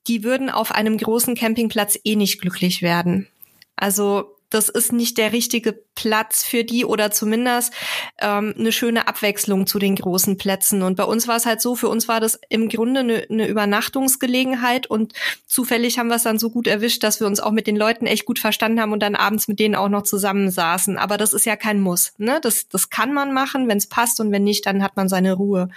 die 0.08 0.24
würden 0.24 0.50
auf 0.50 0.72
einem 0.72 0.96
großen 0.96 1.34
Campingplatz 1.34 1.98
eh 2.04 2.16
nicht 2.16 2.40
glücklich 2.40 2.82
werden. 2.82 3.28
Also 3.76 4.34
das 4.50 4.70
ist 4.70 4.92
nicht 4.92 5.18
der 5.18 5.32
richtige 5.32 5.78
Platz 5.94 6.42
für 6.42 6.64
die 6.64 6.86
oder 6.86 7.10
zumindest 7.10 7.72
ähm, 8.18 8.54
eine 8.58 8.72
schöne 8.72 9.06
Abwechslung 9.06 9.66
zu 9.66 9.78
den 9.78 9.94
großen 9.94 10.38
Plätzen. 10.38 10.82
Und 10.82 10.96
bei 10.96 11.04
uns 11.04 11.28
war 11.28 11.36
es 11.36 11.44
halt 11.44 11.60
so, 11.60 11.76
für 11.76 11.88
uns 11.88 12.08
war 12.08 12.18
das 12.20 12.40
im 12.48 12.68
Grunde 12.70 13.00
eine, 13.00 13.26
eine 13.28 13.46
Übernachtungsgelegenheit 13.46 14.86
und 14.86 15.12
zufällig 15.46 15.98
haben 15.98 16.08
wir 16.08 16.16
es 16.16 16.22
dann 16.22 16.38
so 16.38 16.48
gut 16.48 16.66
erwischt, 16.66 17.02
dass 17.02 17.20
wir 17.20 17.26
uns 17.26 17.40
auch 17.40 17.52
mit 17.52 17.66
den 17.66 17.76
Leuten 17.76 18.06
echt 18.06 18.24
gut 18.24 18.38
verstanden 18.38 18.80
haben 18.80 18.92
und 18.92 19.02
dann 19.02 19.16
abends 19.16 19.48
mit 19.48 19.60
denen 19.60 19.74
auch 19.74 19.90
noch 19.90 20.04
zusammensaßen. 20.04 20.96
Aber 20.96 21.18
das 21.18 21.34
ist 21.34 21.44
ja 21.44 21.56
kein 21.56 21.80
Muss. 21.80 22.14
Ne? 22.16 22.38
Das, 22.40 22.68
das 22.68 22.88
kann 22.88 23.12
man 23.12 23.34
machen, 23.34 23.68
wenn 23.68 23.78
es 23.78 23.86
passt 23.86 24.18
und 24.18 24.32
wenn 24.32 24.44
nicht, 24.44 24.64
dann 24.64 24.82
hat 24.82 24.96
man 24.96 25.10
seine 25.10 25.34
Ruhe. 25.34 25.68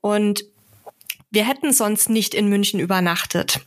Und 0.00 0.44
wir 1.30 1.46
hätten 1.46 1.72
sonst 1.72 2.08
nicht 2.10 2.34
in 2.34 2.48
München 2.48 2.80
übernachtet, 2.80 3.60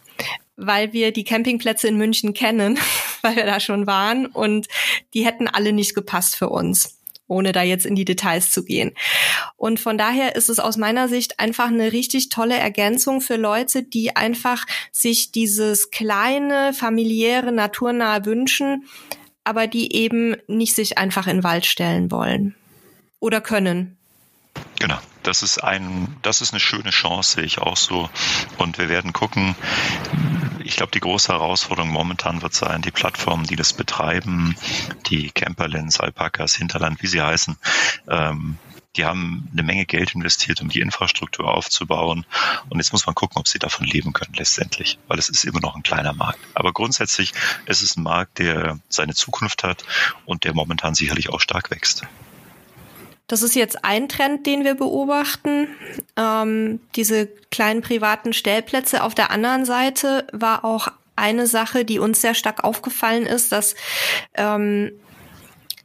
weil 0.55 0.93
wir 0.93 1.12
die 1.12 1.24
Campingplätze 1.24 1.88
in 1.88 1.97
München 1.97 2.34
kennen, 2.34 2.80
weil 3.22 3.36
wir 3.36 3.45
da 3.45 3.59
schon 3.59 3.88
waren 3.88 4.26
und 4.26 4.68
die 5.14 5.26
hätten 5.26 5.47
alle 5.47 5.74
nicht 5.74 5.95
gepasst 5.95 6.36
für 6.36 6.49
uns 6.49 6.97
ohne 7.32 7.53
da 7.53 7.64
jetzt 7.64 7.86
in 7.86 7.95
die 7.95 8.03
Details 8.03 8.51
zu 8.51 8.66
gehen. 8.66 8.91
Und 9.55 9.80
von 9.80 9.97
daher 9.97 10.36
ist 10.36 10.49
es 10.49 10.59
aus 10.59 10.76
meiner 10.76 11.07
Sicht 11.07 11.39
einfach 11.39 11.68
eine 11.68 11.93
richtig 11.93 12.28
tolle 12.28 12.57
Ergänzung 12.57 13.22
für 13.22 13.38
Leute, 13.38 13.84
die 13.84 14.18
einfach 14.18 14.66
sich 14.91 15.32
dieses 15.32 15.91
kleine, 15.91 16.74
familiäre, 16.74 17.53
naturnahe 17.53 18.26
wünschen, 18.26 18.86
aber 19.45 19.68
die 19.68 19.95
eben 19.95 20.36
nicht 20.47 20.76
sich 20.76 20.97
einfach 20.97 21.26
in 21.26 21.38
den 21.38 21.43
Wald 21.45 21.66
stellen 21.66 22.12
wollen 22.12 22.53
oder 23.22 23.39
können. 23.39 23.97
Genau 24.78 24.99
das 25.24 25.44
ist 25.44 25.64
ein, 25.64 26.16
das 26.22 26.42
ist 26.42 26.54
eine 26.54 26.60
schöne 26.60 26.90
Chance, 26.90 27.36
sehe 27.36 27.44
ich 27.44 27.60
auch 27.60 27.78
so. 27.78 28.10
Und 28.58 28.78
wir 28.78 28.90
werden 28.90 29.14
gucken. 29.14 29.56
Ich 30.64 30.76
glaube, 30.76 30.92
die 30.92 31.00
große 31.00 31.34
Herausforderung 31.34 31.90
momentan 31.90 32.42
wird 32.42 32.54
sein, 32.54 32.82
die 32.82 32.92
Plattformen, 32.92 33.46
die 33.46 33.56
das 33.56 33.74
betreiben, 33.74 34.56
die 35.08 35.32
Camperlands, 35.32 36.00
Alpacas, 36.00 36.56
Hinterland, 36.56 37.02
wie 37.02 37.08
sie 37.08 37.22
heißen, 37.22 37.58
ähm, 38.08 38.58
die 38.96 39.06
haben 39.06 39.48
eine 39.52 39.64
Menge 39.64 39.86
Geld 39.86 40.14
investiert, 40.16 40.62
um 40.62 40.70
die 40.70 40.82
Infrastruktur 40.82 41.48
aufzubauen. 41.48 42.26
Und 42.70 42.80
jetzt 42.80 42.92
muss 42.92 43.06
man 43.06 43.16
gucken, 43.16 43.40
ob 43.40 43.48
sie 43.48 43.60
davon 43.60 43.86
leben 43.86 44.12
können 44.14 44.34
letztendlich, 44.36 45.00
weil 45.08 45.18
es 45.18 45.30
ist 45.30 45.46
immer 45.46 45.62
noch 45.62 45.76
ein 45.76 45.84
kleiner 45.84 46.14
Markt. 46.14 46.40
Aber 46.54 46.74
grundsätzlich 46.74 47.34
ist 47.66 47.82
es 47.82 47.96
ein 47.96 48.04
Markt, 48.04 48.40
der 48.40 48.80
seine 48.90 49.14
Zukunft 49.14 49.64
hat 49.64 49.84
und 50.26 50.44
der 50.44 50.54
momentan 50.54 50.94
sicherlich 50.94 51.30
auch 51.30 51.40
stark 51.40 51.72
wächst. 51.72 52.04
Das 53.32 53.44
ist 53.44 53.56
jetzt 53.56 53.86
ein 53.86 54.10
Trend, 54.10 54.46
den 54.46 54.66
wir 54.66 54.76
beobachten. 54.76 55.70
Ähm, 56.18 56.82
diese 56.98 57.28
kleinen 57.50 57.82
privaten 57.82 58.34
Stellplätze. 58.34 59.04
Auf 59.04 59.16
der 59.16 59.32
anderen 59.32 59.64
Seite 59.64 60.28
war 60.34 60.66
auch 60.66 60.90
eine 61.16 61.48
Sache, 61.48 61.86
die 61.86 61.98
uns 61.98 62.20
sehr 62.20 62.34
stark 62.34 62.66
aufgefallen 62.66 63.26
ist, 63.26 63.54
dass 63.54 63.76
ähm, 64.34 64.92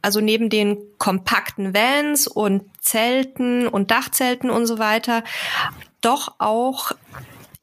also 0.01 0.19
neben 0.19 0.49
den 0.49 0.77
kompakten 0.97 1.73
Vans 1.73 2.27
und 2.27 2.63
Zelten 2.81 3.65
und 3.65 3.91
Dachzelten 3.91 4.49
und 4.49 4.65
so 4.65 4.77
weiter, 4.77 5.23
doch 6.01 6.35
auch 6.39 6.91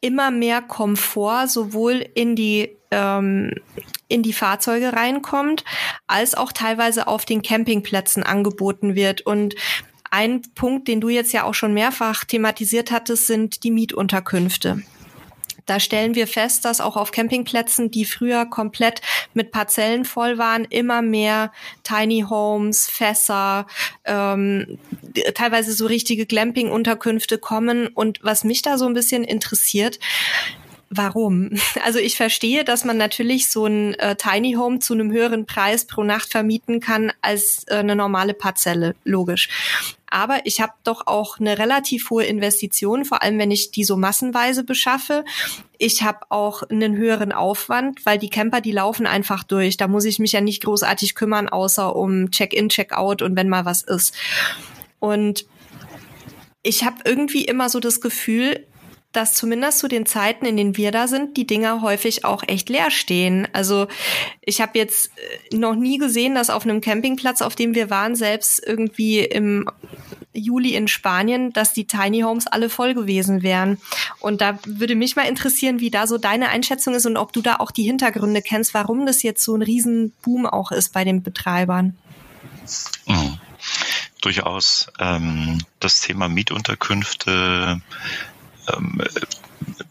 immer 0.00 0.30
mehr 0.30 0.62
Komfort 0.62 1.48
sowohl 1.48 2.06
in 2.14 2.36
die 2.36 2.74
ähm, 2.94 3.50
in 4.08 4.22
die 4.22 4.32
Fahrzeuge 4.32 4.92
reinkommt, 4.92 5.64
als 6.06 6.34
auch 6.34 6.52
teilweise 6.52 7.06
auf 7.06 7.24
den 7.24 7.42
Campingplätzen 7.42 8.22
angeboten 8.22 8.94
wird. 8.94 9.22
Und 9.22 9.54
ein 10.10 10.42
Punkt, 10.54 10.86
den 10.86 11.00
du 11.00 11.08
jetzt 11.08 11.32
ja 11.32 11.42
auch 11.42 11.54
schon 11.54 11.74
mehrfach 11.74 12.24
thematisiert 12.24 12.92
hattest, 12.92 13.26
sind 13.26 13.64
die 13.64 13.72
Mietunterkünfte. 13.72 14.82
Da 15.66 15.80
stellen 15.80 16.14
wir 16.14 16.26
fest, 16.26 16.66
dass 16.66 16.82
auch 16.82 16.96
auf 16.96 17.10
Campingplätzen, 17.10 17.90
die 17.90 18.04
früher 18.04 18.44
komplett 18.44 19.00
mit 19.32 19.50
Parzellen 19.50 20.04
voll 20.04 20.36
waren, 20.36 20.66
immer 20.66 21.00
mehr 21.00 21.52
Tiny 21.84 22.26
Homes, 22.28 22.86
Fässer, 22.86 23.66
ähm, 24.04 24.78
teilweise 25.34 25.72
so 25.72 25.86
richtige 25.86 26.26
Glamping-Unterkünfte 26.26 27.38
kommen. 27.38 27.86
Und 27.88 28.18
was 28.22 28.44
mich 28.44 28.60
da 28.60 28.76
so 28.76 28.84
ein 28.86 28.94
bisschen 28.94 29.24
interessiert, 29.24 29.98
Warum? 30.96 31.50
Also 31.84 31.98
ich 31.98 32.16
verstehe, 32.16 32.64
dass 32.64 32.84
man 32.84 32.96
natürlich 32.96 33.50
so 33.50 33.66
ein 33.66 33.94
äh, 33.94 34.16
Tiny 34.16 34.54
Home 34.54 34.78
zu 34.78 34.94
einem 34.94 35.10
höheren 35.12 35.44
Preis 35.44 35.86
pro 35.86 36.02
Nacht 36.02 36.30
vermieten 36.30 36.80
kann 36.80 37.12
als 37.20 37.64
äh, 37.66 37.76
eine 37.76 37.94
normale 37.94 38.32
Parzelle, 38.32 38.94
logisch. 39.04 39.48
Aber 40.06 40.46
ich 40.46 40.60
habe 40.60 40.72
doch 40.84 41.06
auch 41.06 41.40
eine 41.40 41.58
relativ 41.58 42.08
hohe 42.10 42.24
Investition, 42.24 43.04
vor 43.04 43.22
allem 43.22 43.38
wenn 43.38 43.50
ich 43.50 43.70
die 43.72 43.84
so 43.84 43.96
massenweise 43.96 44.64
beschaffe. 44.64 45.24
Ich 45.76 46.02
habe 46.02 46.20
auch 46.30 46.62
einen 46.62 46.96
höheren 46.96 47.32
Aufwand, 47.32 48.06
weil 48.06 48.18
die 48.18 48.30
Camper, 48.30 48.60
die 48.60 48.72
laufen 48.72 49.06
einfach 49.06 49.42
durch. 49.42 49.76
Da 49.76 49.88
muss 49.88 50.04
ich 50.04 50.18
mich 50.20 50.32
ja 50.32 50.40
nicht 50.40 50.62
großartig 50.62 51.16
kümmern, 51.16 51.48
außer 51.48 51.94
um 51.96 52.30
Check-in, 52.30 52.68
Check-out 52.68 53.20
und 53.20 53.36
wenn 53.36 53.48
mal 53.48 53.64
was 53.64 53.82
ist. 53.82 54.14
Und 55.00 55.44
ich 56.62 56.84
habe 56.84 56.96
irgendwie 57.04 57.44
immer 57.44 57.68
so 57.68 57.80
das 57.80 58.00
Gefühl, 58.00 58.66
dass 59.16 59.34
zumindest 59.34 59.78
zu 59.78 59.88
den 59.88 60.06
Zeiten, 60.06 60.44
in 60.46 60.56
denen 60.56 60.76
wir 60.76 60.90
da 60.90 61.08
sind, 61.08 61.36
die 61.36 61.46
Dinger 61.46 61.80
häufig 61.80 62.24
auch 62.24 62.42
echt 62.46 62.68
leer 62.68 62.90
stehen. 62.90 63.48
Also 63.52 63.86
ich 64.40 64.60
habe 64.60 64.78
jetzt 64.78 65.10
äh, 65.50 65.56
noch 65.56 65.74
nie 65.74 65.98
gesehen, 65.98 66.34
dass 66.34 66.50
auf 66.50 66.64
einem 66.64 66.80
Campingplatz, 66.80 67.42
auf 67.42 67.54
dem 67.54 67.74
wir 67.74 67.90
waren, 67.90 68.16
selbst 68.16 68.62
irgendwie 68.64 69.20
im 69.20 69.68
Juli 70.34 70.74
in 70.74 70.88
Spanien, 70.88 71.52
dass 71.52 71.72
die 71.72 71.86
Tiny 71.86 72.20
Homes 72.20 72.46
alle 72.46 72.68
voll 72.68 72.94
gewesen 72.94 73.42
wären. 73.42 73.78
Und 74.18 74.40
da 74.40 74.58
würde 74.66 74.96
mich 74.96 75.16
mal 75.16 75.28
interessieren, 75.28 75.80
wie 75.80 75.90
da 75.90 76.06
so 76.06 76.18
deine 76.18 76.48
Einschätzung 76.48 76.94
ist 76.94 77.06
und 77.06 77.16
ob 77.16 77.32
du 77.32 77.40
da 77.40 77.56
auch 77.56 77.70
die 77.70 77.84
Hintergründe 77.84 78.42
kennst, 78.42 78.74
warum 78.74 79.06
das 79.06 79.22
jetzt 79.22 79.44
so 79.44 79.54
ein 79.54 79.62
Riesenboom 79.62 80.46
auch 80.46 80.72
ist 80.72 80.92
bei 80.92 81.04
den 81.04 81.22
Betreibern. 81.22 81.96
Mhm. 83.06 83.38
Durchaus. 84.20 84.88
Ähm, 84.98 85.58
das 85.80 86.00
Thema 86.00 86.28
Mietunterkünfte 86.28 87.80
ähm, 88.72 89.02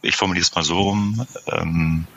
ich 0.01 0.15
formuliere 0.15 0.43
es 0.43 0.55
mal 0.55 0.63
so 0.63 0.79
rum, 0.79 1.25
ähm, 1.47 2.07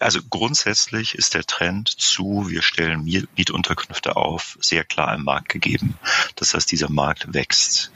also 0.00 0.20
grundsätzlich 0.30 1.14
ist 1.16 1.34
der 1.34 1.44
Trend 1.44 1.88
zu, 1.88 2.46
wir 2.48 2.62
stellen 2.62 3.02
Mietunterkünfte 3.02 4.16
auf, 4.16 4.56
sehr 4.60 4.84
klar 4.84 5.14
im 5.14 5.24
Markt 5.24 5.48
gegeben. 5.48 5.98
Das 6.36 6.54
heißt, 6.54 6.70
dieser 6.70 6.90
Markt 6.90 7.34
wächst. 7.34 7.90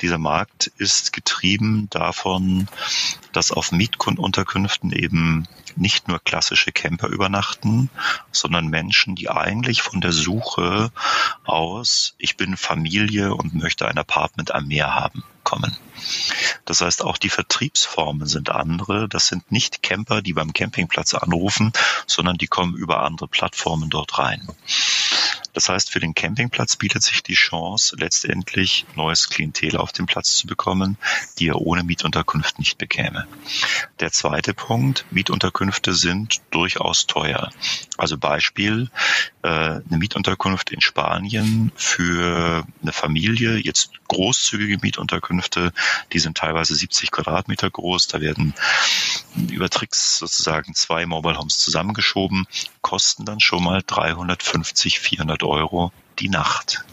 Dieser 0.00 0.18
Markt 0.18 0.70
ist 0.78 1.12
getrieben 1.12 1.88
davon, 1.90 2.68
dass 3.32 3.50
auf 3.50 3.72
Mietunterkünften 3.72 4.92
eben 4.92 5.48
nicht 5.74 6.06
nur 6.06 6.20
klassische 6.20 6.70
Camper 6.70 7.08
übernachten, 7.08 7.90
sondern 8.30 8.68
Menschen, 8.68 9.14
die 9.16 9.30
eigentlich 9.30 9.82
von 9.82 10.00
der 10.00 10.12
Suche 10.12 10.92
aus, 11.44 12.14
ich 12.18 12.36
bin 12.36 12.56
Familie 12.56 13.34
und 13.34 13.54
möchte 13.54 13.88
ein 13.88 13.98
Apartment 13.98 14.54
am 14.54 14.68
Meer 14.68 14.94
haben, 14.94 15.24
kommen. 15.44 15.76
Das 16.64 16.80
heißt, 16.80 17.02
auch 17.02 17.18
die 17.18 17.28
Vertriebsformen 17.28 18.26
sind 18.26 18.50
andere. 18.50 19.08
Das 19.08 19.26
sind 19.26 19.50
nicht 19.52 19.82
Camper, 19.82 20.22
die 20.22 20.32
beim 20.32 20.52
Campingplatz 20.52 21.14
anrufen, 21.14 21.72
sondern 22.06 22.38
die 22.38 22.46
kommen 22.46 22.74
über 22.74 23.02
andere 23.02 23.28
Plattformen 23.28 23.90
dort 23.90 24.18
rein. 24.18 24.48
Das 25.52 25.68
heißt, 25.68 25.90
für 25.90 26.00
den 26.00 26.14
Campingplatz 26.14 26.76
bietet 26.76 27.02
sich 27.02 27.22
die 27.22 27.34
Chance, 27.34 27.96
letztendlich 27.98 28.86
neues 28.96 29.28
Klientel 29.28 29.76
auf 29.76 29.92
den 29.92 30.06
Platz 30.06 30.34
zu 30.34 30.46
bekommen, 30.46 30.96
die 31.38 31.48
er 31.48 31.60
ohne 31.60 31.84
Mietunterkunft 31.84 32.58
nicht 32.58 32.78
bekäme. 32.78 33.26
Der 34.00 34.12
zweite 34.12 34.54
Punkt, 34.54 35.04
Mietunterkünfte 35.10 35.92
sind 35.92 36.40
durchaus 36.50 37.06
teuer. 37.06 37.50
Also 38.02 38.18
Beispiel, 38.18 38.90
äh, 39.42 39.48
eine 39.48 39.82
Mietunterkunft 39.90 40.70
in 40.70 40.80
Spanien 40.80 41.70
für 41.76 42.66
eine 42.82 42.90
Familie, 42.92 43.58
jetzt 43.58 43.92
großzügige 44.08 44.78
Mietunterkünfte, 44.82 45.72
die 46.12 46.18
sind 46.18 46.36
teilweise 46.36 46.74
70 46.74 47.12
Quadratmeter 47.12 47.70
groß, 47.70 48.08
da 48.08 48.20
werden 48.20 48.54
über 49.50 49.70
Tricks 49.70 50.18
sozusagen 50.18 50.74
zwei 50.74 51.06
Mobile 51.06 51.38
Homes 51.38 51.58
zusammengeschoben, 51.58 52.48
kosten 52.80 53.24
dann 53.24 53.38
schon 53.38 53.62
mal 53.62 53.84
350, 53.86 54.98
400 54.98 55.44
Euro 55.44 55.92
die 56.18 56.28
Nacht. 56.28 56.84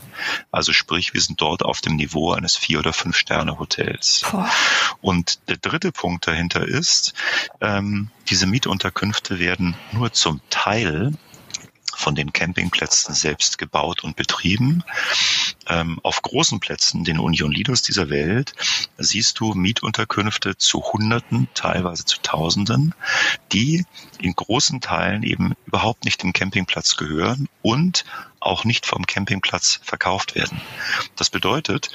Also 0.52 0.74
sprich, 0.74 1.14
wir 1.14 1.22
sind 1.22 1.42
dort 1.42 1.64
auf 1.64 1.82
dem 1.82 1.96
Niveau 1.96 2.34
eines 2.34 2.56
Vier- 2.56 2.80
oder 2.80 2.94
Fünf-Sterne-Hotels. 2.94 4.24
Und 5.02 5.40
der 5.50 5.58
dritte 5.58 5.92
Punkt 5.92 6.28
dahinter 6.28 6.66
ist, 6.66 7.14
ähm, 7.62 8.10
diese 8.30 8.48
Mietunterkünfte 8.48 9.40
werden 9.40 9.76
nur 9.92 10.12
zum 10.14 10.42
Teil 10.50 11.14
von 12.00 12.16
den 12.16 12.32
Campingplätzen 12.32 13.14
selbst 13.14 13.58
gebaut 13.58 14.04
und 14.04 14.16
betrieben. 14.16 14.84
Ähm, 15.68 16.00
auf 16.02 16.22
großen 16.22 16.60
Plätzen, 16.60 17.04
den 17.04 17.20
Union 17.20 17.52
Lidos 17.52 17.82
dieser 17.82 18.10
Welt, 18.10 18.54
siehst 18.98 19.40
du 19.40 19.54
Mietunterkünfte 19.54 20.58
zu 20.58 20.82
Hunderten, 20.82 21.50
teilweise 21.54 22.06
zu 22.06 22.22
Tausenden, 22.22 22.96
die 23.52 23.86
in 24.20 24.34
großen 24.34 24.80
Teilen 24.80 25.24
eben 25.24 25.54
überhaupt 25.66 26.06
nicht 26.06 26.24
dem 26.24 26.32
Campingplatz 26.32 26.96
gehören 26.96 27.50
und 27.62 28.06
auch 28.40 28.64
nicht 28.64 28.86
vom 28.86 29.06
Campingplatz 29.06 29.80
verkauft 29.84 30.36
werden. 30.36 30.62
Das 31.16 31.30
bedeutet, 31.30 31.90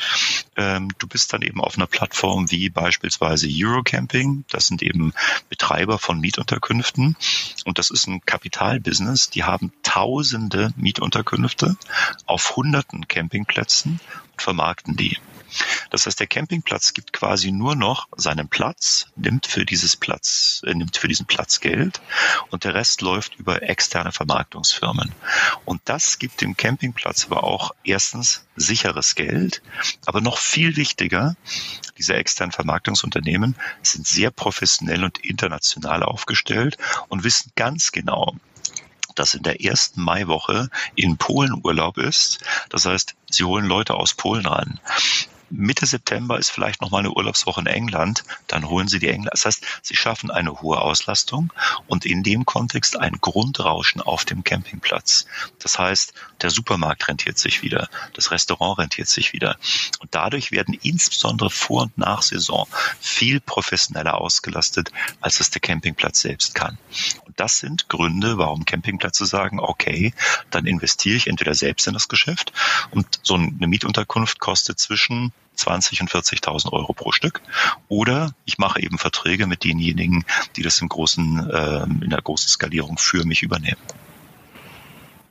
ähm, 0.57 0.91
du 0.99 1.07
bist 1.07 1.33
dann 1.33 1.43
eben 1.43 1.61
auf 1.61 1.77
einer 1.77 1.87
Plattform 1.87 2.51
wie 2.51 2.69
beispielsweise 2.69 3.49
Eurocamping. 3.51 4.45
Das 4.51 4.67
sind 4.67 4.83
eben 4.83 5.13
Betreiber 5.49 5.99
von 5.99 6.21
Mietunterkünften. 6.21 7.17
Und 7.65 7.79
das 7.79 7.91
ist 7.91 8.07
ein 8.07 8.25
Kapitalbusiness. 8.25 9.31
Die 9.31 9.45
haben 9.45 9.73
tausende 9.83 10.73
Mietunterkünfte 10.77 11.77
auf 12.27 12.57
hunderten 12.57 13.09
Campingplätzen 13.09 14.01
und 14.33 14.43
vermarkten 14.43 14.97
die. 14.97 15.19
Das 15.91 16.07
heißt, 16.07 16.19
der 16.21 16.27
Campingplatz 16.27 16.95
gibt 16.95 17.13
quasi 17.13 17.53
nur 17.53 17.77
noch 17.77 18.09
seinen 18.17 18.49
Platz, 18.49 19.07
nimmt 19.17 19.47
für 19.47 19.65
dieses 19.65 19.97
Platz, 19.97 20.63
äh, 20.67 20.75
nimmt 20.75 20.97
für 20.97 21.09
diesen 21.09 21.27
Platz 21.27 21.61
Geld 21.61 22.01
und 22.51 22.65
der 22.65 22.75
Rest 22.75 23.01
läuft 23.01 23.37
über 23.37 23.63
externe 23.63 24.13
Vermarktungsfirmen. 24.13 25.13
Und 25.65 25.83
das 25.85 26.19
gibt 26.19 26.41
dem 26.41 26.57
Campingplatz 26.57 27.27
aber 27.27 27.45
auch 27.45 27.73
erstens 27.85 28.45
sicheres 28.57 29.15
Geld, 29.15 29.63
aber 30.07 30.21
noch 30.21 30.39
viel 30.39 30.77
wichtiger, 30.77 31.37
diese 31.99 32.15
externen 32.15 32.53
Vermarktungsunternehmen 32.53 33.57
sind 33.83 34.07
sehr 34.07 34.31
professionell 34.31 35.05
und 35.05 35.19
international 35.19 36.03
aufgestellt 36.03 36.77
und 37.09 37.25
wissen 37.25 37.53
ganz 37.55 37.93
genau, 37.93 38.35
dass 39.15 39.35
in 39.35 39.43
der 39.43 39.63
ersten 39.63 40.03
Maiwoche 40.03 40.71
in 40.97 41.17
Polen 41.17 41.61
Urlaub 41.63 41.99
ist. 41.99 42.41
Das 42.69 42.87
heißt, 42.87 43.15
sie 43.31 43.45
holen 43.45 43.67
Leute 43.67 43.95
aus 43.95 44.15
Polen 44.15 44.47
ran. 44.47 44.81
Mitte 45.51 45.87
September 45.87 46.39
ist 46.39 46.51
vielleicht 46.51 46.81
noch 46.81 46.91
mal 46.91 46.99
eine 46.99 47.13
Urlaubswoche 47.13 47.61
in 47.61 47.67
England, 47.67 48.25
dann 48.47 48.69
holen 48.69 48.89
Sie 48.89 48.99
die 48.99 49.09
Engländer. 49.09 49.31
Das 49.33 49.45
heißt, 49.45 49.67
Sie 49.83 49.97
schaffen 49.97 50.31
eine 50.31 50.61
hohe 50.61 50.81
Auslastung 50.81 51.53
und 51.87 52.05
in 52.05 52.23
dem 52.23 52.45
Kontext 52.45 52.99
ein 52.99 53.19
Grundrauschen 53.21 54.01
auf 54.01 54.25
dem 54.25 54.45
Campingplatz. 54.45 55.27
Das 55.59 55.79
heißt, 55.79 56.15
der 56.41 56.51
Supermarkt 56.51 57.09
rentiert 57.09 57.39
sich 57.39 57.63
wieder, 57.63 57.89
das 58.15 58.31
Restaurant 58.31 58.79
rentiert 58.79 59.09
sich 59.09 59.33
wieder. 59.33 59.57
Und 60.01 60.15
dadurch 60.15 60.53
werden 60.53 60.75
insbesondere 60.83 61.51
vor 61.51 61.83
und 61.83 61.99
nach 61.99 62.23
Saison 62.23 62.67
viel 63.01 63.41
professioneller 63.41 64.21
ausgelastet, 64.21 64.91
als 65.21 65.41
es 65.41 65.51
der 65.51 65.61
Campingplatz 65.61 66.21
selbst 66.21 66.55
kann. 66.55 66.79
Und 67.25 67.39
das 67.39 67.59
sind 67.59 67.89
Gründe, 67.89 68.39
warum 68.39 68.65
Campingplätze 68.65 69.27
sagen, 69.27 69.61
okay, 69.61 70.15
dann 70.51 70.67
investiere 70.67 71.17
ich 71.17 71.27
entweder 71.27 71.55
selbst 71.55 71.87
in 71.87 71.95
das 71.95 72.09
Geschäft 72.09 72.53
und 72.91 73.07
so 73.23 73.35
eine 73.35 73.67
Mietunterkunft 73.67 74.39
kostet 74.39 74.79
zwischen 74.79 75.33
20 75.57 76.01
und 76.01 76.11
40.000 76.11 76.73
Euro 76.73 76.93
pro 76.93 77.13
Stück. 77.13 77.41
Oder 77.89 78.35
ich 78.45 78.59
mache 78.59 78.83
eben 78.83 78.99
Verträge 78.99 79.47
mit 79.47 79.65
denjenigen, 79.65 80.25
die 80.57 80.63
das 80.63 80.81
im 80.81 80.89
großen, 80.89 81.51
äh, 81.51 81.83
in 81.85 82.11
der 82.11 82.23
großen 82.23 82.49
Skalierung 82.49 82.99
für 82.99 83.25
mich 83.25 83.43
übernehmen. 83.43 83.81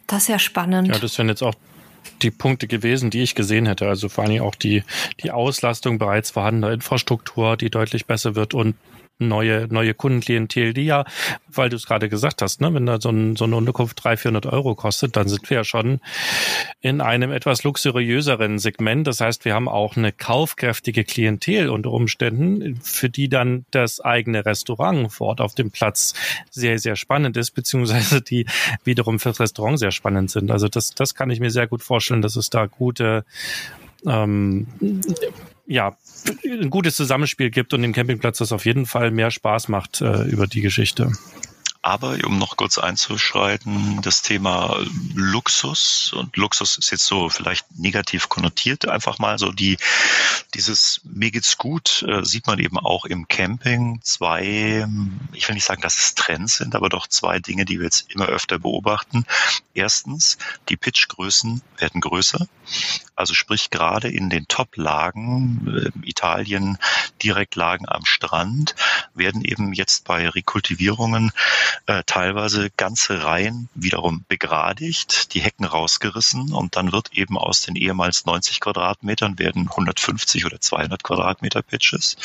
Das 0.08 0.24
ist 0.24 0.30
ja 0.30 0.40
spannend. 0.40 0.88
Ja, 0.88 1.00
das 1.00 1.18
wären 1.18 1.30
jetzt 1.30 1.44
auch 1.44 1.56
die 2.22 2.32
Punkte 2.32 2.68
gewesen, 2.68 3.10
die 3.10 3.22
ich 3.22 3.36
gesehen 3.36 3.66
hätte. 3.66 3.88
Also 3.88 4.10
vor 4.10 4.24
allem 4.24 4.42
auch 4.42 4.56
die, 4.56 4.84
die 5.22 5.32
Auslastung 5.32 5.98
bereits 5.98 6.32
vorhandener 6.32 6.72
Infrastruktur, 6.72 7.58
die 7.58 7.70
deutlich 7.70 8.06
besser 8.06 8.36
wird 8.36 8.54
und 8.54 8.76
neue, 9.20 9.68
neue 9.70 9.94
Kundenklientel, 9.94 10.74
die 10.74 10.86
ja, 10.86 11.06
weil 11.48 11.70
du 11.70 11.76
es 11.76 11.86
gerade 11.86 12.10
gesagt 12.10 12.42
hast, 12.42 12.62
ne, 12.62 12.74
wenn 12.74 12.86
da 12.86 13.00
so, 13.00 13.10
ein, 13.10 13.36
so 13.36 13.46
eine 13.46 13.56
Unterkunft 13.56 14.04
300, 14.04 14.20
400 14.20 14.46
Euro 14.48 14.76
kostet, 14.76 15.16
dann 15.16 15.28
sind 15.28 15.50
wir 15.50 15.58
ja 15.58 15.64
schon 15.64 16.00
in 16.82 17.02
einem 17.02 17.32
etwas 17.32 17.64
luxuriöseren 17.64 18.60
Segment. 18.60 19.08
Das 19.08 19.22
heißt, 19.22 19.46
wir 19.46 19.54
haben 19.54 19.70
auch 19.70 19.96
eine 19.96 20.12
kaufkräftige 20.12 21.04
Klientel 21.04 21.70
unter 21.70 21.92
Umständen, 21.92 22.80
für 22.82 23.10
die 23.10 23.30
dann 23.30 23.66
das 23.72 24.02
eigene 24.02 24.46
Restaurant 24.46 25.12
vor 25.12 25.28
Ort 25.28 25.42
auf 25.42 25.56
dem 25.56 25.72
Platz 25.72 26.14
sehr, 26.50 26.80
sehr 26.80 26.96
spannend 26.96 27.38
ist, 27.38 27.52
beziehungsweise 27.52 28.22
die 28.22 28.46
wiederum 28.84 29.20
fürs 29.20 29.40
Restaurant 29.40 29.80
sehr 29.80 29.92
spannend 29.92 30.32
sind. 30.32 30.52
Also 30.52 30.68
das, 30.68 30.92
das 30.92 31.16
kann 31.16 31.30
ich 31.30 31.40
mir 31.40 31.52
sehr 31.52 31.68
gut 31.68 31.84
vorstellen, 31.84 32.22
dass 32.22 32.36
es 32.36 32.50
da 32.50 32.66
gute 32.66 33.26
ähm, 34.06 34.68
ja, 35.66 35.96
ein 36.46 36.70
gutes 36.70 36.96
Zusammenspiel 36.96 37.50
gibt 37.50 37.74
und 37.74 37.82
dem 37.82 37.94
Campingplatz 37.94 38.38
das 38.38 38.52
auf 38.52 38.66
jeden 38.66 38.86
Fall 38.86 39.12
mehr 39.12 39.32
Spaß 39.32 39.68
macht 39.68 40.02
äh, 40.02 40.24
über 40.24 40.48
die 40.48 40.62
Geschichte. 40.62 41.12
Aber 41.86 42.18
um 42.24 42.40
noch 42.40 42.56
kurz 42.56 42.78
einzuschreiten, 42.78 44.02
das 44.02 44.22
Thema 44.22 44.80
Luxus 45.16 46.14
und 46.14 46.38
Luxus 46.38 46.78
ist 46.78 46.92
jetzt 46.92 47.06
so 47.06 47.28
vielleicht 47.28 47.78
negativ 47.78 48.30
konnotiert, 48.30 48.88
einfach 48.88 49.20
mal 49.20 49.38
so 49.38 49.52
die, 49.52 49.78
dieses 50.54 51.02
mir 51.04 51.30
geht's 51.30 51.58
gut, 51.58 52.06
äh, 52.08 52.24
sieht 52.24 52.48
man 52.48 52.60
eben 52.60 52.80
auch 52.80 53.04
im 53.04 53.28
Camping. 53.28 54.00
Zwei, 54.02 54.88
ich 55.34 55.48
will 55.50 55.56
nicht 55.56 55.66
sagen, 55.66 55.82
dass 55.82 55.98
es 55.98 56.16
Trends 56.16 56.56
sind, 56.56 56.74
aber 56.74 56.88
doch 56.88 57.06
zwei 57.06 57.40
Dinge, 57.40 57.66
die 57.66 57.80
wir 57.80 57.86
jetzt 57.86 58.10
immer 58.14 58.28
öfter 58.28 58.60
beobachten. 58.60 59.26
Erstens, 59.74 60.38
die 60.70 60.78
Pitchgrößen 60.78 61.62
werden 61.80 62.00
größer. 62.00 62.48
Also 63.16 63.34
sprich 63.34 63.72
gerade 63.72 64.08
in 64.08 64.30
den 64.30 64.48
Top-Lagen, 64.48 65.92
äh, 66.04 66.08
Italien, 66.08 66.78
Direktlagen 67.24 67.88
am 67.88 68.06
Strand, 68.06 68.76
werden 69.14 69.44
eben 69.44 69.74
jetzt 69.74 70.06
bei 70.06 70.28
Rekultivierungen 70.28 71.32
äh, 71.86 72.04
teilweise 72.06 72.70
ganze 72.72 73.24
Reihen 73.24 73.70
wiederum 73.76 74.26
begradigt, 74.28 75.34
die 75.34 75.42
Hecken 75.42 75.66
rausgerissen 75.66 76.54
und 76.54 76.76
dann 76.76 76.92
wird 76.92 77.14
eben 77.14 77.38
aus 77.38 77.62
den 77.62 77.76
ehemals 77.76 78.26
90 78.26 78.60
Quadratmetern 78.60 79.40
werden 79.40 79.70
150 79.70 80.46
oder 80.46 80.60
200 80.60 81.04
Quadratmeter 81.04 81.62
Pitches, 81.62 82.18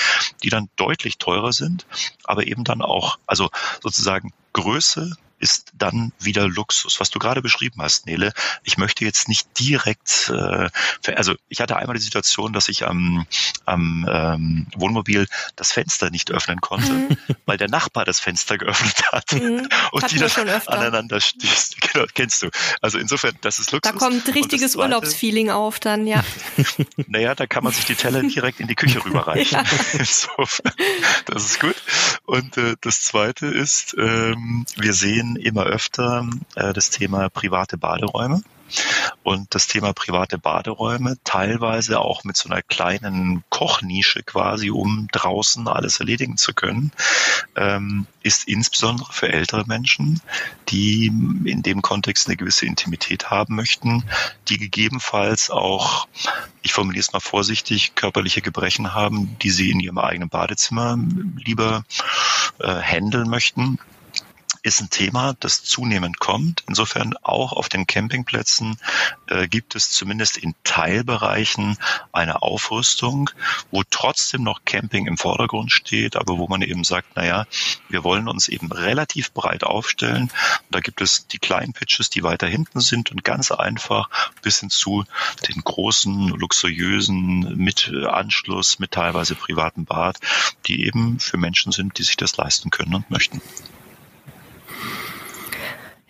die 0.42 0.50
dann 0.50 0.68
deutlich 0.76 1.18
teurer 1.18 1.52
sind, 1.52 1.86
aber 2.24 2.46
eben 2.46 2.64
dann 2.64 2.82
auch, 2.82 3.18
also 3.26 3.50
sozusagen 3.82 4.32
Größe 4.58 5.16
ist 5.40 5.72
dann 5.74 6.12
wieder 6.18 6.48
Luxus. 6.48 7.00
Was 7.00 7.10
du 7.10 7.18
gerade 7.18 7.42
beschrieben 7.42 7.80
hast, 7.80 8.06
Nele, 8.06 8.32
ich 8.64 8.76
möchte 8.76 9.04
jetzt 9.04 9.28
nicht 9.28 9.46
direkt, 9.58 10.32
äh, 10.34 10.68
also 11.14 11.34
ich 11.48 11.60
hatte 11.60 11.76
einmal 11.76 11.96
die 11.96 12.02
Situation, 12.02 12.52
dass 12.52 12.68
ich 12.68 12.86
am, 12.86 13.26
am 13.64 14.06
ähm, 14.10 14.66
Wohnmobil 14.76 15.26
das 15.56 15.72
Fenster 15.72 16.10
nicht 16.10 16.30
öffnen 16.30 16.60
konnte, 16.60 16.92
mhm. 16.92 17.16
weil 17.46 17.56
der 17.56 17.68
Nachbar 17.68 18.04
das 18.04 18.20
Fenster 18.20 18.58
geöffnet 18.58 19.12
hat 19.12 19.32
mhm. 19.32 19.68
und 19.92 20.02
Hatten 20.02 20.14
die 20.14 20.20
dann 20.20 20.48
aneinander 20.66 21.20
stießen. 21.20 21.78
Genau, 21.92 22.04
kennst 22.12 22.42
du. 22.42 22.50
Also 22.82 22.98
insofern, 22.98 23.34
das 23.40 23.58
ist 23.58 23.72
Luxus. 23.72 23.92
Da 23.92 23.98
kommt 23.98 24.26
richtiges 24.34 24.72
Zweite- 24.72 24.88
Urlaubsfeeling 24.88 25.50
auf 25.50 25.80
dann, 25.80 26.06
ja. 26.06 26.22
naja, 27.06 27.34
da 27.34 27.46
kann 27.46 27.64
man 27.64 27.72
sich 27.72 27.86
die 27.86 27.94
Teller 27.94 28.22
direkt 28.22 28.60
in 28.60 28.66
die 28.66 28.74
Küche 28.74 29.02
rüberreichen. 29.04 29.58
Ja. 29.58 29.64
Insofern, 29.98 30.72
das 31.24 31.44
ist 31.44 31.60
gut. 31.60 31.76
Und 32.24 32.58
äh, 32.58 32.74
das 32.82 33.00
Zweite 33.00 33.46
ist, 33.46 33.94
ähm, 33.98 34.47
wir 34.76 34.92
sehen 34.92 35.36
immer 35.36 35.64
öfter 35.64 36.28
äh, 36.54 36.72
das 36.72 36.90
Thema 36.90 37.28
private 37.28 37.78
Baderäume. 37.78 38.42
Und 39.22 39.54
das 39.54 39.66
Thema 39.66 39.92
private 39.92 40.38
Baderäume, 40.38 41.16
teilweise 41.24 42.00
auch 42.00 42.24
mit 42.24 42.36
so 42.36 42.48
einer 42.48 42.62
kleinen 42.62 43.42
Kochnische 43.48 44.22
quasi, 44.22 44.70
um 44.70 45.08
draußen 45.12 45.66
alles 45.68 46.00
erledigen 46.00 46.36
zu 46.36 46.52
können, 46.52 46.92
ähm, 47.56 48.06
ist 48.22 48.46
insbesondere 48.46 49.12
für 49.12 49.32
ältere 49.32 49.64
Menschen, 49.66 50.20
die 50.68 51.06
in 51.06 51.62
dem 51.62 51.82
Kontext 51.82 52.28
eine 52.28 52.36
gewisse 52.36 52.66
Intimität 52.66 53.30
haben 53.30 53.54
möchten, 53.54 54.04
die 54.48 54.58
gegebenenfalls 54.58 55.50
auch, 55.50 56.06
ich 56.62 56.72
formuliere 56.72 57.00
es 57.00 57.12
mal 57.12 57.20
vorsichtig, 57.20 57.94
körperliche 57.94 58.42
Gebrechen 58.42 58.94
haben, 58.94 59.36
die 59.40 59.50
sie 59.50 59.70
in 59.70 59.80
ihrem 59.80 59.98
eigenen 59.98 60.28
Badezimmer 60.28 60.98
lieber 61.36 61.84
äh, 62.58 62.66
handeln 62.68 63.28
möchten 63.28 63.78
ist 64.62 64.80
ein 64.80 64.90
Thema, 64.90 65.34
das 65.40 65.62
zunehmend 65.64 66.18
kommt. 66.18 66.64
Insofern 66.68 67.14
auch 67.22 67.52
auf 67.52 67.68
den 67.68 67.86
Campingplätzen 67.86 68.78
äh, 69.28 69.48
gibt 69.48 69.74
es 69.74 69.90
zumindest 69.90 70.36
in 70.36 70.54
Teilbereichen 70.64 71.76
eine 72.12 72.42
Aufrüstung, 72.42 73.30
wo 73.70 73.82
trotzdem 73.88 74.42
noch 74.42 74.64
Camping 74.64 75.06
im 75.06 75.18
Vordergrund 75.18 75.72
steht, 75.72 76.16
aber 76.16 76.38
wo 76.38 76.48
man 76.48 76.62
eben 76.62 76.84
sagt, 76.84 77.16
naja, 77.16 77.46
wir 77.88 78.04
wollen 78.04 78.28
uns 78.28 78.48
eben 78.48 78.70
relativ 78.72 79.32
breit 79.32 79.64
aufstellen. 79.64 80.22
Und 80.22 80.32
da 80.70 80.80
gibt 80.80 81.00
es 81.00 81.26
die 81.26 81.38
kleinen 81.38 81.72
Pitches, 81.72 82.10
die 82.10 82.22
weiter 82.22 82.46
hinten 82.46 82.80
sind 82.80 83.10
und 83.10 83.24
ganz 83.24 83.50
einfach 83.50 84.08
bis 84.42 84.60
hin 84.60 84.70
zu 84.70 85.04
den 85.48 85.62
großen, 85.62 86.28
luxuriösen 86.28 87.56
mit 87.56 87.92
Anschluss, 88.08 88.78
mit 88.78 88.92
teilweise 88.92 89.34
privatem 89.34 89.84
Bad, 89.84 90.18
die 90.66 90.86
eben 90.86 91.20
für 91.20 91.36
Menschen 91.36 91.72
sind, 91.72 91.98
die 91.98 92.02
sich 92.02 92.16
das 92.16 92.36
leisten 92.36 92.70
können 92.70 92.94
und 92.94 93.10
möchten. 93.10 93.40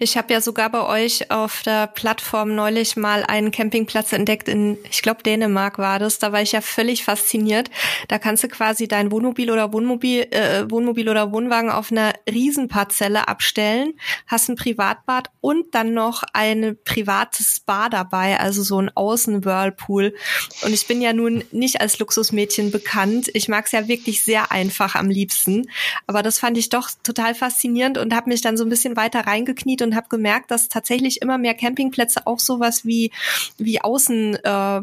Ich 0.01 0.17
habe 0.17 0.33
ja 0.33 0.41
sogar 0.41 0.71
bei 0.71 0.87
euch 0.87 1.33
auf 1.33 1.63
der 1.65 1.89
Plattform 1.89 2.55
neulich 2.55 2.97
mal 2.97 3.25
einen 3.25 3.51
Campingplatz 3.51 4.13
entdeckt 4.13 4.47
in, 4.47 4.79
ich 4.89 5.03
glaube 5.03 5.25
Dänemark 5.25 5.79
war 5.79 5.99
das. 5.99 6.21
Da 6.21 6.31
war 6.31 6.41
ich 6.41 6.53
ja 6.53 6.61
völlig 6.61 7.03
fasziniert. 7.03 7.69
Da 8.07 8.21
kannst 8.21 8.45
du 8.45 8.49
quasi 8.49 8.87
dein 8.87 9.11
Wohnmobil 9.11 9.51
oder 9.51 9.73
Wohnmobil, 9.73 10.29
äh, 10.31 10.71
Wohnmobil 10.71 11.09
oder 11.09 11.33
Wohnwagen 11.33 11.71
auf 11.71 11.91
einer 11.91 12.13
Riesenparzelle 12.31 13.27
abstellen, 13.27 13.95
hast 14.29 14.49
ein 14.49 14.55
Privatbad 14.55 15.31
und 15.41 15.75
dann 15.75 15.95
noch 15.95 16.23
ein 16.33 16.77
privates 16.85 17.57
Spa 17.57 17.89
dabei, 17.89 18.39
also 18.39 18.63
so 18.63 18.81
ein 18.81 18.91
Außenwhirlpool. 18.95 20.15
Und 20.63 20.73
ich 20.73 20.87
bin 20.87 21.03
ja 21.03 21.13
nun 21.13 21.43
nicht 21.51 21.81
als 21.81 21.99
Luxusmädchen 21.99 22.71
bekannt. 22.71 23.31
Ich 23.35 23.49
mag 23.49 23.67
es 23.67 23.73
ja 23.73 23.89
wirklich 23.89 24.23
sehr 24.23 24.53
einfach 24.53 24.95
am 24.95 25.11
liebsten. 25.11 25.69
Aber 26.07 26.23
das 26.23 26.39
fand 26.39 26.57
ich 26.57 26.69
doch 26.69 26.89
total 27.03 27.35
faszinierend 27.35 27.99
und 27.99 28.15
habe 28.15 28.29
mich 28.29 28.43
dann 28.43 28.57
so 28.57 28.65
ein 28.65 28.71
bisschen 28.71 28.95
weiter 28.97 29.27
reingekniet 29.27 29.83
und 29.88 29.88
habe 29.97 30.09
gemerkt, 30.09 30.51
dass 30.51 30.69
tatsächlich 30.69 31.23
immer 31.23 31.39
mehr 31.39 31.55
Campingplätze 31.55 32.27
auch 32.27 32.39
sowas 32.39 32.85
wie 32.85 33.11
wie 33.57 33.81
Außen 33.81 34.37
äh, 34.37 34.81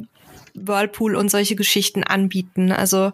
Whirlpool 0.53 1.15
und 1.15 1.29
solche 1.29 1.55
Geschichten 1.55 2.03
anbieten. 2.03 2.71
Also 2.71 3.11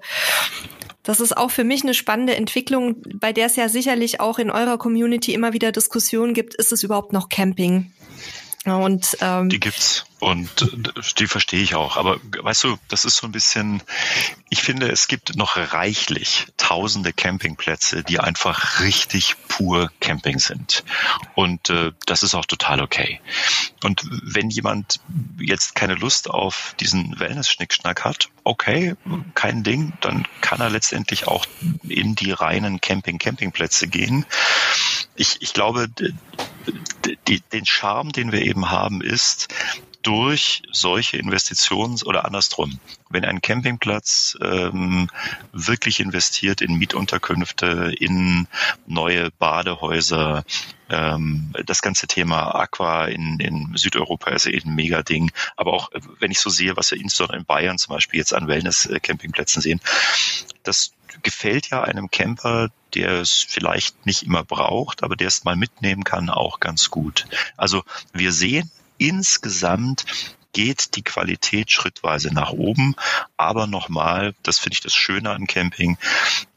das 1.04 1.20
ist 1.20 1.36
auch 1.36 1.50
für 1.50 1.64
mich 1.64 1.84
eine 1.84 1.94
spannende 1.94 2.36
Entwicklung, 2.36 2.98
bei 3.16 3.34
der 3.34 3.48
es 3.48 3.56
ja 3.56 3.70
sicherlich 3.70 4.20
auch 4.20 4.38
in 4.38 4.52
eurer 4.52 4.78
Community 4.78 5.34
immer 5.34 5.54
wieder 5.54 5.72
Diskussionen 5.72 6.34
gibt, 6.34 6.54
ist 6.54 6.72
es 6.72 6.84
überhaupt 6.84 7.12
noch 7.12 7.30
Camping? 7.30 7.92
Und 8.66 9.18
ähm, 9.22 9.50
Die 9.50 9.60
gibt's 9.60 10.06
und 10.22 10.62
äh, 10.62 11.02
die 11.18 11.28
verstehe 11.28 11.62
ich 11.62 11.76
auch. 11.76 11.98
Aber 11.98 12.20
weißt 12.24 12.64
du, 12.64 12.78
das 12.88 13.06
ist 13.06 13.18
so 13.18 13.28
ein 13.28 13.32
bisschen, 13.32 13.82
ich 14.50 14.62
finde, 14.62 14.90
es 14.90 15.08
gibt 15.08 15.36
noch 15.36 15.58
reichlich 15.58 16.46
tausende 16.58 17.12
Campingplätze, 17.12 18.04
die 18.04 18.20
einfach 18.20 18.80
richtig 18.82 19.36
pur 19.48 19.92
Camping 20.00 20.38
sind. 20.38 20.84
Und 21.34 21.72
äh, 21.72 21.92
das 22.06 22.22
ist 22.22 22.36
auch 22.36 22.46
total 22.46 22.82
okay. 22.82 23.20
Und 23.84 24.04
wenn 24.24 24.52
jemand 24.52 25.00
jetzt 25.40 25.74
keine 25.74 25.96
Lust 25.96 26.30
auf 26.30 26.76
diesen 26.80 27.20
Wellness-Schnickschnack 27.20 28.06
hat, 28.06 28.30
okay, 28.44 28.96
kein 29.34 29.64
Ding, 29.64 29.94
dann 30.02 30.28
kann 30.42 30.62
er 30.62 30.70
letztendlich 30.70 31.28
auch 31.28 31.48
in 31.82 32.14
die 32.14 32.32
reinen 32.32 32.80
Camping-Campingplätze 32.80 33.88
gehen. 33.88 34.28
Ich, 35.16 35.42
ich 35.42 35.54
glaube, 35.54 35.90
die, 37.28 37.40
den 37.40 37.66
Charme, 37.66 38.12
den 38.12 38.32
wir 38.32 38.44
eben 38.44 38.70
haben, 38.70 39.02
ist, 39.02 39.48
durch 40.02 40.64
solche 40.72 41.18
Investitionen 41.18 42.02
oder 42.04 42.26
andersrum, 42.26 42.80
wenn 43.10 43.26
ein 43.26 43.42
Campingplatz 43.42 44.38
ähm, 44.42 45.10
wirklich 45.52 46.00
investiert 46.00 46.62
in 46.62 46.76
Mietunterkünfte, 46.76 47.94
in 48.00 48.48
neue 48.88 49.32
Badehäuser, 49.32 50.44
ähm, 50.90 51.54
das 51.66 51.82
ganze 51.82 52.08
Thema 52.08 52.56
Aqua 52.56 53.06
in, 53.06 53.40
in 53.40 53.74
Südeuropa 53.76 54.32
ist 54.32 54.46
ja 54.46 54.52
eh 54.52 54.62
ein 54.64 54.76
Mega-Ding. 54.76 55.32
Aber 55.56 55.74
auch, 55.74 55.92
wenn 56.20 56.32
ich 56.32 56.40
so 56.40 56.50
sehe, 56.50 56.76
was 56.78 56.92
wir 56.92 57.00
insbesondere 57.00 57.38
in 57.38 57.46
Bayern 57.46 57.78
zum 57.78 57.94
Beispiel 57.96 58.20
jetzt 58.20 58.34
an 58.34 58.48
Wellness-Campingplätzen 58.48 59.62
sehen, 59.62 59.82
das 60.64 60.94
gefällt 61.24 61.70
ja 61.70 61.84
einem 61.84 62.10
Camper, 62.10 62.70
der 62.94 63.22
es 63.22 63.46
vielleicht 63.48 64.06
nicht 64.06 64.24
immer 64.24 64.44
braucht, 64.44 65.04
aber 65.04 65.16
der 65.16 65.28
es 65.28 65.44
mal 65.44 65.56
mitnehmen 65.56 66.04
kann, 66.04 66.30
auch 66.30 66.60
ganz 66.60 66.90
gut. 66.90 67.28
Also 67.58 67.84
wir 68.14 68.32
sehen 68.32 68.70
insgesamt 69.08 70.06
geht 70.54 70.96
die 70.96 71.04
Qualität 71.04 71.72
schrittweise 71.72 72.34
nach 72.34 72.52
oben. 72.52 72.96
Aber 73.38 73.68
nochmal, 73.68 74.34
das 74.44 74.60
finde 74.60 74.74
ich 74.74 74.82
das 74.82 74.94
Schöne 74.94 75.32
an 75.32 75.48
Camping. 75.48 75.98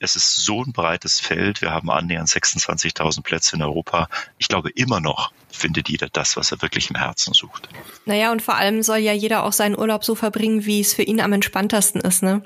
Es 0.01 0.17
ist 0.17 0.45
so 0.45 0.63
ein 0.63 0.73
breites 0.73 1.21
Feld. 1.21 1.63
Wir 1.63 1.71
haben 1.71 1.91
annähernd 1.91 2.29
26.000 2.29 3.23
Plätze 3.23 3.57
in 3.57 3.63
Europa. 3.63 4.09
Ich 4.39 4.49
glaube 4.49 4.71
immer 4.71 5.01
noch 5.01 5.33
findet 5.49 5.89
jeder 5.89 6.09
das, 6.09 6.37
was 6.37 6.51
er 6.51 6.61
wirklich 6.63 6.91
im 6.91 6.97
Herzen 6.97 7.33
sucht. 7.33 7.69
naja, 8.05 8.33
und 8.33 8.43
vor 8.43 8.57
allem 8.57 8.83
soll 8.83 8.99
ja 8.99 9.13
jeder 9.13 9.45
auch 9.45 9.53
seinen 9.53 9.79
Urlaub 9.79 10.05
so 10.05 10.17
verbringen, 10.17 10.65
wie 10.65 10.81
es 10.81 10.95
für 10.95 11.03
ihn 11.03 11.21
am 11.21 11.33
entspanntesten 11.33 12.01
ist, 12.01 12.25
ne? 12.25 12.43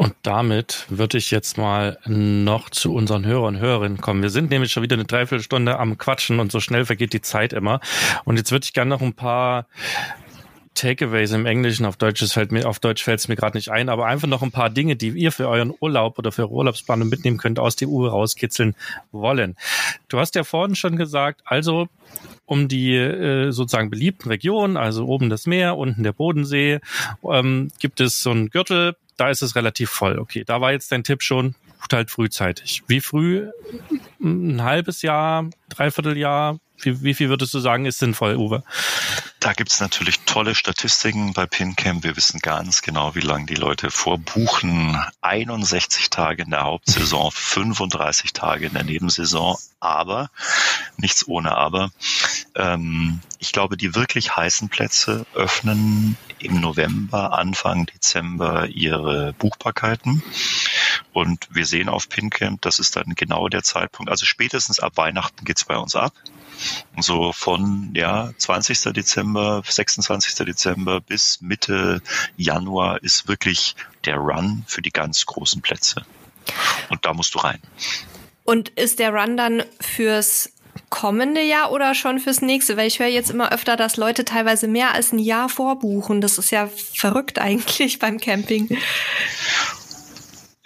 Und 0.00 0.14
damit 0.22 0.86
würde 0.88 1.18
ich 1.18 1.30
jetzt 1.30 1.58
mal 1.58 1.98
noch 2.06 2.70
zu 2.70 2.94
unseren 2.94 3.26
Hörern 3.26 3.56
und 3.56 3.60
Hörerinnen 3.60 4.00
kommen. 4.00 4.22
Wir 4.22 4.30
sind 4.30 4.48
nämlich 4.48 4.72
schon 4.72 4.82
wieder 4.82 4.94
eine 4.96 5.04
Dreiviertelstunde 5.04 5.78
am 5.78 5.98
Quatschen 5.98 6.40
und 6.40 6.50
so 6.50 6.58
schnell 6.58 6.86
vergeht 6.86 7.12
die 7.12 7.20
Zeit 7.20 7.52
immer. 7.52 7.80
Und 8.24 8.38
jetzt 8.38 8.50
würde 8.50 8.64
ich 8.64 8.72
gerne 8.72 8.88
noch 8.88 9.02
ein 9.02 9.12
paar 9.12 9.66
Takeaways 10.74 11.32
im 11.32 11.46
Englischen, 11.46 11.84
auf 11.84 11.96
Deutsch 11.96 12.24
fällt 12.32 12.52
mir, 12.52 12.66
auf 12.66 12.78
Deutsch 12.78 13.02
fällt 13.02 13.20
es 13.20 13.28
mir 13.28 13.36
gerade 13.36 13.56
nicht 13.56 13.70
ein, 13.70 13.88
aber 13.88 14.06
einfach 14.06 14.28
noch 14.28 14.42
ein 14.42 14.52
paar 14.52 14.70
Dinge, 14.70 14.96
die 14.96 15.08
ihr 15.08 15.32
für 15.32 15.48
euren 15.48 15.74
Urlaub 15.80 16.18
oder 16.18 16.32
für 16.32 16.42
eure 16.42 16.52
Urlaubsplanung 16.52 17.08
mitnehmen 17.08 17.38
könnt, 17.38 17.58
aus 17.58 17.76
der 17.76 17.88
Uhr 17.88 18.10
rauskitzeln 18.10 18.74
wollen. 19.12 19.56
Du 20.08 20.18
hast 20.18 20.34
ja 20.34 20.44
vorhin 20.44 20.76
schon 20.76 20.96
gesagt, 20.96 21.42
also 21.44 21.88
um 22.46 22.68
die 22.68 22.96
äh, 22.96 23.50
sozusagen 23.50 23.90
beliebten 23.90 24.28
Regionen, 24.28 24.76
also 24.76 25.06
oben 25.06 25.28
das 25.28 25.46
Meer, 25.46 25.76
unten 25.76 26.02
der 26.02 26.12
Bodensee, 26.12 26.80
ähm, 27.30 27.70
gibt 27.78 28.00
es 28.00 28.22
so 28.22 28.30
einen 28.30 28.50
Gürtel, 28.50 28.96
da 29.16 29.28
ist 29.28 29.42
es 29.42 29.56
relativ 29.56 29.90
voll. 29.90 30.18
Okay, 30.18 30.44
da 30.44 30.60
war 30.60 30.72
jetzt 30.72 30.92
dein 30.92 31.04
Tipp 31.04 31.22
schon, 31.22 31.54
halt 31.92 32.10
frühzeitig. 32.10 32.82
Wie 32.86 33.00
früh? 33.00 33.48
Ein 34.22 34.62
halbes 34.62 35.02
Jahr, 35.02 35.50
dreiviertel 35.68 36.16
Jahr? 36.16 36.58
Wie, 36.84 37.02
wie 37.02 37.14
viel 37.14 37.28
würdest 37.28 37.54
du 37.54 37.60
sagen, 37.60 37.86
ist 37.86 37.98
sinnvoll, 37.98 38.36
Uwe? 38.36 38.62
Da 39.40 39.54
gibt's 39.54 39.80
natürlich 39.80 40.20
tolle 40.26 40.54
Statistiken 40.54 41.32
bei 41.32 41.46
PinCamp. 41.46 42.04
Wir 42.04 42.16
wissen 42.16 42.40
ganz 42.40 42.82
genau, 42.82 43.14
wie 43.14 43.20
lange 43.20 43.46
die 43.46 43.54
Leute 43.54 43.90
vorbuchen. 43.90 44.98
61 45.22 46.10
Tage 46.10 46.42
in 46.42 46.50
der 46.50 46.64
Hauptsaison, 46.64 47.30
35 47.32 48.32
Tage 48.32 48.66
in 48.66 48.74
der 48.74 48.84
Nebensaison. 48.84 49.56
Aber, 49.80 50.30
nichts 50.98 51.26
ohne 51.26 51.56
Aber, 51.56 51.90
ähm, 52.54 53.20
ich 53.38 53.52
glaube, 53.52 53.78
die 53.78 53.94
wirklich 53.94 54.36
heißen 54.36 54.68
Plätze 54.68 55.24
öffnen 55.34 56.18
im 56.38 56.60
November, 56.60 57.38
Anfang 57.38 57.86
Dezember 57.86 58.66
ihre 58.66 59.32
Buchbarkeiten. 59.34 60.22
Und 61.12 61.48
wir 61.50 61.66
sehen 61.66 61.88
auf 61.88 62.08
PinCamp, 62.08 62.60
das 62.60 62.78
ist 62.78 62.96
dann 62.96 63.14
genau 63.16 63.48
der 63.48 63.62
Zeitpunkt. 63.62 64.10
Also 64.10 64.26
spätestens 64.26 64.80
ab 64.80 64.96
Weihnachten 64.96 65.44
geht's 65.44 65.64
bei 65.64 65.76
uns 65.76 65.96
ab. 65.96 66.12
So 66.98 67.32
von 67.32 67.92
ja 67.94 68.30
20. 68.36 68.92
Dezember, 68.92 69.62
26. 69.66 70.34
Dezember 70.46 71.00
bis 71.00 71.40
Mitte 71.40 72.02
Januar 72.36 73.02
ist 73.02 73.28
wirklich 73.28 73.76
der 74.04 74.16
Run 74.16 74.64
für 74.66 74.82
die 74.82 74.90
ganz 74.90 75.26
großen 75.26 75.62
Plätze. 75.62 76.04
Und 76.88 77.04
da 77.04 77.14
musst 77.14 77.34
du 77.34 77.38
rein. 77.38 77.60
Und 78.44 78.70
ist 78.70 78.98
der 78.98 79.12
Run 79.12 79.36
dann 79.36 79.62
fürs 79.80 80.52
kommende 80.88 81.42
Jahr 81.42 81.72
oder 81.72 81.94
schon 81.94 82.18
fürs 82.18 82.42
nächste? 82.42 82.76
Weil 82.76 82.88
ich 82.88 82.98
höre 82.98 83.06
jetzt 83.06 83.30
immer 83.30 83.52
öfter, 83.52 83.76
dass 83.76 83.96
Leute 83.96 84.24
teilweise 84.24 84.66
mehr 84.66 84.92
als 84.92 85.12
ein 85.12 85.18
Jahr 85.18 85.48
vorbuchen. 85.48 86.20
Das 86.20 86.38
ist 86.38 86.50
ja 86.50 86.68
verrückt 86.94 87.38
eigentlich 87.40 87.98
beim 87.98 88.18
Camping. 88.18 88.76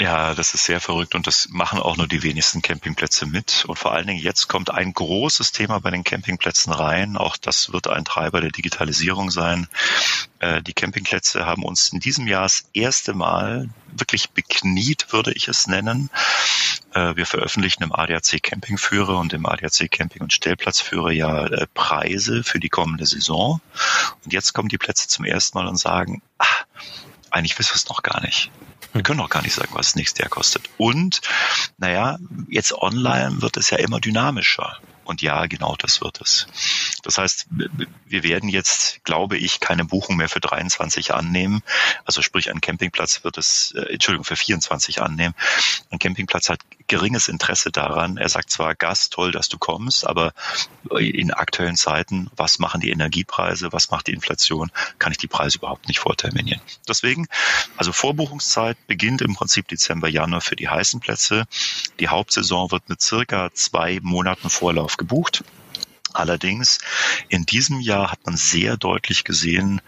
Ja, 0.04 0.34
das 0.34 0.52
ist 0.52 0.66
sehr 0.66 0.82
verrückt 0.82 1.14
und 1.14 1.26
das 1.26 1.48
machen 1.48 1.78
auch 1.78 1.96
nur 1.96 2.06
die 2.06 2.22
wenigsten 2.22 2.60
Campingplätze 2.60 3.24
mit. 3.24 3.64
Und 3.66 3.78
vor 3.78 3.94
allen 3.94 4.06
Dingen 4.06 4.20
jetzt 4.20 4.48
kommt 4.48 4.68
ein 4.68 4.92
großes 4.92 5.50
Thema 5.52 5.80
bei 5.80 5.90
den 5.90 6.04
Campingplätzen 6.04 6.74
rein. 6.74 7.16
Auch 7.16 7.38
das 7.38 7.72
wird 7.72 7.88
ein 7.88 8.04
Treiber 8.04 8.42
der 8.42 8.50
Digitalisierung 8.50 9.30
sein. 9.30 9.66
Äh, 10.40 10.60
die 10.60 10.74
Campingplätze 10.74 11.46
haben 11.46 11.64
uns 11.64 11.88
in 11.90 12.00
diesem 12.00 12.26
Jahr 12.26 12.42
das 12.42 12.66
erste 12.74 13.14
Mal 13.14 13.70
wirklich 13.92 14.28
bekniet, 14.28 15.06
würde 15.10 15.32
ich 15.32 15.48
es 15.48 15.68
nennen. 15.68 16.10
Äh, 16.92 17.16
wir 17.16 17.24
veröffentlichen 17.24 17.82
im 17.82 17.94
ADAC 17.94 18.42
Campingführer 18.42 19.16
und 19.18 19.32
im 19.32 19.46
ADAC 19.46 19.90
Camping- 19.90 20.20
und 20.20 20.34
Stellplatzführer 20.34 21.12
ja 21.12 21.46
äh, 21.46 21.66
Preise 21.72 22.44
für 22.44 22.60
die 22.60 22.68
kommende 22.68 23.06
Saison. 23.06 23.62
Und 24.22 24.34
jetzt 24.34 24.52
kommen 24.52 24.68
die 24.68 24.76
Plätze 24.76 25.08
zum 25.08 25.24
ersten 25.24 25.56
Mal 25.56 25.66
und 25.66 25.78
sagen, 25.78 26.20
ah, 26.36 26.46
eigentlich 27.34 27.58
wissen 27.58 27.72
wir 27.72 27.76
es 27.76 27.88
noch 27.88 28.02
gar 28.02 28.20
nicht. 28.22 28.50
Wir 28.92 29.02
können 29.02 29.20
auch 29.20 29.28
gar 29.28 29.42
nicht 29.42 29.54
sagen, 29.54 29.70
was 29.72 29.88
das 29.88 29.96
nächste 29.96 30.22
Jahr 30.22 30.30
kostet. 30.30 30.70
Und, 30.76 31.20
naja, 31.78 32.18
jetzt 32.48 32.72
online 32.72 33.42
wird 33.42 33.56
es 33.56 33.70
ja 33.70 33.78
immer 33.78 34.00
dynamischer. 34.00 34.78
Und 35.04 35.20
ja, 35.20 35.46
genau 35.46 35.74
das 35.76 36.00
wird 36.00 36.20
es. 36.20 36.46
Das 37.02 37.18
heißt, 37.18 37.46
wir 37.50 38.22
werden 38.22 38.48
jetzt, 38.48 39.04
glaube 39.04 39.36
ich, 39.36 39.60
keine 39.60 39.84
Buchung 39.84 40.16
mehr 40.16 40.28
für 40.28 40.40
23 40.40 41.12
annehmen. 41.12 41.62
Also 42.04 42.22
sprich, 42.22 42.50
ein 42.50 42.60
Campingplatz 42.60 43.24
wird 43.24 43.36
es, 43.36 43.72
äh, 43.76 43.92
Entschuldigung, 43.92 44.24
für 44.24 44.36
24 44.36 45.02
annehmen. 45.02 45.34
Ein 45.90 45.98
Campingplatz 45.98 46.48
hat 46.48 46.60
geringes 46.86 47.28
Interesse 47.28 47.70
daran. 47.70 48.16
Er 48.16 48.28
sagt 48.28 48.50
zwar, 48.50 48.74
Gast, 48.74 49.12
toll, 49.12 49.32
dass 49.32 49.48
du 49.48 49.58
kommst, 49.58 50.06
aber 50.06 50.32
in 50.98 51.30
aktuellen 51.30 51.76
Zeiten, 51.76 52.30
was 52.36 52.58
machen 52.58 52.80
die 52.80 52.90
Energiepreise, 52.90 53.72
was 53.72 53.90
macht 53.90 54.06
die 54.06 54.12
Inflation, 54.12 54.70
kann 54.98 55.12
ich 55.12 55.18
die 55.18 55.26
Preise 55.26 55.58
überhaupt 55.58 55.88
nicht 55.88 56.00
vorterminieren. 56.00 56.60
Deswegen, 56.88 57.26
also 57.76 57.92
Vorbuchungszeit 57.92 58.76
beginnt 58.86 59.22
im 59.22 59.34
Prinzip 59.34 59.68
Dezember, 59.68 60.08
Januar 60.08 60.40
für 60.40 60.56
die 60.56 60.68
heißen 60.68 61.00
Plätze. 61.00 61.44
Die 62.00 62.08
Hauptsaison 62.08 62.70
wird 62.70 62.88
mit 62.88 63.00
circa 63.00 63.50
zwei 63.54 63.98
Monaten 64.02 64.50
Vorlauf 64.50 64.96
gebucht. 64.96 65.44
Allerdings 66.14 66.78
in 67.28 67.44
diesem 67.44 67.80
Jahr 67.80 68.12
hat 68.12 68.24
man 68.24 68.36
sehr 68.36 68.76
deutlich 68.76 69.24
gesehen, 69.24 69.80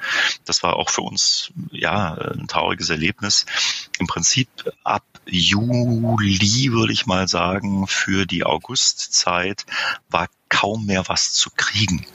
das 0.44 0.64
war 0.64 0.74
auch 0.74 0.90
für 0.90 1.02
uns 1.02 1.52
ja 1.70 2.14
ein 2.14 2.48
trauriges 2.48 2.90
Erlebnis. 2.90 3.46
Im 4.00 4.08
Prinzip 4.08 4.48
ab 4.82 5.04
Juli 5.26 6.72
würde 6.72 6.92
ich 6.92 7.06
mal 7.06 7.28
sagen, 7.28 7.86
für 7.86 8.26
die 8.26 8.44
Augustzeit 8.44 9.66
war 10.08 10.28
kaum 10.48 10.86
mehr 10.86 11.08
was 11.08 11.32
zu 11.32 11.50
kriegen. 11.50 12.06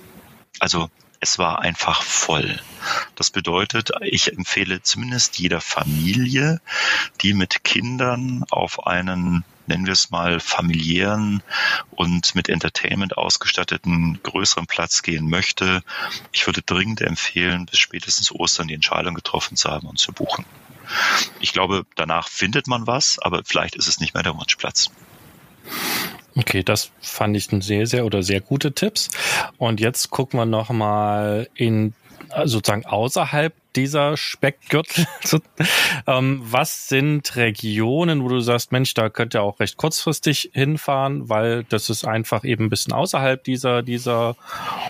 Also 0.59 0.89
es 1.19 1.37
war 1.37 1.59
einfach 1.59 2.01
voll. 2.01 2.59
Das 3.15 3.29
bedeutet, 3.29 3.91
ich 4.01 4.33
empfehle 4.33 4.81
zumindest 4.81 5.37
jeder 5.37 5.61
Familie, 5.61 6.61
die 7.21 7.33
mit 7.33 7.63
Kindern 7.63 8.43
auf 8.49 8.87
einen 8.87 9.43
nennen 9.67 9.85
wir 9.85 9.93
es 9.93 10.09
mal, 10.09 10.41
familiären 10.41 11.41
und 11.91 12.35
mit 12.35 12.49
Entertainment 12.49 13.15
ausgestatteten 13.17 14.19
größeren 14.21 14.67
Platz 14.67 15.01
gehen 15.01 15.29
möchte, 15.29 15.81
ich 16.33 16.45
würde 16.45 16.61
dringend 16.61 16.99
empfehlen, 16.99 17.67
bis 17.67 17.79
spätestens 17.79 18.31
Ostern 18.31 18.67
die 18.67 18.73
Entscheidung 18.73 19.13
getroffen 19.13 19.55
zu 19.55 19.69
haben 19.69 19.87
und 19.87 19.97
zu 19.97 20.11
buchen. 20.11 20.45
Ich 21.39 21.53
glaube, 21.53 21.85
danach 21.95 22.27
findet 22.27 22.67
man 22.67 22.87
was, 22.87 23.19
aber 23.19 23.41
vielleicht 23.45 23.75
ist 23.75 23.87
es 23.87 23.99
nicht 23.99 24.13
mehr 24.13 24.23
der 24.23 24.35
Wunschplatz. 24.35 24.89
Okay, 26.35 26.63
das 26.63 26.91
fand 27.01 27.35
ich 27.35 27.51
ein 27.51 27.61
sehr, 27.61 27.85
sehr 27.87 28.05
oder 28.05 28.23
sehr 28.23 28.39
gute 28.39 28.73
Tipps. 28.73 29.09
Und 29.57 29.79
jetzt 29.79 30.11
gucken 30.11 30.39
wir 30.39 30.45
noch 30.45 30.69
mal 30.69 31.49
in 31.55 31.93
sozusagen 32.45 32.85
außerhalb 32.85 33.53
dieser 33.75 34.17
Speckgürtel? 34.17 35.05
ähm, 36.07 36.41
was 36.43 36.87
sind 36.87 37.35
Regionen, 37.35 38.23
wo 38.23 38.27
du 38.27 38.39
sagst, 38.41 38.71
Mensch, 38.71 38.93
da 38.93 39.09
könnt 39.09 39.35
ihr 39.35 39.41
auch 39.41 39.59
recht 39.59 39.77
kurzfristig 39.77 40.51
hinfahren, 40.53 41.29
weil 41.29 41.63
das 41.65 41.89
ist 41.89 42.05
einfach 42.05 42.43
eben 42.43 42.65
ein 42.65 42.69
bisschen 42.69 42.93
außerhalb 42.93 43.43
dieser, 43.43 43.83
dieser 43.83 44.35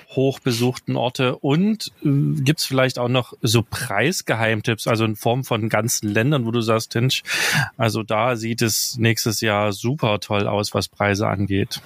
hochbesuchten 0.10 0.96
Orte. 0.96 1.36
Und 1.38 1.92
äh, 2.04 2.42
gibt's 2.42 2.66
vielleicht 2.66 2.98
auch 2.98 3.10
noch 3.10 3.34
so 3.42 3.64
Preisgeheimtipps, 3.64 4.88
also 4.88 5.06
in 5.06 5.16
Form 5.16 5.44
von 5.44 5.70
ganzen 5.70 6.10
Ländern, 6.10 6.46
wo 6.46 6.52
du 6.52 6.62
sagst, 6.62 6.96
Mensch, 6.96 7.24
also 7.78 8.04
da 8.04 8.36
sieht 8.36 8.62
es 8.62 8.98
nächstes 8.98 9.42
Jahr 9.42 9.74
super 9.74 10.20
toll 10.20 10.48
aus, 10.48 10.74
was 10.74 10.88
Preise 10.88 11.28
angeht. 11.28 11.82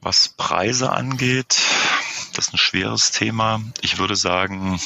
Was 0.00 0.28
Preise 0.28 0.90
angeht, 0.90 1.60
das 2.34 2.48
ist 2.48 2.54
ein 2.54 2.58
schweres 2.58 3.10
Thema. 3.10 3.60
Ich 3.80 3.98
würde 3.98 4.16
sagen, 4.16 4.80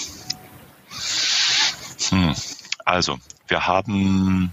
hm, 2.11 2.35
also 2.85 3.19
wir 3.49 3.67
haben 3.67 4.53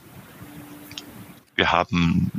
wir 1.55 1.71
haben 1.71 2.31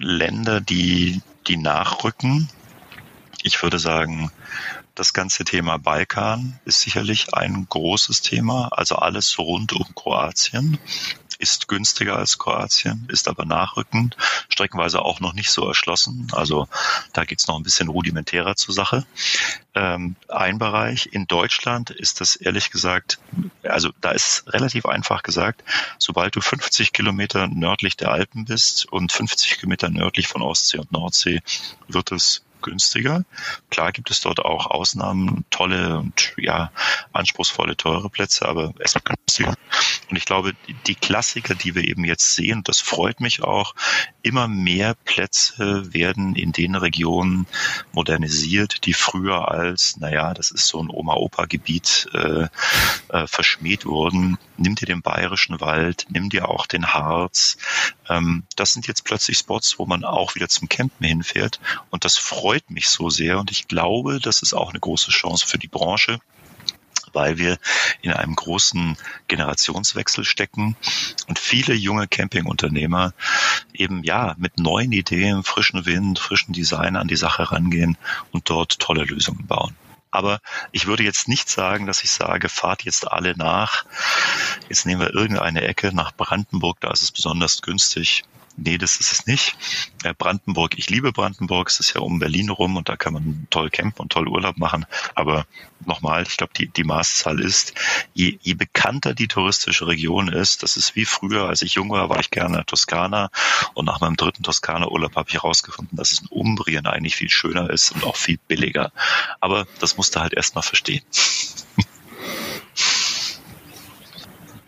Länder, 0.00 0.60
die 0.60 1.20
die 1.46 1.56
nachrücken. 1.56 2.48
Ich 3.42 3.62
würde 3.62 3.78
sagen, 3.78 4.30
das 4.94 5.12
ganze 5.12 5.44
Thema 5.44 5.78
Balkan 5.78 6.58
ist 6.64 6.80
sicherlich 6.80 7.34
ein 7.34 7.66
großes 7.68 8.22
Thema, 8.22 8.68
also 8.68 8.96
alles 8.96 9.38
rund 9.38 9.72
um 9.72 9.84
Kroatien 9.94 10.78
ist 11.44 11.68
günstiger 11.68 12.16
als 12.16 12.38
Kroatien, 12.38 13.06
ist 13.08 13.28
aber 13.28 13.44
nachrückend, 13.44 14.16
streckenweise 14.48 15.02
auch 15.02 15.20
noch 15.20 15.34
nicht 15.34 15.50
so 15.50 15.68
erschlossen. 15.68 16.28
Also 16.32 16.68
da 17.12 17.26
geht's 17.26 17.46
noch 17.46 17.58
ein 17.58 17.62
bisschen 17.62 17.88
rudimentärer 17.88 18.56
zur 18.56 18.72
Sache. 18.72 19.06
Ähm, 19.74 20.16
ein 20.28 20.58
Bereich 20.58 21.10
in 21.12 21.26
Deutschland 21.26 21.90
ist 21.90 22.22
das 22.22 22.34
ehrlich 22.36 22.70
gesagt, 22.70 23.18
also 23.62 23.90
da 24.00 24.12
ist 24.12 24.44
relativ 24.54 24.86
einfach 24.86 25.22
gesagt, 25.22 25.62
sobald 25.98 26.34
du 26.34 26.40
50 26.40 26.94
Kilometer 26.94 27.46
nördlich 27.46 27.98
der 27.98 28.10
Alpen 28.10 28.46
bist 28.46 28.90
und 28.90 29.12
50 29.12 29.58
Kilometer 29.58 29.90
nördlich 29.90 30.28
von 30.28 30.40
Ostsee 30.40 30.78
und 30.78 30.92
Nordsee, 30.92 31.42
wird 31.88 32.10
es 32.10 32.42
günstiger. 32.64 33.24
Klar 33.70 33.92
gibt 33.92 34.10
es 34.10 34.20
dort 34.20 34.40
auch 34.40 34.66
Ausnahmen, 34.66 35.44
tolle 35.50 35.98
und 35.98 36.34
ja, 36.36 36.72
anspruchsvolle, 37.12 37.76
teure 37.76 38.10
Plätze, 38.10 38.48
aber 38.48 38.74
es 38.80 38.94
wird 38.96 39.04
günstiger. 39.04 39.54
Und 40.10 40.16
ich 40.16 40.24
glaube, 40.24 40.52
die 40.86 40.94
Klassiker, 40.96 41.54
die 41.54 41.74
wir 41.74 41.84
eben 41.84 42.04
jetzt 42.04 42.34
sehen, 42.34 42.62
das 42.64 42.80
freut 42.80 43.20
mich 43.20 43.42
auch, 43.42 43.74
immer 44.22 44.48
mehr 44.48 44.94
Plätze 44.94 45.92
werden 45.92 46.34
in 46.34 46.52
den 46.52 46.74
Regionen 46.74 47.46
modernisiert, 47.92 48.86
die 48.86 48.94
früher 48.94 49.50
als, 49.50 49.98
naja, 49.98 50.32
das 50.32 50.50
ist 50.50 50.66
so 50.66 50.82
ein 50.82 50.88
Oma-Opa-Gebiet 50.88 52.08
äh, 52.14 52.46
äh, 53.08 53.26
verschmäht 53.26 53.84
wurden. 53.84 54.38
Nimm 54.56 54.76
dir 54.76 54.86
den 54.86 55.02
Bayerischen 55.02 55.60
Wald, 55.60 56.06
nimm 56.08 56.30
dir 56.30 56.48
auch 56.48 56.66
den 56.66 56.94
Harz. 56.94 57.58
Ähm, 58.08 58.44
das 58.56 58.72
sind 58.72 58.86
jetzt 58.86 59.04
plötzlich 59.04 59.38
Spots, 59.38 59.78
wo 59.78 59.84
man 59.84 60.04
auch 60.04 60.34
wieder 60.34 60.48
zum 60.48 60.68
Campen 60.68 61.06
hinfährt. 61.06 61.60
Und 61.90 62.04
das 62.04 62.16
freut 62.16 62.53
mich 62.70 62.88
so 62.88 63.10
sehr. 63.10 63.38
Und 63.38 63.50
ich 63.50 63.68
glaube, 63.68 64.20
das 64.20 64.42
ist 64.42 64.54
auch 64.54 64.70
eine 64.70 64.80
große 64.80 65.10
Chance 65.10 65.46
für 65.46 65.58
die 65.58 65.68
Branche 65.68 66.20
weil 67.14 67.38
wir 67.38 67.58
in 68.02 68.12
einem 68.12 68.34
großen 68.34 68.96
Generationswechsel 69.28 70.24
stecken 70.24 70.76
und 71.28 71.38
viele 71.38 71.74
junge 71.74 72.08
Campingunternehmer 72.08 73.14
eben 73.72 74.02
ja 74.02 74.34
mit 74.36 74.58
neuen 74.58 74.92
Ideen, 74.92 75.42
frischen 75.44 75.86
Wind, 75.86 76.18
frischen 76.18 76.52
Design 76.52 76.96
an 76.96 77.08
die 77.08 77.16
Sache 77.16 77.50
rangehen 77.50 77.96
und 78.32 78.50
dort 78.50 78.78
tolle 78.80 79.04
Lösungen 79.04 79.46
bauen. 79.46 79.76
Aber 80.10 80.40
ich 80.70 80.86
würde 80.86 81.02
jetzt 81.02 81.26
nicht 81.26 81.48
sagen, 81.48 81.86
dass 81.86 82.04
ich 82.04 82.10
sage, 82.10 82.48
fahrt 82.48 82.84
jetzt 82.84 83.10
alle 83.10 83.36
nach. 83.36 83.84
Jetzt 84.68 84.86
nehmen 84.86 85.00
wir 85.00 85.12
irgendeine 85.12 85.62
Ecke 85.62 85.92
nach 85.92 86.12
Brandenburg, 86.12 86.80
da 86.80 86.92
ist 86.92 87.02
es 87.02 87.10
besonders 87.10 87.62
günstig. 87.62 88.22
Nee, 88.56 88.78
das 88.78 88.96
ist 88.96 89.12
es 89.12 89.26
nicht. 89.26 89.56
Äh, 90.04 90.14
Brandenburg, 90.16 90.78
ich 90.78 90.88
liebe 90.88 91.12
Brandenburg, 91.12 91.68
es 91.68 91.80
ist 91.80 91.94
ja 91.94 92.00
um 92.00 92.20
Berlin 92.20 92.50
rum 92.50 92.76
und 92.76 92.88
da 92.88 92.96
kann 92.96 93.12
man 93.12 93.48
toll 93.50 93.68
campen 93.68 94.02
und 94.02 94.12
toll 94.12 94.28
Urlaub 94.28 94.58
machen. 94.58 94.86
Aber 95.16 95.44
nochmal, 95.86 96.22
ich 96.22 96.36
glaube, 96.36 96.52
die, 96.56 96.68
die 96.68 96.84
Maßzahl 96.84 97.40
ist, 97.40 97.74
je, 98.12 98.38
je 98.42 98.54
bekannter 98.54 99.12
die 99.12 99.26
touristische 99.26 99.88
Region 99.88 100.28
ist, 100.28 100.62
das 100.62 100.76
ist 100.76 100.94
wie 100.94 101.04
früher, 101.04 101.48
als 101.48 101.62
ich 101.62 101.74
jung 101.74 101.90
war, 101.90 102.08
war 102.08 102.20
ich 102.20 102.30
gerne 102.30 102.64
Toskana 102.64 103.30
und 103.74 103.86
nach 103.86 104.00
meinem 104.00 104.16
dritten 104.16 104.44
Toskana-Urlaub 104.44 105.16
habe 105.16 105.28
ich 105.28 105.34
herausgefunden, 105.34 105.96
dass 105.96 106.12
es 106.12 106.20
in 106.20 106.28
Umbrien 106.28 106.86
eigentlich 106.86 107.16
viel 107.16 107.30
schöner 107.30 107.70
ist 107.70 107.90
und 107.90 108.04
auch 108.04 108.16
viel 108.16 108.38
billiger. 108.46 108.92
Aber 109.40 109.66
das 109.80 109.96
musste 109.96 110.20
halt 110.20 110.32
erst 110.32 110.54
mal 110.54 110.62
verstehen. 110.62 111.02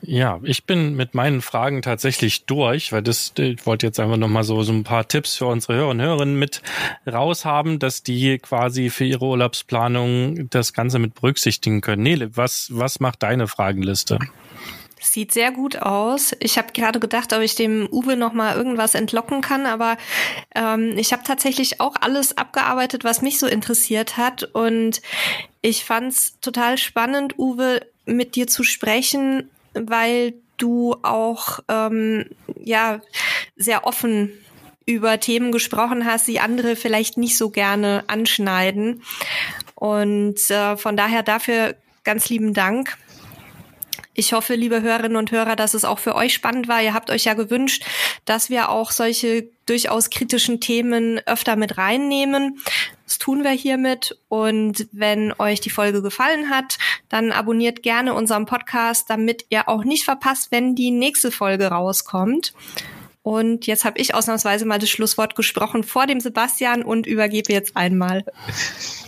Ja, 0.07 0.39
ich 0.45 0.65
bin 0.65 0.95
mit 0.95 1.15
meinen 1.15 1.43
Fragen 1.43 1.83
tatsächlich 1.83 2.47
durch, 2.47 2.93
weil 2.93 3.03
das, 3.03 3.33
ich 3.39 3.67
wollte 3.67 3.87
jetzt 3.87 3.99
einfach 3.99 4.17
nochmal 4.17 4.45
so, 4.45 4.63
so 4.63 4.73
ein 4.73 4.85
paar 4.85 5.09
Tipps 5.09 5.35
für 5.35 5.47
unsere 5.47 5.75
Hörer 5.75 5.89
und 5.89 6.01
Hörerinnen 6.01 6.39
mit 6.39 6.63
raushaben, 7.11 7.81
dass 7.81 8.05
die 8.05 8.39
quasi 8.39 8.91
für 8.91 9.05
ihre 9.05 9.25
Urlaubsplanung 9.25 10.49
das 10.49 10.73
Ganze 10.73 11.01
mit 11.01 11.15
berücksichtigen 11.15 11.81
können. 11.81 12.05
Nele, 12.05 12.37
was, 12.37 12.69
was 12.71 13.01
macht 13.01 13.25
deine 13.25 13.49
Fragenliste? 13.49 14.21
Sieht 15.01 15.33
sehr 15.33 15.51
gut 15.51 15.77
aus. 15.79 16.37
Ich 16.39 16.57
habe 16.57 16.73
gerade 16.73 17.01
gedacht, 17.01 17.33
ob 17.33 17.41
ich 17.41 17.57
dem 17.57 17.89
Uwe 17.91 18.17
noch 18.17 18.33
mal 18.33 18.57
irgendwas 18.57 18.95
entlocken 18.95 19.41
kann, 19.41 19.67
aber 19.67 19.97
ähm, 20.55 20.97
ich 20.97 21.13
habe 21.13 21.25
tatsächlich 21.25 21.81
auch 21.81 21.97
alles 22.01 22.39
abgearbeitet, 22.39 23.03
was 23.03 23.23
mich 23.23 23.39
so 23.39 23.47
interessiert 23.47 24.17
hat. 24.17 24.45
Und 24.45 25.03
ich 25.63 25.85
fand's 25.85 26.39
total 26.41 26.79
spannend, 26.79 27.39
Uwe, 27.39 27.81
mit 28.05 28.37
dir 28.37 28.47
zu 28.47 28.63
sprechen, 28.63 29.51
weil 29.79 30.35
du 30.57 30.97
auch 31.03 31.61
ähm, 31.69 32.27
ja 32.59 33.01
sehr 33.57 33.87
offen 33.87 34.33
über 34.87 35.19
Themen 35.19 35.51
gesprochen 35.53 36.05
hast, 36.05 36.29
die 36.29 36.41
andere 36.41 36.77
vielleicht 36.77 37.19
nicht 37.19 37.37
so 37.37 37.51
gerne 37.51 38.05
anschneiden. 38.07 39.03
Und 39.75 40.51
äh, 40.51 40.77
von 40.77 40.97
daher 40.97 41.23
dafür 41.23 41.75
ganz 42.05 42.29
lieben 42.29 42.55
Dank. 42.55 42.97
Ich 44.19 44.33
hoffe, 44.33 44.55
liebe 44.55 44.81
Hörerinnen 44.81 45.19
und 45.19 45.31
Hörer, 45.31 45.57
dass 45.57 45.75
es 45.75 45.85
auch 45.85 45.99
für 45.99 46.15
euch 46.15 46.33
spannend 46.33 46.69
war. 46.69 46.83
Ihr 46.83 46.95
habt 46.95 47.11
euch 47.11 47.25
ja 47.25 47.35
gewünscht, 47.35 47.85
dass 48.25 48.49
wir 48.49 48.71
auch 48.71 48.91
solche 48.91 49.51
durchaus 49.67 50.09
kritischen 50.09 50.59
Themen 50.59 51.21
öfter 51.27 51.55
mit 51.55 51.77
reinnehmen. 51.77 52.59
Das 53.05 53.19
tun 53.19 53.45
wir 53.45 53.51
hiermit. 53.51 54.19
Und 54.29 54.89
wenn 54.91 55.35
euch 55.39 55.61
die 55.61 55.69
Folge 55.69 56.01
gefallen 56.01 56.49
hat, 56.49 56.79
dann 57.11 57.31
abonniert 57.31 57.83
gerne 57.83 58.15
unseren 58.15 58.47
Podcast, 58.47 59.11
damit 59.11 59.45
ihr 59.51 59.69
auch 59.69 59.85
nicht 59.85 60.05
verpasst, 60.05 60.51
wenn 60.51 60.75
die 60.75 60.93
nächste 60.93 61.31
Folge 61.31 61.67
rauskommt. 61.67 62.55
Und 63.23 63.67
jetzt 63.67 63.85
habe 63.85 63.99
ich 63.99 64.15
ausnahmsweise 64.15 64.65
mal 64.65 64.79
das 64.79 64.89
Schlusswort 64.89 65.37
gesprochen 65.37 65.85
vor 65.85 66.07
dem 66.07 66.21
Sebastian 66.21 66.83
und 66.83 67.07
übergebe 67.07 67.53
jetzt 67.53 67.77
einmal. 67.77 68.25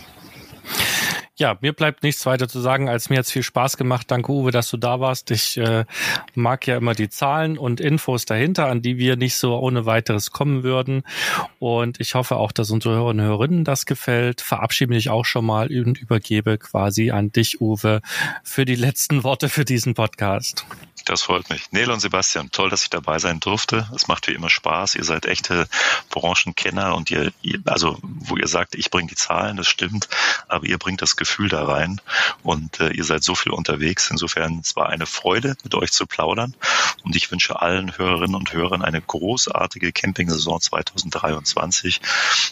Ja, 1.39 1.57
mir 1.61 1.71
bleibt 1.71 2.03
nichts 2.03 2.25
weiter 2.25 2.49
zu 2.49 2.59
sagen, 2.59 2.89
als 2.89 3.09
mir 3.09 3.15
jetzt 3.15 3.31
viel 3.31 3.43
Spaß 3.43 3.77
gemacht. 3.77 4.11
Danke, 4.11 4.29
Uwe, 4.29 4.51
dass 4.51 4.69
du 4.69 4.75
da 4.75 4.99
warst. 4.99 5.31
Ich 5.31 5.55
äh, 5.55 5.85
mag 6.35 6.67
ja 6.67 6.75
immer 6.75 6.93
die 6.93 7.07
Zahlen 7.07 7.57
und 7.57 7.79
Infos 7.79 8.25
dahinter, 8.25 8.67
an 8.67 8.81
die 8.81 8.97
wir 8.97 9.15
nicht 9.15 9.35
so 9.35 9.57
ohne 9.57 9.85
weiteres 9.85 10.31
kommen 10.31 10.63
würden. 10.63 11.03
Und 11.57 12.01
ich 12.01 12.13
hoffe 12.13 12.35
auch, 12.35 12.51
dass 12.51 12.71
unsere 12.71 12.95
Hörerinnen 12.95 13.23
und 13.23 13.29
Hörerinnen 13.29 13.63
das 13.63 13.85
gefällt. 13.85 14.41
Verabschiede 14.41 14.93
mich 14.93 15.09
auch 15.09 15.23
schon 15.23 15.45
mal 15.45 15.67
und 15.67 15.97
übergebe 16.01 16.57
quasi 16.57 17.11
an 17.11 17.31
dich, 17.31 17.61
Uwe, 17.61 18.01
für 18.43 18.65
die 18.65 18.75
letzten 18.75 19.23
Worte 19.23 19.47
für 19.47 19.63
diesen 19.63 19.93
Podcast. 19.93 20.65
Das 21.09 21.23
freut 21.23 21.49
mich. 21.49 21.71
Nele 21.71 21.91
und 21.91 22.01
Sebastian, 22.01 22.51
toll, 22.51 22.69
dass 22.69 22.83
ich 22.83 22.91
dabei 22.91 23.17
sein 23.17 23.39
durfte. 23.39 23.89
Es 23.95 24.07
macht 24.07 24.27
wie 24.27 24.33
immer 24.33 24.51
Spaß. 24.51 24.93
Ihr 24.93 25.03
seid 25.03 25.25
echte 25.25 25.67
Branchenkenner 26.11 26.95
und 26.95 27.09
ihr, 27.09 27.33
also 27.65 27.97
wo 28.03 28.37
ihr 28.37 28.47
sagt, 28.47 28.75
ich 28.75 28.91
bringe 28.91 29.07
die 29.07 29.15
Zahlen, 29.15 29.57
das 29.57 29.67
stimmt, 29.67 30.07
aber 30.47 30.67
ihr 30.67 30.77
bringt 30.77 31.01
das 31.01 31.15
Gefühl 31.15 31.49
da 31.49 31.65
rein 31.65 31.99
und 32.43 32.79
äh, 32.79 32.91
ihr 32.91 33.03
seid 33.05 33.23
so 33.23 33.33
viel 33.33 33.53
unterwegs. 33.53 34.11
Insofern 34.11 34.59
es 34.59 34.75
war 34.75 34.89
eine 34.89 35.07
Freude, 35.07 35.55
mit 35.63 35.73
euch 35.73 35.91
zu 35.91 36.05
plaudern 36.05 36.55
und 37.03 37.15
ich 37.15 37.31
wünsche 37.31 37.59
allen 37.59 37.97
Hörerinnen 37.97 38.35
und 38.35 38.53
Hörern 38.53 38.83
eine 38.83 39.01
großartige 39.01 39.91
Camping-Saison 39.91 40.61
2023. 40.61 42.01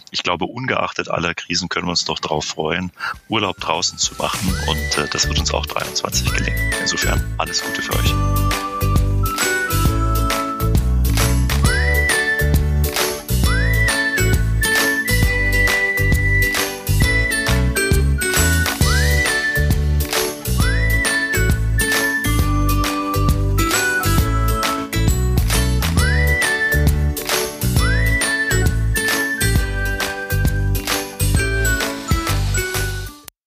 Ich 0.10 0.24
glaube, 0.24 0.46
ungeachtet 0.46 1.10
aller 1.10 1.36
Krisen 1.36 1.70
können 1.70 1.86
wir 1.86 1.92
uns 1.92 2.06
doch 2.06 2.18
darauf 2.18 2.46
freuen, 2.46 2.92
Urlaub 3.30 3.58
draußen 3.60 4.00
zu 4.00 4.16
machen 4.16 4.50
und 4.68 4.98
äh, 4.98 5.08
das 5.12 5.28
wird 5.28 5.38
uns 5.38 5.54
auch 5.54 5.68
23 5.68 6.34
gelingen. 6.34 6.74
Insofern 6.82 7.36
alles 7.38 7.62
Gute 7.62 7.84
für 7.84 7.94
euch. 7.94 8.47